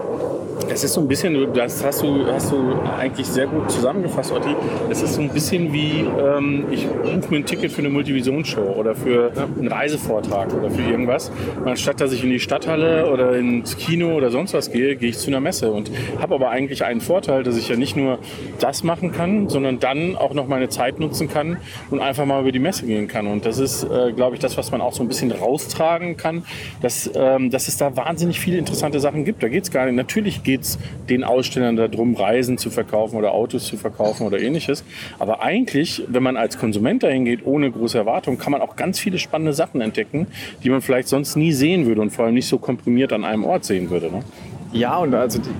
das 0.69 0.85
ist 0.85 0.93
so 0.93 1.01
ein 1.01 1.09
bisschen, 1.09 1.55
das 1.55 1.83
hast 1.83 2.03
du, 2.03 2.27
hast 2.27 2.53
du 2.53 2.79
eigentlich 2.99 3.27
sehr 3.27 3.47
gut 3.47 3.71
zusammengefasst, 3.71 4.31
Otti. 4.31 4.55
Es 4.91 5.01
ist 5.01 5.15
so 5.15 5.23
ein 5.23 5.31
bisschen 5.31 5.73
wie, 5.73 6.05
ähm, 6.19 6.67
ich 6.71 6.87
buche 6.87 7.31
mir 7.31 7.37
ein 7.39 7.47
Ticket 7.47 7.73
für 7.73 7.79
eine 7.79 7.89
Multivisionsshow 7.89 8.75
oder 8.77 8.95
für 8.95 9.33
einen 9.37 9.69
Reisevortrag 9.69 10.53
oder 10.53 10.71
für 10.71 10.83
irgendwas. 10.83 11.31
Und 11.59 11.69
anstatt 11.69 11.99
dass 12.01 12.13
ich 12.13 12.23
in 12.23 12.29
die 12.29 12.39
Stadthalle 12.39 13.11
oder 13.11 13.37
ins 13.37 13.79
Kino 13.79 14.15
oder 14.15 14.31
sonst 14.31 14.53
was 14.53 14.71
gehe, 14.71 14.97
gehe 14.97 15.09
ich 15.09 15.19
zu 15.19 15.29
einer 15.29 15.41
Messe 15.41 15.73
und 15.73 15.91
habe 16.21 16.35
aber 16.35 16.51
eigentlich 16.51 16.85
einen 16.85 17.01
Vorteil, 17.01 17.43
dass 17.43 17.57
ich 17.57 17.69
ja 17.71 17.77
nicht 17.77 17.97
nur 17.97 18.19
das 18.61 18.83
machen 18.83 19.13
kann, 19.13 19.49
sondern 19.49 19.79
dann 19.79 20.15
auch 20.15 20.35
noch 20.35 20.47
meine 20.47 20.69
Zeit 20.69 21.01
nutzen 21.01 21.29
kann 21.29 21.57
und 21.91 22.01
einfach 22.01 22.27
mal 22.27 22.43
über 22.43 22.53
die 22.53 22.59
Messe 22.59 22.85
gehen 22.85 23.09
kann. 23.09 23.27
Und 23.27 23.47
das 23.47 23.59
ist, 23.59 23.85
äh, 23.85 24.13
glaube 24.13 24.37
ich, 24.37 24.41
das, 24.43 24.59
was 24.59 24.71
man 24.73 24.83
auch 24.83 24.93
so 24.93 25.03
ein 25.03 25.09
bisschen 25.09 25.33
raustragen 25.33 26.19
kann, 26.19 26.45
dass, 26.83 27.11
ähm, 27.15 27.51
dass 27.51 27.69
es 27.69 27.79
da 27.79 27.97
wahnsinnig 27.97 28.26
viele 28.35 28.59
interessante 28.59 29.01
Sachen 29.01 29.25
gibt. 29.25 29.43
Da 29.43 29.49
geht 29.49 29.65
es 29.65 29.71
gar 29.71 29.87
nicht. 29.87 29.95
Natürlich 29.95 30.43
geht 30.43 30.63
es 30.63 30.79
den 31.09 31.25
Ausstellern 31.25 31.77
darum, 31.77 32.15
Reisen 32.15 32.59
zu 32.59 32.71
verkaufen 32.71 33.17
oder 33.17 33.33
Autos 33.33 33.67
zu 33.67 33.77
verkaufen 33.77 34.27
oder 34.27 34.41
ähnliches. 34.41 34.85
Aber 35.19 35.43
eigentlich, 35.43 36.03
wenn 36.09 36.23
man 36.23 36.37
als 36.37 36.59
Konsument 36.59 37.03
dahin 37.03 37.25
geht, 37.25 37.47
ohne 37.47 37.71
große 37.71 37.97
Erwartungen, 37.97 38.39
kann 38.39 38.53
man 38.53 38.61
auch 38.61 38.77
ganz 38.77 38.99
viele 38.99 39.19
spannende 39.19 39.53
Sachen 39.53 39.81
entdecken, 39.81 40.27
die 40.63 40.71
man 40.71 40.83
vielleicht 40.83 41.09
sonst 41.09 41.37
nie 41.37 41.53
sehen 41.53 41.87
würde 41.87 42.01
und 42.01 42.11
vor 42.11 42.25
allem 42.25 42.35
nicht 42.35 42.49
so 42.49 42.59
komprimiert 42.59 43.13
an 43.13 43.25
einem 43.25 43.45
Ort 43.45 43.65
sehen 43.65 43.91
würde. 43.91 44.11
Ne? 44.11 44.23
Ja, 44.73 44.97
und 44.99 45.15
also 45.15 45.39
die, 45.39 45.51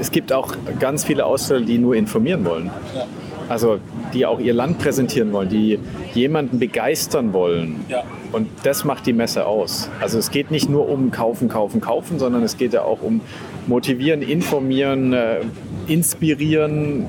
es 0.00 0.10
gibt 0.10 0.32
auch 0.32 0.54
ganz 0.78 1.04
viele 1.04 1.26
Aussteller, 1.26 1.60
die 1.60 1.78
nur 1.78 1.96
informieren 1.96 2.44
wollen. 2.44 2.70
Ja. 2.94 3.06
Also 3.48 3.78
die 4.12 4.26
auch 4.26 4.40
ihr 4.40 4.54
Land 4.54 4.78
präsentieren 4.78 5.32
wollen, 5.32 5.48
die 5.48 5.78
jemanden 6.14 6.58
begeistern 6.58 7.32
wollen. 7.32 7.84
Ja. 7.88 8.02
Und 8.32 8.48
das 8.64 8.84
macht 8.84 9.06
die 9.06 9.12
Messe 9.12 9.46
aus. 9.46 9.88
Also 10.00 10.18
es 10.18 10.30
geht 10.30 10.50
nicht 10.50 10.68
nur 10.68 10.88
um 10.88 11.10
kaufen, 11.10 11.48
kaufen, 11.48 11.80
kaufen, 11.80 12.18
sondern 12.18 12.42
es 12.42 12.56
geht 12.56 12.72
ja 12.72 12.82
auch 12.82 13.02
um 13.02 13.20
motivieren, 13.66 14.22
informieren, 14.22 15.12
äh, 15.12 15.40
inspirieren. 15.86 17.06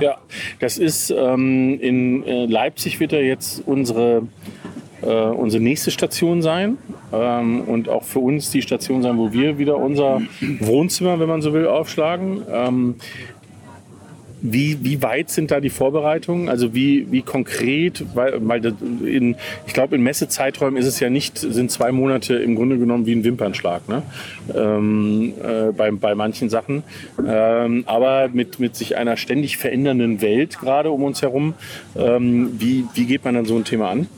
Ja, 0.00 0.16
das 0.58 0.78
ist 0.78 1.10
ähm, 1.10 1.78
in 1.80 2.24
äh, 2.24 2.46
Leipzig 2.46 2.98
wird 2.98 3.12
ja 3.12 3.20
jetzt 3.20 3.62
unsere 3.64 4.22
äh, 5.02 5.06
unsere 5.06 5.62
nächste 5.62 5.90
Station 5.90 6.42
sein 6.42 6.78
ähm, 7.12 7.62
und 7.62 7.88
auch 7.88 8.04
für 8.04 8.20
uns 8.20 8.50
die 8.50 8.62
Station 8.62 9.02
sein, 9.02 9.18
wo 9.18 9.32
wir 9.32 9.58
wieder 9.58 9.76
unser 9.76 10.22
Wohnzimmer, 10.60 11.20
wenn 11.20 11.28
man 11.28 11.42
so 11.42 11.52
will, 11.52 11.66
aufschlagen. 11.66 12.42
Ähm, 12.50 12.94
wie, 14.46 14.84
wie 14.84 15.00
weit 15.00 15.30
sind 15.30 15.50
da 15.50 15.58
die 15.58 15.70
Vorbereitungen? 15.70 16.50
Also 16.50 16.74
wie, 16.74 17.10
wie 17.10 17.22
konkret, 17.22 18.04
weil, 18.14 18.46
weil 18.46 18.74
in, 19.02 19.36
ich 19.66 19.72
glaube, 19.72 19.96
in 19.96 20.02
Messezeiträumen 20.02 20.76
ist 20.76 20.86
es 20.86 21.00
ja 21.00 21.08
nicht, 21.08 21.38
sind 21.38 21.70
zwei 21.70 21.92
Monate 21.92 22.34
im 22.34 22.54
Grunde 22.54 22.76
genommen 22.76 23.06
wie 23.06 23.14
ein 23.14 23.24
Wimpernschlag, 23.24 23.88
ne? 23.88 24.02
Ähm, 24.54 25.32
äh, 25.42 25.72
bei, 25.72 25.90
bei 25.92 26.14
manchen 26.14 26.50
Sachen. 26.50 26.82
Ähm, 27.26 27.84
aber 27.86 28.28
mit, 28.34 28.60
mit 28.60 28.76
sich 28.76 28.98
einer 28.98 29.16
ständig 29.16 29.56
verändernden 29.56 30.20
Welt 30.20 30.58
gerade 30.58 30.90
um 30.90 31.04
uns 31.04 31.22
herum, 31.22 31.54
ähm, 31.96 32.50
wie, 32.58 32.84
wie 32.92 33.06
geht 33.06 33.24
man 33.24 33.36
dann 33.36 33.46
so 33.46 33.56
ein 33.56 33.64
Thema 33.64 33.88
an? 33.88 34.08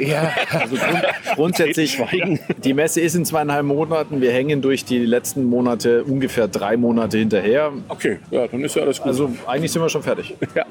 Ja, 0.00 0.32
also 0.50 0.76
grund, 0.76 1.04
grundsätzlich, 1.34 1.98
die 2.64 2.74
Messe 2.74 3.00
ist 3.00 3.14
in 3.14 3.24
zweieinhalb 3.24 3.66
Monaten. 3.66 4.20
Wir 4.20 4.32
hängen 4.32 4.62
durch 4.62 4.84
die 4.84 4.98
letzten 4.98 5.44
Monate 5.44 6.04
ungefähr 6.04 6.48
drei 6.48 6.76
Monate 6.76 7.18
hinterher. 7.18 7.72
Okay, 7.88 8.18
ja, 8.30 8.46
dann 8.46 8.64
ist 8.64 8.76
ja 8.76 8.82
alles 8.82 8.98
gut. 8.98 9.08
Also 9.08 9.30
eigentlich 9.46 9.72
sind 9.72 9.82
wir 9.82 9.88
schon 9.88 10.02
fertig. 10.02 10.36
Ja. 10.54 10.64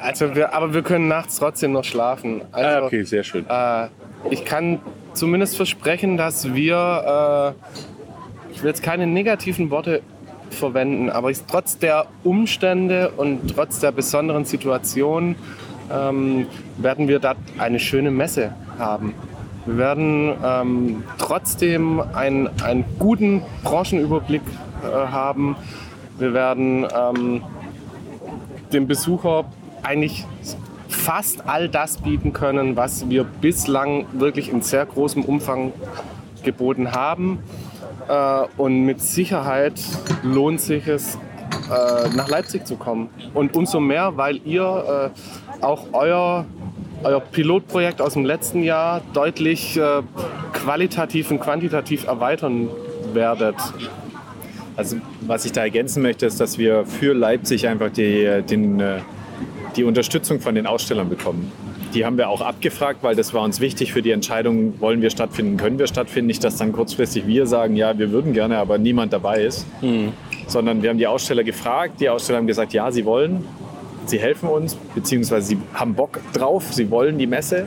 Also 0.00 0.34
wir, 0.34 0.52
aber 0.52 0.74
wir 0.74 0.82
können 0.82 1.06
nachts 1.06 1.36
trotzdem 1.36 1.72
noch 1.72 1.84
schlafen. 1.84 2.42
Also, 2.50 2.68
ah, 2.68 2.86
okay, 2.86 3.04
sehr 3.04 3.22
schön. 3.22 3.46
Äh, 3.48 3.86
ich 4.30 4.44
kann 4.44 4.80
zumindest 5.14 5.56
versprechen, 5.56 6.16
dass 6.16 6.54
wir, 6.54 7.54
äh, 7.54 8.52
ich 8.52 8.62
will 8.62 8.70
jetzt 8.70 8.82
keine 8.82 9.06
negativen 9.06 9.70
Worte 9.70 10.02
verwenden, 10.50 11.08
aber 11.08 11.30
ich, 11.30 11.38
trotz 11.48 11.78
der 11.78 12.06
Umstände 12.24 13.12
und 13.16 13.54
trotz 13.54 13.78
der 13.78 13.92
besonderen 13.92 14.44
Situation 14.44 15.36
ähm, 15.90 16.46
werden 16.78 17.08
wir 17.08 17.18
dort 17.18 17.38
eine 17.58 17.78
schöne 17.78 18.10
Messe 18.10 18.52
haben. 18.78 19.14
Wir 19.64 19.78
werden 19.78 20.34
ähm, 20.44 21.04
trotzdem 21.18 22.00
einen, 22.00 22.48
einen 22.62 22.84
guten 22.98 23.42
Branchenüberblick 23.62 24.42
äh, 24.82 24.86
haben. 24.86 25.56
Wir 26.18 26.34
werden 26.34 26.86
ähm, 26.94 27.42
dem 28.72 28.86
Besucher 28.86 29.44
eigentlich 29.82 30.26
fast 30.88 31.48
all 31.48 31.68
das 31.68 31.98
bieten 31.98 32.32
können, 32.32 32.76
was 32.76 33.08
wir 33.08 33.24
bislang 33.24 34.06
wirklich 34.12 34.50
in 34.50 34.62
sehr 34.62 34.86
großem 34.86 35.24
Umfang 35.24 35.72
geboten 36.42 36.92
haben. 36.92 37.38
Äh, 38.08 38.44
und 38.56 38.84
mit 38.84 39.00
Sicherheit 39.00 39.80
lohnt 40.22 40.60
sich 40.60 40.86
es, 40.88 41.18
äh, 41.70 42.08
nach 42.16 42.28
Leipzig 42.28 42.66
zu 42.66 42.76
kommen. 42.76 43.08
Und 43.34 43.54
umso 43.54 43.80
mehr, 43.80 44.16
weil 44.16 44.40
ihr 44.44 45.10
äh, 45.60 45.64
auch 45.64 45.86
euer, 45.92 46.44
euer 47.02 47.20
Pilotprojekt 47.20 48.00
aus 48.00 48.14
dem 48.14 48.24
letzten 48.24 48.62
Jahr 48.62 49.02
deutlich 49.12 49.76
äh, 49.76 50.02
qualitativ 50.52 51.30
und 51.30 51.40
quantitativ 51.40 52.06
erweitern 52.06 52.68
werdet. 53.12 53.56
Also 54.76 54.96
was 55.20 55.44
ich 55.44 55.52
da 55.52 55.62
ergänzen 55.62 56.02
möchte, 56.02 56.26
ist, 56.26 56.40
dass 56.40 56.58
wir 56.58 56.86
für 56.86 57.14
Leipzig 57.14 57.68
einfach 57.68 57.90
die, 57.90 58.42
den, 58.48 58.80
äh, 58.80 58.98
die 59.76 59.84
Unterstützung 59.84 60.40
von 60.40 60.54
den 60.54 60.66
Ausstellern 60.66 61.08
bekommen. 61.08 61.52
Die 61.94 62.06
haben 62.06 62.16
wir 62.16 62.30
auch 62.30 62.40
abgefragt, 62.40 63.02
weil 63.02 63.14
das 63.14 63.34
war 63.34 63.42
uns 63.42 63.60
wichtig 63.60 63.92
für 63.92 64.00
die 64.00 64.12
Entscheidung, 64.12 64.80
wollen 64.80 65.02
wir 65.02 65.10
stattfinden, 65.10 65.58
können 65.58 65.78
wir 65.78 65.86
stattfinden. 65.86 66.26
Nicht, 66.26 66.42
dass 66.42 66.56
dann 66.56 66.72
kurzfristig 66.72 67.26
wir 67.26 67.46
sagen, 67.46 67.76
ja, 67.76 67.98
wir 67.98 68.10
würden 68.12 68.32
gerne, 68.32 68.56
aber 68.56 68.78
niemand 68.78 69.12
dabei 69.12 69.42
ist. 69.42 69.66
Mhm 69.82 70.14
sondern 70.46 70.82
wir 70.82 70.90
haben 70.90 70.98
die 70.98 71.06
Aussteller 71.06 71.44
gefragt. 71.44 72.00
Die 72.00 72.08
Aussteller 72.08 72.38
haben 72.38 72.46
gesagt, 72.46 72.72
ja, 72.72 72.90
sie 72.90 73.04
wollen, 73.04 73.44
sie 74.06 74.18
helfen 74.18 74.48
uns, 74.48 74.74
beziehungsweise 74.94 75.46
sie 75.46 75.58
haben 75.74 75.94
Bock 75.94 76.20
drauf, 76.32 76.72
sie 76.72 76.90
wollen 76.90 77.18
die 77.18 77.26
Messe. 77.26 77.66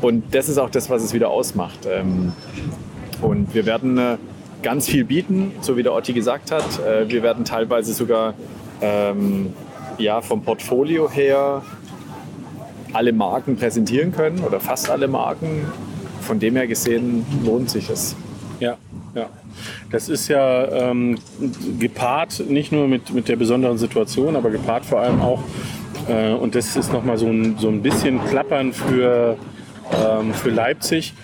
Und 0.00 0.34
das 0.34 0.48
ist 0.48 0.58
auch 0.58 0.70
das, 0.70 0.88
was 0.90 1.02
es 1.02 1.12
wieder 1.12 1.30
ausmacht. 1.30 1.80
Ähm, 1.90 2.32
und 3.20 3.54
wir 3.54 3.66
werden 3.66 3.98
äh, 3.98 4.16
ganz 4.62 4.88
viel 4.88 5.04
bieten, 5.04 5.52
so 5.60 5.76
wie 5.76 5.82
der 5.82 5.92
Otti 5.92 6.12
gesagt 6.12 6.50
hat. 6.50 6.64
Äh, 6.80 7.08
wir 7.08 7.22
werden 7.22 7.44
teilweise 7.44 7.92
sogar 7.92 8.34
ähm, 8.80 9.52
ja, 9.98 10.20
vom 10.20 10.42
Portfolio 10.42 11.10
her 11.10 11.62
alle 12.92 13.12
Marken 13.12 13.56
präsentieren 13.56 14.12
können 14.12 14.40
oder 14.40 14.60
fast 14.60 14.90
alle 14.90 15.08
Marken. 15.08 15.66
Von 16.20 16.38
dem 16.38 16.56
her 16.56 16.66
gesehen 16.66 17.24
lohnt 17.44 17.70
sich 17.70 17.90
es. 17.90 18.16
Ja, 18.60 18.76
ja. 19.14 19.26
Das 19.90 20.08
ist 20.08 20.28
ja 20.28 20.90
ähm, 20.90 21.18
gepaart 21.78 22.44
nicht 22.48 22.72
nur 22.72 22.88
mit, 22.88 23.12
mit 23.12 23.28
der 23.28 23.36
besonderen 23.36 23.78
Situation, 23.78 24.36
aber 24.36 24.50
gepaart 24.50 24.84
vor 24.84 25.00
allem 25.00 25.20
auch, 25.20 25.42
äh, 26.08 26.32
und 26.32 26.54
das 26.54 26.76
ist 26.76 26.92
nochmal 26.92 27.18
so 27.18 27.26
ein, 27.26 27.56
so 27.58 27.68
ein 27.68 27.82
bisschen 27.82 28.24
Klappern 28.26 28.72
für 28.72 29.36
ähm, 29.92 30.34
für 30.34 30.50
Leipzig 30.50 31.14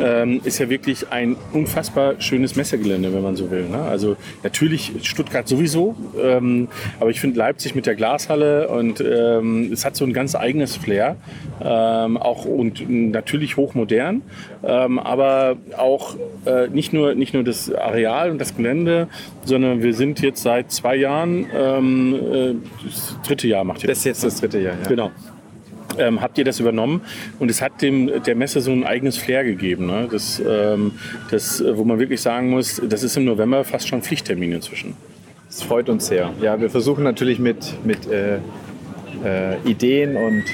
ähm, 0.00 0.40
ist 0.44 0.58
ja 0.58 0.68
wirklich 0.68 1.10
ein 1.10 1.36
unfassbar 1.52 2.20
schönes 2.20 2.56
Messegelände, 2.56 3.12
wenn 3.14 3.22
man 3.22 3.36
so 3.36 3.50
will. 3.50 3.68
Ne? 3.68 3.80
Also 3.82 4.16
natürlich 4.42 4.92
Stuttgart 5.02 5.48
sowieso, 5.48 5.96
ähm, 6.20 6.68
aber 6.98 7.10
ich 7.10 7.20
finde 7.20 7.38
Leipzig 7.38 7.74
mit 7.74 7.86
der 7.86 7.94
Glashalle 7.94 8.68
und 8.68 9.00
ähm, 9.00 9.70
es 9.72 9.84
hat 9.84 9.96
so 9.96 10.04
ein 10.04 10.12
ganz 10.12 10.34
eigenes 10.34 10.76
Flair, 10.76 11.16
ähm, 11.62 12.16
auch 12.16 12.44
und 12.44 12.88
natürlich 12.88 13.56
hochmodern, 13.56 14.22
ähm, 14.62 14.98
aber 14.98 15.56
auch 15.76 16.16
äh, 16.46 16.68
nicht 16.68 16.92
nur 16.92 17.14
nicht 17.14 17.34
nur 17.34 17.44
das 17.44 17.72
Areal 17.72 18.30
und 18.30 18.38
das 18.38 18.56
Gelände, 18.56 19.08
sondern 19.44 19.82
wir 19.82 19.94
sind 19.94 20.20
jetzt 20.20 20.42
seit 20.42 20.70
zwei 20.70 20.96
Jahren 20.96 21.44
äh, 21.50 22.54
das 22.84 23.16
dritte 23.26 23.48
Jahr 23.48 23.64
macht 23.64 23.82
ihr. 23.82 23.88
Das 23.88 23.98
ist 23.98 24.04
jetzt 24.04 24.24
das 24.24 24.40
dritte 24.40 24.58
Jahr. 24.58 24.74
Ja. 24.82 24.88
Genau 24.88 25.10
ähm, 26.00 26.20
habt 26.20 26.38
ihr 26.38 26.44
das 26.44 26.60
übernommen 26.60 27.02
und 27.38 27.50
es 27.50 27.62
hat 27.62 27.82
dem, 27.82 28.10
der 28.24 28.34
Messe 28.34 28.60
so 28.60 28.72
ein 28.72 28.84
eigenes 28.84 29.16
Flair 29.16 29.44
gegeben. 29.44 29.86
Ne? 29.86 30.08
Das, 30.10 30.42
ähm, 30.46 30.92
das, 31.30 31.62
wo 31.74 31.84
man 31.84 31.98
wirklich 31.98 32.20
sagen 32.20 32.50
muss, 32.50 32.80
das 32.84 33.02
ist 33.02 33.16
im 33.16 33.24
November 33.24 33.64
fast 33.64 33.88
schon 33.88 34.02
Pflichttermin 34.02 34.52
inzwischen. 34.52 34.94
Das 35.46 35.62
freut 35.62 35.88
uns 35.88 36.06
sehr. 36.06 36.30
Ja, 36.40 36.60
wir 36.60 36.70
versuchen 36.70 37.04
natürlich 37.04 37.38
mit, 37.38 37.84
mit 37.84 38.06
äh, 38.08 38.36
äh, 39.24 39.58
Ideen 39.64 40.16
und 40.16 40.44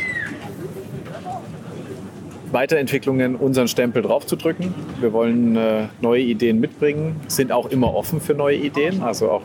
Weiterentwicklungen 2.53 3.37
unseren 3.37 3.69
Stempel 3.69 4.03
draufzudrücken. 4.03 4.73
Wir 5.01 5.13
wollen 5.13 5.57
äh, 5.57 5.89
neue 6.01 6.23
Ideen 6.23 6.61
mitbringen, 6.61 7.17
sind 7.29 7.53
auch 7.53 7.71
immer 7.71 7.95
offen 7.95 8.21
für 8.21 8.35
neue 8.35 8.57
Ideen. 8.57 9.03
Also 9.03 9.31
auch 9.31 9.43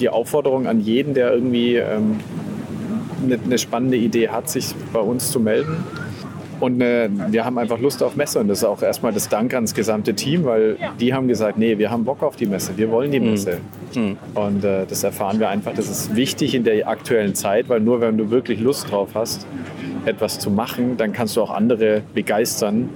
die 0.00 0.08
Aufforderung 0.08 0.66
an 0.66 0.80
jeden, 0.80 1.14
der 1.14 1.32
irgendwie 1.32 1.76
ähm, 1.76 2.20
eine, 3.32 3.58
spannende 3.58 3.96
Idee 3.96 4.28
hat, 4.28 4.48
sich 4.48 4.74
bei 4.92 5.00
uns 5.00 5.30
zu 5.30 5.40
melden. 5.40 5.84
Und 6.58 6.80
äh, 6.80 7.10
wir 7.28 7.44
haben 7.44 7.58
einfach 7.58 7.78
Lust 7.78 8.02
auf 8.02 8.16
Messe 8.16 8.38
und 8.38 8.48
das 8.48 8.58
ist 8.58 8.64
auch 8.64 8.82
erstmal 8.82 9.12
das 9.12 9.28
Dank 9.28 9.52
ans 9.52 9.74
gesamte 9.74 10.14
Team, 10.14 10.44
weil 10.44 10.78
die 10.98 11.12
haben 11.12 11.28
gesagt, 11.28 11.58
nee, 11.58 11.76
wir 11.76 11.90
haben 11.90 12.04
Bock 12.04 12.22
auf 12.22 12.36
die 12.36 12.46
Messe, 12.46 12.72
wir 12.76 12.90
wollen 12.90 13.10
die 13.10 13.20
mhm. 13.20 13.30
Messe. 13.32 13.58
Mhm. 13.94 14.16
Und 14.34 14.64
äh, 14.64 14.86
das 14.88 15.04
erfahren 15.04 15.38
wir 15.38 15.50
einfach, 15.50 15.74
das 15.74 15.90
ist 15.90 16.16
wichtig 16.16 16.54
in 16.54 16.64
der 16.64 16.88
aktuellen 16.88 17.34
Zeit, 17.34 17.68
weil 17.68 17.80
nur 17.80 18.00
wenn 18.00 18.16
du 18.16 18.30
wirklich 18.30 18.58
Lust 18.58 18.90
drauf 18.90 19.10
hast, 19.14 19.46
etwas 20.06 20.38
zu 20.38 20.50
machen, 20.50 20.96
dann 20.96 21.12
kannst 21.12 21.36
du 21.36 21.42
auch 21.42 21.50
andere 21.50 22.02
begeistern, 22.14 22.88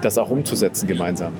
das 0.00 0.16
auch 0.16 0.30
umzusetzen 0.30 0.86
gemeinsam. 0.86 1.32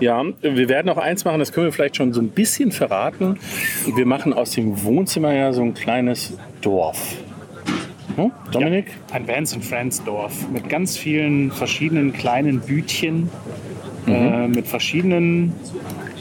Ja, 0.00 0.24
wir 0.40 0.68
werden 0.68 0.88
auch 0.88 0.96
eins 0.96 1.24
machen, 1.24 1.38
das 1.38 1.52
können 1.52 1.66
wir 1.66 1.72
vielleicht 1.72 1.96
schon 1.96 2.12
so 2.12 2.20
ein 2.20 2.28
bisschen 2.28 2.72
verraten. 2.72 3.38
Wir 3.94 4.06
machen 4.06 4.32
aus 4.32 4.52
dem 4.52 4.82
Wohnzimmer 4.82 5.32
ja 5.32 5.52
so 5.52 5.62
ein 5.62 5.74
kleines 5.74 6.36
Dorf. 6.60 7.16
Hm? 8.16 8.32
Dominik? 8.50 8.86
Ja, 9.08 9.16
ein 9.16 9.28
Vans 9.28 9.54
and 9.54 9.64
Friends 9.64 10.02
Dorf 10.02 10.48
mit 10.50 10.68
ganz 10.68 10.96
vielen 10.96 11.52
verschiedenen 11.52 12.12
kleinen 12.12 12.60
Bütchen, 12.60 13.30
mhm. 14.06 14.12
äh, 14.12 14.48
mit 14.48 14.66
verschiedenen. 14.66 15.52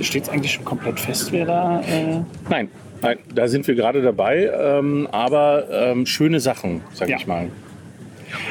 Steht 0.02 0.24
es 0.24 0.30
eigentlich 0.30 0.54
schon 0.54 0.64
komplett 0.64 0.98
fest, 0.98 1.34
wer 1.34 1.46
da. 1.46 1.82
Äh 1.82 2.22
Nein, 2.50 2.70
Nein, 3.02 3.18
da 3.34 3.48
sind 3.48 3.68
wir 3.68 3.76
gerade 3.76 4.02
dabei, 4.02 4.50
ähm, 4.54 5.08
aber 5.12 5.66
ähm, 5.72 6.06
schöne 6.06 6.40
Sachen, 6.40 6.82
sag 6.94 7.10
ja. 7.10 7.18
ich 7.18 7.28
mal. 7.28 7.50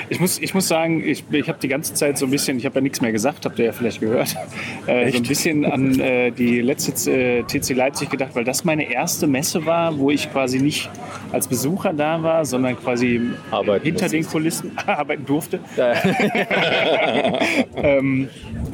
Ich 0.08 0.20
muss, 0.20 0.38
ich 0.38 0.54
muss 0.54 0.68
sagen, 0.68 1.02
ich, 1.04 1.24
ich 1.30 1.48
habe 1.48 1.58
die 1.60 1.68
ganze 1.68 1.94
Zeit 1.94 2.18
so 2.18 2.26
ein 2.26 2.30
bisschen, 2.30 2.58
ich 2.58 2.66
habe 2.66 2.76
ja 2.76 2.80
nichts 2.80 3.00
mehr 3.00 3.12
gesagt, 3.12 3.44
habt 3.44 3.58
ihr 3.58 3.66
ja 3.66 3.72
vielleicht 3.72 4.00
gehört, 4.00 4.36
äh, 4.86 5.10
so 5.10 5.18
ein 5.18 5.22
bisschen 5.22 5.64
an 5.64 5.98
äh, 6.00 6.30
die 6.30 6.60
letzte 6.60 7.10
äh, 7.10 7.42
TC 7.42 7.70
Leipzig 7.74 8.10
gedacht, 8.10 8.30
weil 8.34 8.44
das 8.44 8.64
meine 8.64 8.90
erste 8.90 9.26
Messe 9.26 9.66
war, 9.66 9.98
wo 9.98 10.10
ich 10.10 10.30
quasi 10.30 10.58
nicht 10.58 10.90
als 11.32 11.48
Besucher 11.48 11.92
da 11.92 12.22
war, 12.22 12.44
sondern 12.44 12.76
quasi 12.78 13.20
Arbeiten 13.50 13.84
hinter 13.84 14.08
den 14.08 14.26
Kulissen 14.26 14.76
arbeiten 14.86 15.26
durfte. 15.26 15.60
ähm, 17.76 18.28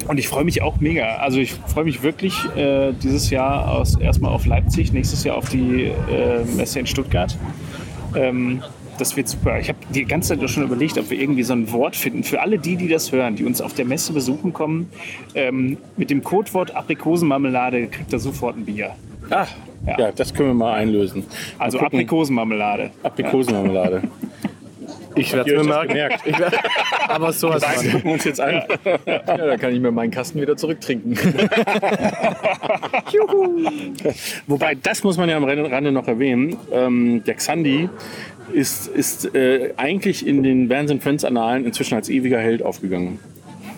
und 0.07 0.17
ich 0.17 0.27
freue 0.27 0.43
mich 0.43 0.61
auch 0.61 0.79
mega. 0.79 1.17
Also 1.17 1.39
ich 1.39 1.53
freue 1.53 1.85
mich 1.85 2.03
wirklich 2.03 2.35
äh, 2.55 2.93
dieses 2.93 3.29
Jahr 3.29 3.71
aus, 3.71 3.99
erstmal 3.99 4.31
auf 4.31 4.45
Leipzig, 4.45 4.93
nächstes 4.93 5.23
Jahr 5.23 5.37
auf 5.37 5.49
die 5.49 5.85
äh, 5.85 6.43
Messe 6.55 6.79
in 6.79 6.87
Stuttgart. 6.87 7.37
Ähm, 8.15 8.61
das 8.97 9.15
wird 9.15 9.27
super. 9.27 9.59
Ich 9.59 9.69
habe 9.69 9.79
die 9.89 10.05
ganze 10.05 10.37
Zeit 10.37 10.49
schon 10.49 10.63
überlegt, 10.63 10.97
ob 10.97 11.09
wir 11.09 11.19
irgendwie 11.19 11.43
so 11.43 11.53
ein 11.53 11.71
Wort 11.71 11.95
finden. 11.95 12.23
Für 12.23 12.41
alle 12.41 12.57
die, 12.57 12.75
die 12.75 12.87
das 12.87 13.11
hören, 13.11 13.35
die 13.35 13.45
uns 13.45 13.61
auf 13.61 13.73
der 13.73 13.85
Messe 13.85 14.13
besuchen 14.13 14.53
kommen, 14.53 14.89
ähm, 15.33 15.77
mit 15.97 16.09
dem 16.09 16.23
Codewort 16.23 16.75
Aprikosenmarmelade 16.75 17.87
kriegt 17.87 18.11
er 18.13 18.19
sofort 18.19 18.57
ein 18.57 18.65
Bier. 18.65 18.95
Ah, 19.29 19.45
ja. 19.85 19.99
ja 19.99 20.11
das 20.11 20.33
können 20.33 20.49
wir 20.49 20.55
mal 20.55 20.73
einlösen. 20.75 21.23
Also 21.57 21.79
Aprikosenmarmelade. 21.79 22.91
Aprikosenmarmelade. 23.03 24.03
Ich 25.15 25.33
werde 25.33 25.55
es 25.55 25.63
mir 25.63 25.73
merken. 25.87 26.17
Ich 26.25 26.37
werd, 26.37 26.59
aber 27.07 27.31
sowas 27.31 27.63
Wir 27.81 27.91
gucken 27.91 28.11
uns 28.11 28.23
jetzt 28.25 28.41
an. 28.41 28.63
Ja, 29.05 29.19
da 29.37 29.57
kann 29.57 29.73
ich 29.73 29.79
mir 29.79 29.91
meinen 29.91 30.11
Kasten 30.11 30.39
wieder 30.41 30.57
zurücktrinken. 30.57 31.17
Wobei, 34.47 34.75
das 34.75 35.03
muss 35.03 35.17
man 35.17 35.29
ja 35.29 35.37
am 35.37 35.45
Rande 35.45 35.91
noch 35.91 36.07
erwähnen. 36.07 36.57
Ähm, 36.71 37.23
der 37.25 37.35
Xandi 37.35 37.89
ist, 38.53 38.87
ist 38.87 39.33
äh, 39.35 39.73
eigentlich 39.77 40.25
in 40.25 40.43
den 40.43 40.69
Vans 40.69 40.91
Friends 41.01 41.23
Annalen 41.23 41.65
inzwischen 41.65 41.95
als 41.95 42.09
ewiger 42.09 42.39
Held 42.39 42.63
aufgegangen. 42.63 43.19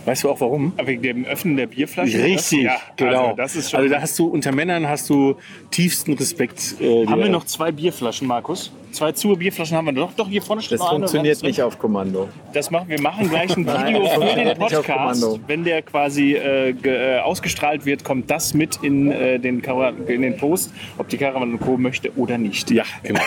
Weißt 0.08 0.24
du 0.24 0.30
auch 0.30 0.39
warum? 0.39 0.72
Wegen 0.82 1.01
dem 1.01 1.26
Öffnen 1.26 1.58
der 1.58 1.68
Bierflasche? 1.68 2.24
Richtig, 2.24 2.64
ja, 2.64 2.78
genau. 2.95 3.26
Also, 3.26 3.36
das 3.36 3.55
ist 3.58 3.72
schon 3.72 3.82
also 3.82 3.93
da 3.93 3.99
hast 4.01 4.18
du 4.18 4.28
unter 4.28 4.53
Männern 4.53 4.88
hast 4.88 5.10
du 5.10 5.36
tiefsten 5.70 6.14
Respekt. 6.14 6.76
Äh, 6.80 7.05
haben 7.08 7.20
wir 7.22 7.28
noch 7.28 7.43
zwei 7.43 7.74
Bierflaschen, 7.74 8.26
Markus? 8.26 8.72
Zwei 8.93 9.12
zu 9.12 9.36
Bierflaschen 9.36 9.76
haben 9.76 9.84
wir 9.88 9.91
doch. 9.91 10.14
Doch, 10.14 10.30
hier 10.30 10.41
vorne 10.41 10.62
steht 10.62 10.80
Das 10.80 10.86
noch 10.86 10.91
eine. 10.91 10.99
funktioniert 10.99 11.43
nicht 11.43 11.62
auf 11.62 11.78
Kommando. 11.78 12.30
Das 12.53 12.72
machen 12.72 12.88
wir 12.88 13.01
machen 13.01 13.30
gleich 13.30 13.55
ein 13.58 13.66
Video 13.68 14.05
für 14.08 14.36
den 14.36 14.58
Podcast. 14.58 15.39
Wenn 15.45 15.66
der 15.66 15.82
quasi 15.82 16.36
äh, 16.36 16.72
ge, 16.72 17.18
äh, 17.18 17.20
ausgestrahlt 17.20 17.86
wird, 17.86 18.05
kommt 18.05 18.32
das 18.32 18.53
mit 18.53 18.78
in, 18.84 19.12
äh, 19.12 19.39
den, 19.39 19.62
Kara- 19.62 19.91
in 20.08 20.22
den 20.22 20.38
Post, 20.38 20.72
ob 20.97 21.10
die 21.10 21.18
Caravan 21.18 21.60
Co. 21.60 21.76
möchte 21.78 22.16
oder 22.18 22.38
nicht. 22.38 22.72
Ja, 22.72 22.86
genau. 23.03 23.20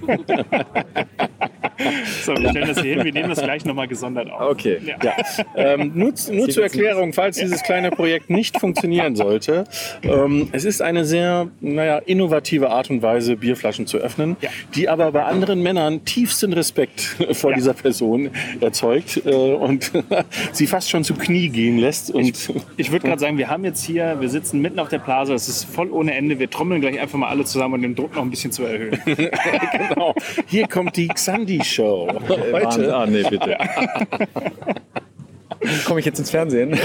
So, 2.24 2.32
wir 2.36 2.50
stellen 2.50 2.68
das 2.68 2.80
hier 2.80 2.94
hin. 2.94 3.04
Wir 3.04 3.12
nehmen 3.12 3.28
das 3.28 3.40
gleich 3.42 3.64
nochmal 3.64 3.86
gesondert 3.88 4.30
auf. 4.30 4.50
Okay. 4.52 4.78
Ja. 4.84 4.96
Ja. 5.02 5.12
Ähm, 5.54 5.92
nur 5.94 6.12
nur 6.32 6.48
zur 6.48 6.62
Erklärung, 6.64 7.12
falls 7.12 7.36
dieses 7.36 7.62
kleine 7.62 7.90
Projekt 7.90 8.30
nicht 8.30 8.58
funktionieren 8.58 9.16
sollte. 9.16 9.64
Ähm, 10.02 10.48
es 10.52 10.64
ist 10.64 10.82
eine 10.82 11.04
sehr 11.04 11.48
naja, 11.60 11.98
innovative 11.98 12.70
Art 12.70 12.90
und 12.90 13.02
Weise, 13.02 13.36
Bierflaschen 13.36 13.86
zu 13.86 13.98
öffnen, 13.98 14.36
Ja. 14.40 14.50
die 14.74 14.88
aber 14.88 15.12
bei 15.12 15.24
anderen 15.24 15.62
Männern 15.62 16.04
tiefsten 16.04 16.52
Respekt 16.52 17.00
vor 17.32 17.50
Ja. 17.50 17.56
dieser 17.56 17.74
Person 17.74 18.30
erzeugt 18.60 19.22
äh, 19.24 19.30
und 19.30 19.92
sie 20.52 20.66
fast 20.66 20.90
schon 20.90 21.04
zu 21.04 21.14
Knie 21.14 21.48
gehen 21.48 21.78
lässt. 21.78 22.10
Und 22.10 22.50
Ich 22.76 22.90
würde 22.90 23.06
gerade 23.06 23.20
sagen, 23.20 23.38
wir 23.38 23.48
haben 23.48 23.64
jetzt 23.64 23.84
hier, 23.84 24.16
wir 24.20 24.28
sitzen 24.28 24.60
mitten 24.60 24.78
auf 24.78 24.88
der 24.88 24.98
Plaza, 24.98 25.34
es 25.34 25.48
ist 25.48 25.64
voll 25.64 25.90
ohne 25.90 26.14
Ende. 26.14 26.38
Wir 26.38 26.50
trommeln 26.50 26.80
gleich 26.80 26.98
einfach 27.00 27.18
mal 27.18 27.28
alle 27.28 27.44
zusammen, 27.44 27.74
um 27.74 27.82
den 27.82 27.94
Druck 27.94 28.14
noch 28.16 28.22
ein 28.22 28.30
bisschen 28.30 28.52
zu 28.52 28.64
erhöhen. 28.64 28.98
genau, 29.04 30.14
hier 30.46 30.66
kommt 30.68 30.96
die 30.96 31.08
Xandi-Show. 31.66 32.06
Wahnsinn. 32.52 32.90
Ah, 32.90 33.06
nee, 33.06 33.24
bitte. 33.28 33.56
Komme 35.86 36.00
ich 36.00 36.06
jetzt 36.06 36.18
ins 36.18 36.30
Fernsehen? 36.30 36.78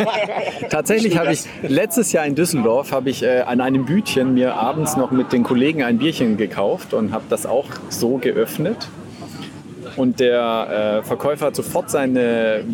Tatsächlich 0.70 1.18
habe 1.18 1.32
ich 1.32 1.44
letztes 1.62 2.12
Jahr 2.12 2.26
in 2.26 2.34
Düsseldorf 2.34 2.92
habe 2.92 3.10
ich 3.10 3.22
äh, 3.22 3.40
an 3.40 3.60
einem 3.60 3.86
Bütchen 3.86 4.34
mir 4.34 4.54
abends 4.54 4.96
noch 4.96 5.10
mit 5.10 5.32
den 5.32 5.42
Kollegen 5.42 5.82
ein 5.82 5.98
Bierchen 5.98 6.36
gekauft 6.36 6.94
und 6.94 7.12
habe 7.12 7.24
das 7.28 7.46
auch 7.46 7.66
so 7.88 8.18
geöffnet. 8.18 8.88
Und 9.96 10.20
der 10.20 11.00
äh, 11.00 11.06
Verkäufer 11.06 11.46
hat 11.46 11.56
sofort 11.56 11.90
seine 11.90 12.64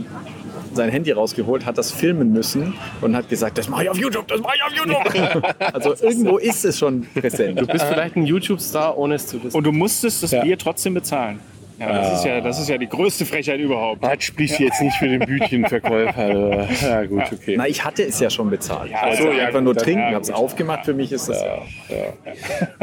sein 0.79 0.91
Handy 0.91 1.13
rausgeholt, 1.13 1.67
hat 1.67 1.77
das 1.77 1.93
filmen 1.93 2.33
müssen 2.33 2.75
und 3.03 3.15
hat 3.15 3.29
gesagt, 3.29 3.59
das 3.59 3.69
mache 3.69 3.85
ich 3.85 3.91
auf 3.91 3.99
YouTube, 3.99 4.27
das 4.29 4.41
mache 4.41 4.55
ich 4.57 4.63
auf 4.63 4.75
YouTube. 4.75 5.55
also 5.75 5.95
irgendwo 6.03 6.39
ist 6.39 6.65
es 6.65 6.79
schon 6.79 7.07
präsent. 7.15 7.61
Du 7.61 7.67
bist 7.67 7.85
vielleicht 7.85 8.17
ein 8.17 8.25
YouTube-Star, 8.25 8.97
ohne 8.97 9.17
es 9.17 9.27
zu 9.27 9.43
wissen. 9.43 9.57
Und 9.57 9.65
du 9.65 9.73
musstest 9.73 10.23
das 10.23 10.31
Ja. 10.31 10.43
Bier 10.43 10.57
trotzdem 10.57 10.95
bezahlen. 10.95 11.41
Ja, 11.79 11.93
das, 11.93 12.19
ist 12.19 12.25
ja, 12.25 12.41
das 12.41 12.61
ist 12.61 12.69
ja 12.69 12.77
die 12.77 12.89
größte 12.89 13.25
Frechheit 13.25 13.61
überhaupt. 13.61 14.05
Hat 14.05 14.21
spricht 14.23 14.59
jetzt 14.59 14.83
nicht 14.83 14.97
für 14.97 15.07
den 15.07 15.21
Bütchenverkäufer. 15.21 16.67
Ja 16.83 17.05
gut, 17.05 17.23
okay. 17.33 17.55
Na, 17.57 17.69
ich 17.69 17.85
hatte 17.85 18.03
es 18.03 18.19
ja 18.19 18.31
schon 18.31 18.51
bezahlt. 18.51 18.91
Ja, 18.91 19.03
also 19.03 19.25
so, 19.25 19.31
ja, 19.31 19.47
einfach 19.47 19.61
nur 19.61 19.77
trinken, 19.77 20.01
ja, 20.01 20.15
habe 20.15 20.23
es 20.23 20.29
gut. 20.29 20.37
aufgemacht. 20.37 20.85
Für 20.85 20.95
mich 20.95 21.13
ist 21.13 21.29
das 21.29 21.41
ja. 21.41 22.17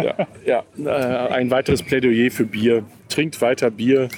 Ja, 0.01 0.15
ja. 0.45 0.63
Äh, 0.85 1.33
ein 1.33 1.51
weiteres 1.51 1.83
Plädoyer 1.83 2.31
für 2.31 2.45
Bier. 2.45 2.83
Trinkt 3.09 3.41
weiter 3.41 3.69
Bier. 3.71 4.09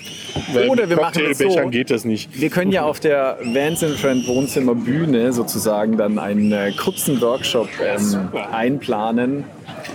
Weil 0.54 0.70
Oder 0.70 0.88
mit 0.88 0.92
wir 0.92 0.98
machen 0.98 1.24
es 1.30 1.38
so. 1.38 1.56
Geht 1.70 1.92
das 1.92 2.06
nicht. 2.06 2.40
Wir 2.40 2.50
können 2.50 2.72
ja 2.72 2.84
auf 2.84 3.00
der 3.00 3.38
Vans 3.44 3.84
Friend 3.84 4.28
Wohnzimmer 4.28 4.76
Bühne 4.76 5.34
sozusagen 5.34 5.98
dann 5.98 6.18
einen 6.20 6.52
äh, 6.52 6.72
kurzen 6.72 7.20
Workshop 7.22 7.68
ähm, 7.84 8.30
einplanen, 8.52 9.44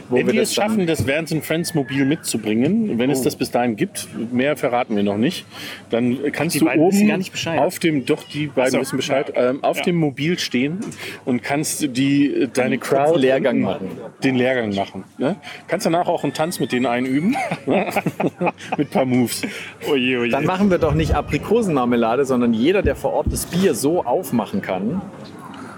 wo 0.08 0.16
Wenn 0.16 0.26
wir 0.26 0.34
wir 0.34 0.40
das 0.40 0.50
es 0.50 0.54
schaffen, 0.54 0.86
das 0.86 1.06
Vans 1.06 1.34
Friends 1.42 1.74
Mobil 1.74 2.04
mitzubringen, 2.04 2.98
wenn 2.98 3.10
es 3.10 3.22
das 3.22 3.36
bis 3.36 3.50
dahin 3.50 3.76
gibt, 3.76 4.08
mehr 4.32 4.56
verraten 4.56 4.94
wir 4.96 5.02
noch 5.02 5.16
nicht, 5.16 5.46
dann 5.90 6.18
kannst 6.32 6.56
Die 6.56 6.60
du 6.60 6.70
oben 6.70 7.08
gar 7.08 7.16
nicht 7.16 7.32
Bescheid. 7.32 7.58
auf 7.58 7.78
dem, 7.78 8.04
doch 8.04 8.22
die 8.24 8.48
beiden 8.48 8.72
so, 8.72 8.80
wissen 8.80 8.96
Bescheid, 8.96 9.32
ja. 9.34 9.50
ähm, 9.50 9.64
auf 9.64 9.78
Ja. 9.78 9.84
dem 9.84 9.96
Mobil 9.96 10.38
stehen 10.38 10.80
und 11.24 11.42
kannst 11.42 11.96
die 11.96 12.26
äh, 12.26 12.48
deine 12.52 12.78
Crowd 12.78 13.18
Lehrgang 13.18 13.60
machen. 13.60 13.88
Den 14.22 14.36
Lehrgang 14.36 14.74
machen. 14.74 15.04
Ne? 15.18 15.36
Kannst 15.68 15.86
danach 15.86 16.06
auch 16.08 16.22
einen 16.24 16.34
Tanz 16.34 16.60
mit 16.60 16.72
denen 16.72 16.86
einüben? 16.86 17.36
mit 18.82 18.88
ein 18.88 18.92
paar 18.92 19.04
Moves. 19.04 19.42
Oje, 19.88 20.18
oje. 20.18 20.30
Dann 20.30 20.44
machen 20.44 20.70
wir 20.70 20.78
doch 20.78 20.94
nicht 20.94 21.14
Aprikosenmarmelade, 21.14 22.24
sondern 22.24 22.52
jeder, 22.52 22.82
der 22.82 22.96
vor 22.96 23.12
Ort 23.12 23.26
das 23.30 23.46
Bier 23.46 23.74
so 23.74 24.04
aufmachen 24.04 24.60
kann. 24.60 25.00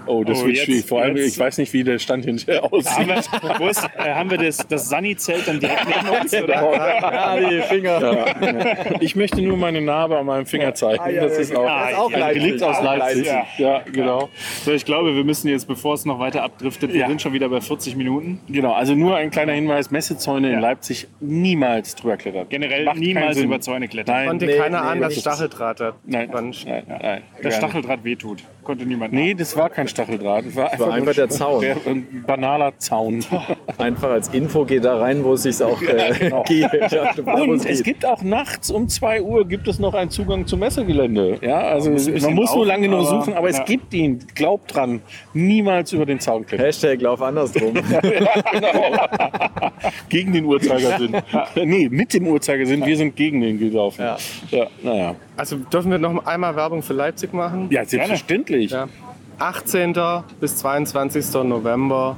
Oh, 0.07 0.23
das 0.23 0.41
Oh, 0.41 0.45
wird 0.45 0.55
jetzt- 0.55 0.65
schwierig. 0.65 0.85
Vor 0.85 1.01
allem, 1.01 1.17
jetzt- 1.17 1.33
ich 1.33 1.39
weiß 1.39 1.57
nicht, 1.57 1.73
wie 1.73 1.83
der 1.83 1.99
Stand 1.99 2.25
hinterher 2.25 2.61
haben 2.63 2.73
aussieht. 2.73 3.07
wir, 3.07 3.59
wo 3.59 3.67
ist, 3.67 3.83
äh, 3.97 4.13
haben 4.13 4.29
wir 4.29 4.37
das, 4.37 4.57
das 4.67 4.89
Sunny-Zelt 4.89 5.47
dann 5.47 5.59
direkt 5.59 5.85
neben 5.87 6.09
uns? 6.21 6.33
Oder? 6.43 7.03
Ah, 7.03 7.37
die 7.37 7.61
Finger. 7.61 8.25
Ich 9.01 9.15
möchte 9.15 9.41
nur 9.41 9.57
meine 9.57 9.81
Narbe 9.81 10.17
an 10.17 10.25
meinem 10.25 10.45
Finger 10.45 10.73
zeigen. 10.73 11.03
ja, 11.13 11.23
das 11.23 11.33
ja, 11.33 11.39
ist 11.39 11.51
ja. 11.53 11.57
auch, 11.59 11.65
Das 11.65 11.91
ist 11.91 11.97
auch 11.97 12.13
ein 12.13 12.19
Leipzig. 12.19 12.43
Relikt 12.43 12.63
aus 12.63 12.77
Auch 12.77 12.83
Leipzig. 12.83 13.25
Leipzig. 13.27 13.59
Ja, 13.59 13.81
genau. 13.91 14.29
So, 14.63 14.71
ich 14.71 14.85
glaube, 14.85 15.15
wir 15.15 15.23
müssen 15.23 15.47
jetzt, 15.49 15.67
bevor 15.67 15.93
es 15.95 16.05
noch 16.05 16.19
weiter 16.19 16.43
abdriftet, 16.43 16.93
wir 16.93 17.01
Ja. 17.01 17.07
sind 17.07 17.21
schon 17.21 17.33
wieder 17.33 17.49
bei 17.49 17.61
40 17.61 17.95
Minuten. 17.95 18.39
Genau, 18.47 18.73
also 18.73 18.95
nur 18.95 19.15
ein 19.17 19.31
kleiner 19.31 19.53
Hinweis: 19.53 19.91
Messezäune 19.91 20.49
Ja. 20.49 20.55
in 20.55 20.59
Leipzig 20.61 21.07
niemals 21.19 21.95
drüber 21.95 22.17
klettern. 22.17 22.47
Generell 22.49 22.85
Macht 22.85 22.97
niemals 22.97 23.37
über 23.37 23.59
Zäune 23.61 23.87
klettern. 23.87 24.15
Nein, 24.15 24.27
Konnte 24.27 24.45
Nee, 24.45 24.57
keiner 24.57 24.81
nee, 24.81 24.87
an, 24.89 25.01
dass 25.01 25.19
Stacheldraht 25.19 25.79
hat. 25.79 25.95
nein, 26.05 26.29
Dann- 26.31 26.53
nein, 26.65 26.83
nein. 26.87 27.21
Das. 27.41 27.55
Stacheldraht 27.57 28.03
wehtut. 28.03 28.43
Konnte 28.63 28.85
niemand 28.85 29.13
Nee, 29.13 29.33
das 29.35 29.55
war 29.55 29.69
kein 29.69 29.87
Stacheldraht. 29.95 30.45
Das 30.47 30.55
war 30.55 30.71
einfach, 30.71 30.87
einfach 30.87 31.05
nur 31.05 31.13
der 31.13 31.29
Zaun. 31.29 31.61
der- 31.61 31.77
Ein 31.85 32.23
banaler 32.27 32.77
Zaun. 32.77 33.23
Einfach 33.77 34.09
als 34.11 34.27
Info 34.29 34.65
geht 34.65 34.83
da 34.85 34.97
rein, 34.97 35.23
wo 35.23 35.33
es 35.33 35.43
sich 35.43 35.61
auch 35.63 35.81
äh, 35.81 36.31
geht. 36.47 36.91
Ja, 36.91 37.11
wo 37.23 37.31
Und 37.43 37.55
es 37.59 37.65
es 37.65 37.77
geht. 37.77 37.83
gibt 37.85 38.05
auch 38.05 38.21
nachts 38.21 38.69
um 38.71 38.87
2 38.87 39.21
Uhr 39.21 39.47
gibt 39.47 39.67
es 39.67 39.79
noch 39.79 39.93
einen 39.93 40.09
Zugang 40.09 40.45
zum 40.47 40.59
Messegelände. 40.59 41.37
Ja, 41.41 41.59
also 41.59 41.89
man 41.91 42.33
muss 42.33 42.53
nur 42.55 42.65
lange 42.65 42.87
nur 42.87 43.05
suchen, 43.05 43.33
aber 43.33 43.49
es 43.49 43.57
ja. 43.57 43.63
gibt 43.63 43.93
ihn. 43.93 44.19
Glaubt 44.35 44.73
dran. 44.75 45.01
Niemals 45.33 45.93
über 45.93 46.05
den 46.05 46.19
Zaun 46.19 46.45
klettern. 46.45 46.65
Hashtag 46.65 47.01
Lauf 47.01 47.21
andersrum. 47.21 47.73
gegen 50.09 50.33
den 50.33 50.45
Uhrzeigersinn. 50.45 51.15
nee, 51.55 51.89
mit 51.89 52.13
dem 52.13 52.27
Uhrzeigersinn. 52.27 52.85
Wir 52.85 52.97
sind 52.97 53.15
gegen 53.15 53.41
den 53.41 53.59
gelaufen. 53.59 54.01
Ja. 54.01 54.17
ja 54.51 54.67
naja. 54.83 55.15
Also 55.37 55.57
dürfen 55.57 55.91
wir 55.91 55.97
noch 55.97 56.25
einmal 56.25 56.55
Werbung 56.55 56.81
für 56.81 56.93
Leipzig 56.93 57.33
machen? 57.33 57.67
Ja, 57.69 57.85
selbstverständlich. 57.85 58.71
Ja. 58.71 58.87
18. 59.39 59.93
bis 60.39 60.57
22. 60.57 61.33
November, 61.43 62.15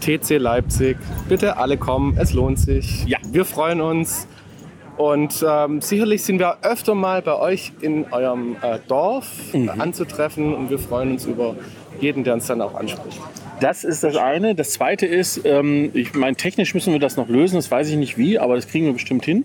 TC 0.00 0.38
Leipzig. 0.38 0.96
Bitte 1.28 1.56
alle 1.56 1.76
kommen, 1.76 2.16
es 2.18 2.32
lohnt 2.32 2.58
sich. 2.58 3.04
Ja. 3.06 3.18
Wir 3.30 3.44
freuen 3.44 3.80
uns. 3.80 4.28
Und 4.96 5.44
ähm, 5.46 5.82
sicherlich 5.82 6.22
sind 6.24 6.38
wir 6.38 6.58
öfter 6.62 6.94
mal 6.94 7.20
bei 7.20 7.38
euch 7.38 7.72
in 7.82 8.06
eurem 8.12 8.56
äh, 8.62 8.78
Dorf 8.88 9.26
Mhm. 9.52 9.68
anzutreffen 9.78 10.54
und 10.54 10.70
wir 10.70 10.78
freuen 10.78 11.12
uns 11.12 11.26
über 11.26 11.54
jeden, 12.00 12.24
der 12.24 12.34
uns 12.34 12.46
dann 12.46 12.62
auch 12.62 12.74
anspricht. 12.74 13.20
Das 13.60 13.84
ist 13.84 14.04
das 14.04 14.16
eine. 14.16 14.54
Das 14.54 14.70
zweite 14.72 15.04
ist, 15.06 15.40
ähm, 15.44 15.90
ich 15.94 16.14
meine, 16.14 16.36
technisch 16.36 16.72
müssen 16.74 16.92
wir 16.92 17.00
das 17.00 17.16
noch 17.16 17.28
lösen, 17.28 17.56
das 17.56 17.70
weiß 17.70 17.88
ich 17.90 17.96
nicht 17.96 18.16
wie, 18.16 18.38
aber 18.38 18.54
das 18.54 18.68
kriegen 18.68 18.86
wir 18.86 18.92
bestimmt 18.94 19.24
hin. 19.24 19.44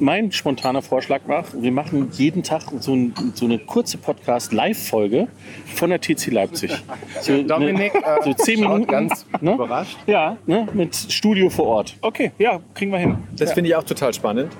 Mein 0.00 0.32
spontaner 0.32 0.82
Vorschlag 0.82 1.20
war, 1.26 1.44
wir 1.52 1.72
machen 1.72 2.08
jeden 2.12 2.42
Tag 2.42 2.62
so, 2.80 2.94
ein, 2.94 3.14
so 3.34 3.44
eine 3.44 3.58
kurze 3.58 3.98
Podcast-Live-Folge 3.98 5.28
von 5.74 5.90
der 5.90 6.00
TC 6.00 6.28
Leipzig. 6.28 6.72
So, 7.20 7.42
Dominik, 7.42 7.94
ne, 7.94 8.00
so 8.24 8.34
zehn 8.34 8.60
Minuten. 8.60 8.86
ganz 8.86 9.26
ne? 9.40 9.54
überrascht. 9.54 9.96
Ja, 10.06 10.36
ne? 10.46 10.66
mit 10.72 10.94
Studio 10.94 11.50
vor 11.50 11.66
Ort. 11.66 11.96
Okay, 12.00 12.32
ja, 12.38 12.60
kriegen 12.74 12.90
wir 12.92 12.98
hin. 12.98 13.18
Das 13.36 13.52
finde 13.52 13.70
ich 13.70 13.76
auch 13.76 13.84
total 13.84 14.12
spannend. 14.14 14.52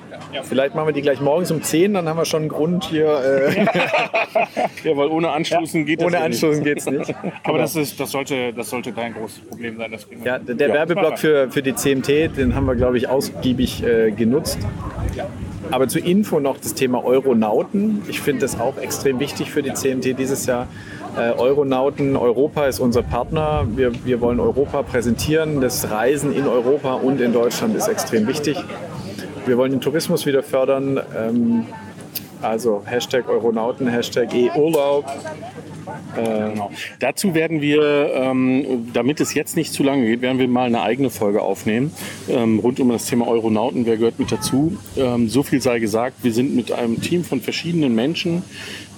Vielleicht 0.43 0.75
machen 0.75 0.87
wir 0.87 0.93
die 0.93 1.03
gleich 1.03 1.21
morgens 1.21 1.51
um 1.51 1.63
10, 1.63 1.95
dann 1.95 2.09
haben 2.09 2.17
wir 2.17 2.25
schon 2.25 2.43
einen 2.43 2.49
Grund 2.49 2.85
hier. 2.85 3.07
Äh, 3.07 3.67
Ja, 4.85 4.97
weil 4.97 5.09
ohne 5.09 5.31
Anstoßen 5.31 5.85
geht 5.85 6.01
das 6.01 6.07
ohne 6.07 6.17
ja 6.17 6.29
nicht. 6.29 6.43
Anstoßen 6.43 6.65
geht 6.65 6.79
es 6.79 6.87
nicht. 6.87 7.15
Aber 7.45 7.59
das, 7.59 7.77
ist, 7.77 7.99
das, 8.01 8.11
sollte, 8.11 8.53
das 8.53 8.71
sollte 8.71 8.93
kein 8.93 9.15
großes 9.15 9.41
Problem 9.41 9.77
sein. 9.77 9.91
Das 9.91 10.07
Ja, 10.25 10.39
der 10.39 10.69
Ja. 10.69 10.75
Werbeblock 10.75 11.19
für, 11.19 11.51
für 11.51 11.63
die 11.63 11.75
CMT, 11.75 12.37
den 12.37 12.55
haben 12.55 12.67
wir, 12.67 12.77
glaube 12.77 12.97
ich, 12.97 13.09
ausgiebig 13.09 13.83
äh, 13.83 14.11
genutzt. 14.11 14.59
Aber 15.71 15.89
zur 15.89 16.05
Info 16.05 16.41
noch 16.41 16.59
das 16.59 16.75
Thema 16.75 17.05
Euronauten. 17.05 18.03
Ich 18.09 18.21
finde 18.21 18.43
das 18.43 18.59
auch 18.59 18.77
extrem 18.79 19.21
wichtig 19.21 19.51
für 19.51 19.63
die 19.63 19.73
CMT 19.73 20.19
dieses 20.19 20.47
Jahr. 20.47 20.67
Äh, 21.17 21.33
Euronauten, 21.33 22.17
Europa 22.17 22.67
ist 22.67 22.81
unser 22.81 23.03
Partner. 23.03 23.67
Wir, 23.75 23.93
wir 24.05 24.21
wollen 24.21 24.41
Europa 24.41 24.83
präsentieren. 24.83 25.61
Das 25.61 25.91
Reisen 25.91 26.33
in 26.33 26.47
Europa 26.47 26.95
und 26.95 27.21
in 27.21 27.33
Deutschland 27.33 27.77
ist 27.77 27.89
extrem 27.89 28.27
wichtig. 28.27 28.57
Wir 29.47 29.57
wollen 29.57 29.73
den 29.73 29.81
Tourismus 29.81 30.27
wieder 30.27 30.43
fördern. 30.43 31.01
Ähm, 31.17 31.67
also 32.43 32.83
Hashtag 32.85 33.29
Euronauten, 33.29 33.89
Hashtag 33.89 34.35
E-Urlaub. 34.35 35.05
Genau. 36.15 36.71
Dazu 36.99 37.35
werden 37.35 37.61
wir, 37.61 38.13
ähm, 38.15 38.91
damit 38.93 39.21
es 39.21 39.35
jetzt 39.35 39.57
nicht 39.57 39.73
zu 39.73 39.83
lange 39.83 40.07
geht, 40.07 40.23
werden 40.23 40.39
wir 40.39 40.49
mal 40.49 40.67
eine 40.67 40.83
eigene 40.83 41.11
Folge 41.11 41.43
aufnehmen 41.43 41.93
ähm, 42.29 42.59
rund 42.59 42.81
um 42.81 42.89
das 42.91 43.07
Thema 43.07 43.27
Euronauten. 43.27 43.87
Wer 43.87 43.97
gehört 43.97 44.19
mit 44.19 44.31
dazu? 44.31 44.77
Ähm, 44.97 45.29
so 45.29 45.43
viel 45.43 45.61
sei 45.61 45.79
gesagt, 45.79 46.23
wir 46.23 46.33
sind 46.33 46.55
mit 46.55 46.73
einem 46.73 47.01
Team 47.01 47.25
von 47.25 47.41
verschiedenen 47.41 47.95
Menschen 47.95 48.43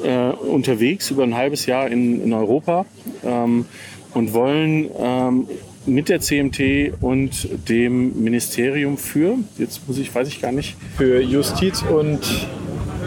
äh, 0.03 0.29
unterwegs 0.31 1.11
über 1.11 1.23
ein 1.23 1.35
halbes 1.35 1.67
Jahr 1.67 1.89
in, 1.89 2.23
in 2.23 2.33
Europa 2.33 2.87
ähm, 3.25 3.67
und 4.15 4.33
wollen 4.35 4.91
ähm, 4.99 5.49
mit 5.87 6.09
der 6.09 6.21
CMT 6.21 6.93
und 7.01 7.49
dem 7.69 8.23
Ministerium 8.23 8.97
für, 8.97 9.39
jetzt 9.59 9.87
muss 9.89 9.99
ich, 9.99 10.15
weiß 10.15 10.29
ich 10.29 10.41
gar 10.41 10.53
nicht, 10.53 10.77
Für 10.97 11.21
Justiz 11.21 11.83
und 11.83 12.21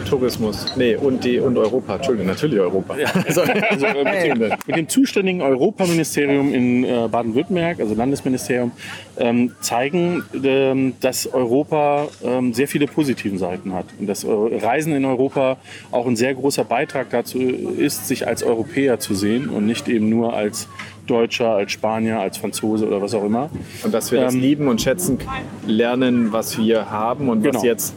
Tourismus. 0.06 0.74
Nee, 0.78 0.96
und, 0.96 1.24
die, 1.24 1.40
und 1.40 1.58
Europa. 1.58 1.96
Entschuldigung, 1.96 2.28
natürlich 2.28 2.60
Europa. 2.60 2.96
Also, 3.28 3.42
äh, 3.42 4.04
mit, 4.04 4.42
dem, 4.42 4.58
mit 4.68 4.76
dem 4.76 4.88
zuständigen 4.90 5.42
Europaministerium 5.42 6.54
in 6.54 6.84
äh, 6.84 7.08
Baden-Württemberg, 7.12 7.80
also 7.80 7.94
Landesministerium, 7.96 8.72
ähm, 9.18 9.52
zeigen, 9.62 10.24
ähm, 10.44 10.94
dass 11.02 11.28
Europa 11.34 12.08
ähm, 12.24 12.54
sehr 12.54 12.68
viele 12.68 12.88
positiven 12.88 13.38
Seiten 13.38 13.74
hat. 13.74 13.86
Und 14.00 14.08
dass 14.08 14.24
äh, 14.24 14.30
Reisen 14.30 14.94
in 14.94 15.06
Europa 15.06 15.58
auch 15.92 16.08
ein 16.08 16.16
sehr 16.16 16.34
großer 16.34 16.64
Beitrag 16.64 17.10
dazu 17.10 17.40
ist, 17.40 18.08
sich 18.08 18.28
als 18.28 18.44
Europäer 18.44 19.00
zu 19.00 19.16
sehen 19.16 19.50
und 19.50 19.66
nicht 19.66 19.88
eben 19.88 20.10
nur 20.10 20.34
als 20.34 20.68
Deutscher, 21.08 21.50
als 21.50 21.72
Spanier, 21.72 22.20
als 22.20 22.38
Franzose 22.38 22.88
oder 22.88 23.02
was 23.02 23.14
auch 23.14 23.24
immer. 23.24 23.50
Und 23.84 23.94
dass 23.94 24.12
wir 24.12 24.22
das 24.22 24.34
Ähm, 24.34 24.42
lieben 24.42 24.68
und 24.68 24.82
schätzen 24.82 25.20
lernen, 25.68 26.32
was 26.34 26.58
wir 26.58 26.90
haben 26.90 27.30
und 27.30 27.44
Genau. 27.44 27.56
was 27.56 27.64
jetzt 27.64 27.94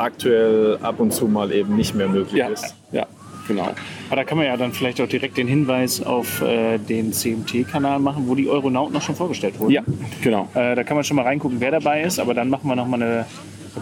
aktuell 0.00 0.78
ab 0.82 1.00
und 1.00 1.12
zu 1.12 1.26
mal 1.28 1.52
eben 1.52 1.76
nicht 1.76 1.94
mehr 1.94 2.08
möglich 2.08 2.34
Ja, 2.38 2.48
ist. 2.48 2.74
ja 2.92 3.06
genau. 3.46 3.68
Aber 4.08 4.16
da 4.16 4.24
kann 4.24 4.38
man 4.38 4.46
ja 4.46 4.56
dann 4.56 4.72
vielleicht 4.72 5.00
auch 5.00 5.08
direkt 5.08 5.36
den 5.36 5.46
Hinweis 5.48 6.02
auf 6.02 6.40
äh, 6.42 6.78
den 6.78 7.12
CMT-Kanal 7.12 7.98
machen, 7.98 8.24
wo 8.26 8.34
die 8.34 8.48
Euronauten 8.48 8.92
noch 8.94 9.02
schon 9.02 9.14
vorgestellt 9.16 9.58
wurden. 9.58 9.72
Ja, 9.72 9.82
genau. 10.22 10.48
Äh, 10.54 10.74
da 10.74 10.84
kann 10.84 10.96
man 10.96 11.04
schon 11.04 11.16
mal 11.16 11.22
reingucken, 11.24 11.60
wer 11.60 11.70
dabei 11.70 12.02
ist, 12.02 12.18
aber 12.18 12.34
dann 12.34 12.48
machen 12.48 12.68
wir 12.68 12.76
noch 12.76 12.86
mal 12.86 13.02
eine, 13.02 13.06
eine 13.14 13.26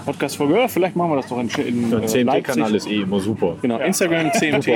Podcast-Folge. 0.04 0.54
Ja, 0.56 0.68
vielleicht 0.68 0.96
machen 0.96 1.10
wir 1.12 1.16
das 1.16 1.28
doch 1.28 1.38
in, 1.38 1.48
in 1.66 1.90
Der 1.90 2.02
äh, 2.02 2.06
CMT-Kanal 2.06 2.74
ist 2.74 2.86
eh 2.88 3.02
immer 3.02 3.20
super. 3.20 3.56
Genau, 3.62 3.78
Instagram, 3.78 4.32
CMT, 4.38 4.68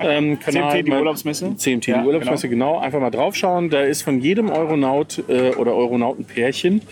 ähm, 0.00 0.38
Kanal, 0.40 0.72
CMT, 0.72 0.86
die 0.86 0.90
mal- 0.90 0.98
Urlaubsmesse? 1.00 1.54
CMT, 1.56 1.86
Ja, 1.88 2.02
die 2.02 2.06
Urlaubsmesse, 2.06 2.48
genau. 2.48 2.78
Einfach 2.78 3.00
mal 3.00 3.10
draufschauen. 3.10 3.70
Da 3.70 3.82
ist 3.82 4.02
von 4.02 4.20
jedem 4.20 4.50
Euronaut 4.50 5.22
äh, 5.28 5.50
oder 5.54 5.74
Euronautenpärchen 5.74 6.82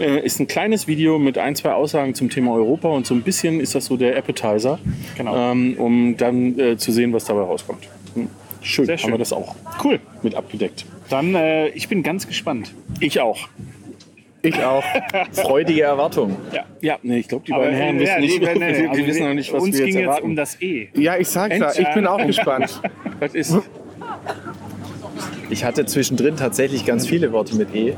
äh, 0.00 0.20
ist 0.24 0.38
ein 0.40 0.46
kleines 0.46 0.86
Video 0.86 1.18
mit 1.18 1.38
ein, 1.38 1.56
zwei 1.56 1.72
Aussagen 1.72 2.14
zum 2.14 2.30
Thema 2.30 2.52
Europa 2.54 2.88
und 2.88 3.06
so 3.06 3.14
ein 3.14 3.22
bisschen 3.22 3.60
ist 3.60 3.74
das 3.74 3.86
so 3.86 3.96
der 3.96 4.16
Appetizer, 4.16 4.78
Genau. 5.16 5.36
ähm, 5.52 5.74
um 5.78 6.16
dann 6.16 6.58
äh, 6.58 6.76
zu 6.76 6.92
sehen, 6.92 7.12
was 7.12 7.24
dabei 7.24 7.40
rauskommt. 7.40 7.88
Hm. 8.14 8.28
Schön, 8.60 8.86
Sehr 8.86 8.94
haben 8.96 9.00
schön. 9.02 9.10
wir 9.12 9.18
das 9.18 9.32
auch 9.32 9.54
Cool. 9.84 10.00
mit 10.22 10.34
abgedeckt. 10.34 10.84
Dann, 11.10 11.34
äh, 11.34 11.68
ich 11.68 11.88
bin 11.88 12.02
ganz 12.02 12.26
gespannt. 12.26 12.72
Ich 13.00 13.20
auch. 13.20 13.48
Ich 14.42 14.62
auch. 14.62 14.84
Freudige 15.32 15.82
Erwartung. 15.82 16.36
Ja. 16.52 16.64
Ja, 16.80 16.98
nee, 17.02 17.18
ich 17.18 17.28
glaube, 17.28 17.44
die 17.46 17.52
Aber, 17.52 17.64
beiden 17.64 17.76
Herren 17.76 17.98
wissen 17.98 18.12
ja, 18.14 18.20
nicht, 18.20 18.40
nee, 18.40 18.46
nee, 18.54 18.58
nee, 18.58 18.78
die 18.82 18.88
also 18.88 19.06
wissen 19.06 19.26
noch 19.26 19.34
nicht, 19.34 19.52
was 19.52 19.62
Uns 19.62 19.76
wir 19.78 19.84
ging 19.84 19.94
jetzt 19.94 19.94
jetzt 19.96 20.04
erwarten. 20.06 20.26
um 20.26 20.36
das 20.36 20.62
E. 20.62 20.88
Ja, 20.94 21.16
ich 21.16 21.28
sag's 21.28 21.58
ja, 21.58 21.72
ich 21.76 21.94
bin 21.94 22.06
auch 22.06 22.24
gespannt. 22.24 22.80
Was 23.20 23.34
ist? 23.34 23.56
Ich 25.50 25.64
hatte 25.64 25.86
zwischendrin 25.86 26.36
tatsächlich 26.36 26.84
ganz 26.84 27.06
viele 27.06 27.32
Worte 27.32 27.56
mit 27.56 27.74
E. 27.74 27.94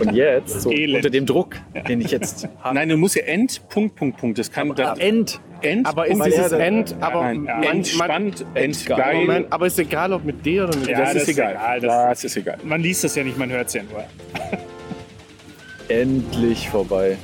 Und 0.00 0.14
jetzt, 0.14 0.62
so 0.62 0.70
Elend. 0.72 0.96
unter 0.96 1.10
dem 1.10 1.26
Druck, 1.26 1.56
den 1.88 2.00
ich 2.00 2.10
jetzt 2.10 2.48
habe. 2.60 2.74
Nein, 2.74 2.88
du 2.88 2.96
musst 2.96 3.14
ja 3.14 3.22
End, 3.24 3.62
Punkt, 3.68 3.94
Punkt, 3.94 4.18
Punkt. 4.18 4.38
Das 4.38 4.50
kann 4.50 4.74
das, 4.74 4.98
End. 4.98 5.38
End, 5.60 5.86
Aber 5.86 6.06
ist 6.08 6.24
dieses 6.24 6.50
ja, 6.50 6.58
End, 6.58 6.96
aber 7.00 7.22
Nein, 7.22 7.42
man- 7.44 7.62
entspannt, 7.62 8.44
entgeil. 8.54 9.14
Moment, 9.14 9.46
aber 9.52 9.66
ist 9.68 9.78
egal, 9.78 10.12
ob 10.12 10.24
mit 10.24 10.44
D 10.44 10.60
oder 10.60 10.76
mit 10.76 10.88
Ja, 10.88 10.98
das, 11.00 11.12
das 11.12 11.22
ist 11.22 11.28
ist 11.28 11.38
egal. 11.38 11.52
egal, 11.52 11.80
das- 11.80 12.08
Das 12.08 12.24
ist 12.24 12.36
egal. 12.36 12.58
Man 12.64 12.80
liest 12.80 13.04
das 13.04 13.14
ja 13.14 13.22
nicht, 13.22 13.38
man 13.38 13.48
hört 13.50 13.68
es 13.68 13.74
ja 13.74 13.82
nur. 13.84 14.02
Endlich 15.88 16.68
vorbei. 16.68 17.18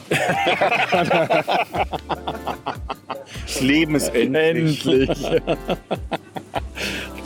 Das 3.46 3.60
Leben 3.60 3.94
ist 3.94 4.14
endlich. 4.14 4.84
Endlich. 4.86 5.18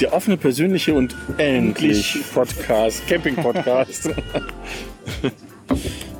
Der 0.01 0.12
offene, 0.12 0.37
persönliche 0.37 0.95
und 0.95 1.14
endlich 1.39 2.18
Podcast, 2.33 3.07
Camping-Podcast. 3.09 4.11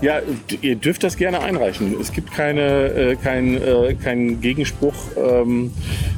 Ja, 0.03 0.21
ihr 0.61 0.75
dürft 0.77 1.05
das 1.05 1.17
gerne 1.17 1.41
einreichen. 1.41 1.97
Es 2.01 2.13
gibt 2.13 2.33
keine, 2.33 2.61
äh, 2.89 3.17
kein, 3.17 3.57
äh, 3.63 3.95
keinen 3.95 4.41
Gegenspruch. 4.41 4.95
Ähm, 5.17 5.73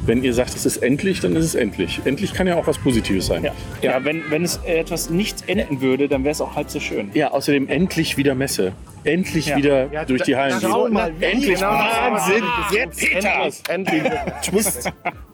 wenn 0.05 0.23
ihr 0.23 0.33
sagt, 0.33 0.55
es 0.55 0.65
ist 0.65 0.77
endlich, 0.77 1.19
dann 1.21 1.35
ist 1.35 1.45
es 1.45 1.55
endlich. 1.55 2.01
Endlich 2.03 2.33
kann 2.33 2.47
ja 2.47 2.55
auch 2.55 2.65
was 2.67 2.77
Positives 2.79 3.27
sein. 3.27 3.43
Ja, 3.43 3.53
ja 3.81 4.03
wenn, 4.03 4.23
wenn 4.31 4.43
es 4.43 4.59
etwas 4.65 5.09
nicht 5.11 5.47
enden 5.47 5.81
würde, 5.81 6.07
dann 6.07 6.23
wäre 6.23 6.31
es 6.31 6.41
auch 6.41 6.55
halb 6.55 6.69
so 6.71 6.79
schön. 6.79 7.11
Ja, 7.13 7.31
außerdem 7.31 7.69
endlich 7.69 8.17
wieder 8.17 8.33
Messe. 8.35 8.73
Endlich 9.03 9.45
Ja. 9.45 9.57
wieder 9.57 9.93
Ja, 9.93 10.03
durch 10.03 10.23
die 10.23 10.35
Hallen 10.35 10.55
schau 10.59 10.85
gehen. 10.85 10.93
mal, 10.93 11.11
wie 11.19 11.23
endlich. 11.25 11.53
genau. 11.55 11.69
Wahnsinn. 11.69 12.43
Das 12.71 12.97
ist 12.97 13.69
Endlich, 13.69 14.01
endlich. 14.01 14.03
Tschüss. 14.41 14.79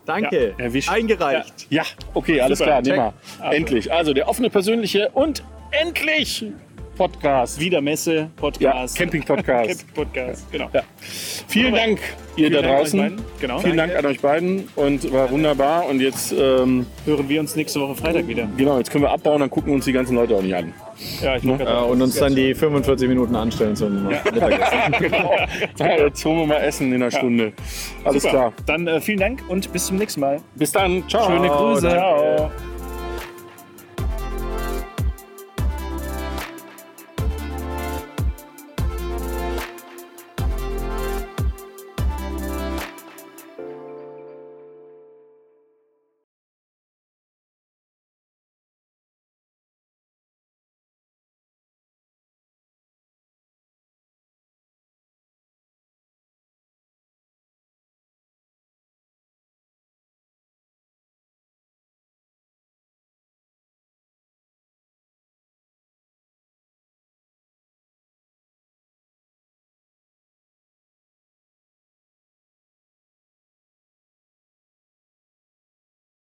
Danke. 0.05 0.55
Ja. 0.59 0.91
Eingereicht. 0.91 1.67
Ja, 1.69 1.83
okay, 2.13 2.41
alles 2.41 2.57
Super, 2.59 2.81
klar, 2.81 2.81
nehmen 2.81 3.13
check. 3.13 3.41
wir. 3.45 3.51
Endlich. 3.53 3.93
Also 3.93 4.13
der 4.13 4.27
offene, 4.27 4.49
persönliche 4.49 5.09
und 5.13 5.41
endlich 5.71 6.45
Podcast. 7.01 7.59
Wieder 7.59 7.81
Messe, 7.81 8.13
Ja, 8.15 8.29
Podcast. 8.35 8.95
Camping-Podcast. 8.95 9.67
Camping-Podcast, 9.95 10.51
genau. 10.51 10.69
Ja. 10.71 10.83
Vielen 11.47 11.73
Dank, 11.73 11.99
ihr 12.35 12.47
Vielen 12.49 12.53
da 12.53 12.61
Dank 12.61 12.77
draußen. 12.77 13.21
Genau. 13.39 13.57
Vielen 13.59 13.77
Dank 13.77 13.95
an 13.95 14.05
euch 14.05 14.19
beiden 14.19 14.67
und 14.75 15.11
war 15.11 15.31
wunderbar. 15.31 15.87
Und 15.87 15.99
jetzt, 15.99 16.31
ähm, 16.31 16.85
Hören 17.05 17.27
wir 17.27 17.39
uns 17.39 17.55
nächste 17.55 17.79
Woche 17.81 17.95
Freitag 17.95 18.27
wieder. 18.27 18.47
genau, 18.55 18.77
jetzt 18.77 18.91
können 18.91 19.03
wir 19.03 19.09
abbauen, 19.09 19.39
dann 19.39 19.49
gucken 19.49 19.73
uns 19.73 19.85
die 19.85 19.93
ganzen 19.93 20.13
Leute 20.15 20.35
auch 20.35 20.43
nicht 20.43 20.53
an. 20.53 20.73
Ja, 21.23 21.37
ich 21.37 21.43
wollte 21.47 21.63
Äh, 21.63 21.65
gerade 21.65 21.85
und 21.87 22.01
uns 22.03 22.15
dann 22.19 22.35
die 22.35 22.53
45 22.53 23.09
Minuten 23.09 23.35
anstellen 23.35 23.75
zum 23.75 24.03
Mittagessen. 24.07 24.91
genau. 24.99 25.33
Ja, 25.79 25.97
jetzt 26.05 26.23
holen 26.23 26.37
wir 26.37 26.45
mal 26.45 26.57
Essen 26.57 26.89
in 26.93 27.01
einer 27.01 27.09
Stunde. 27.09 27.53
Alles 28.03 28.21
Super. 28.21 28.33
klar. 28.35 28.53
Dann 28.67 28.85
äh, 28.85 29.01
vielen 29.01 29.19
Dank 29.19 29.41
und 29.49 29.73
bis 29.73 29.87
zum 29.87 29.97
nächsten 29.97 30.19
Mal. 30.21 30.39
Bis 30.53 30.71
dann. 30.71 31.03
Ciao. 31.09 31.25
Schöne 31.25 31.47
Grüße. 31.49 31.81
danke. 31.81 31.97
Ciao. 31.97 32.51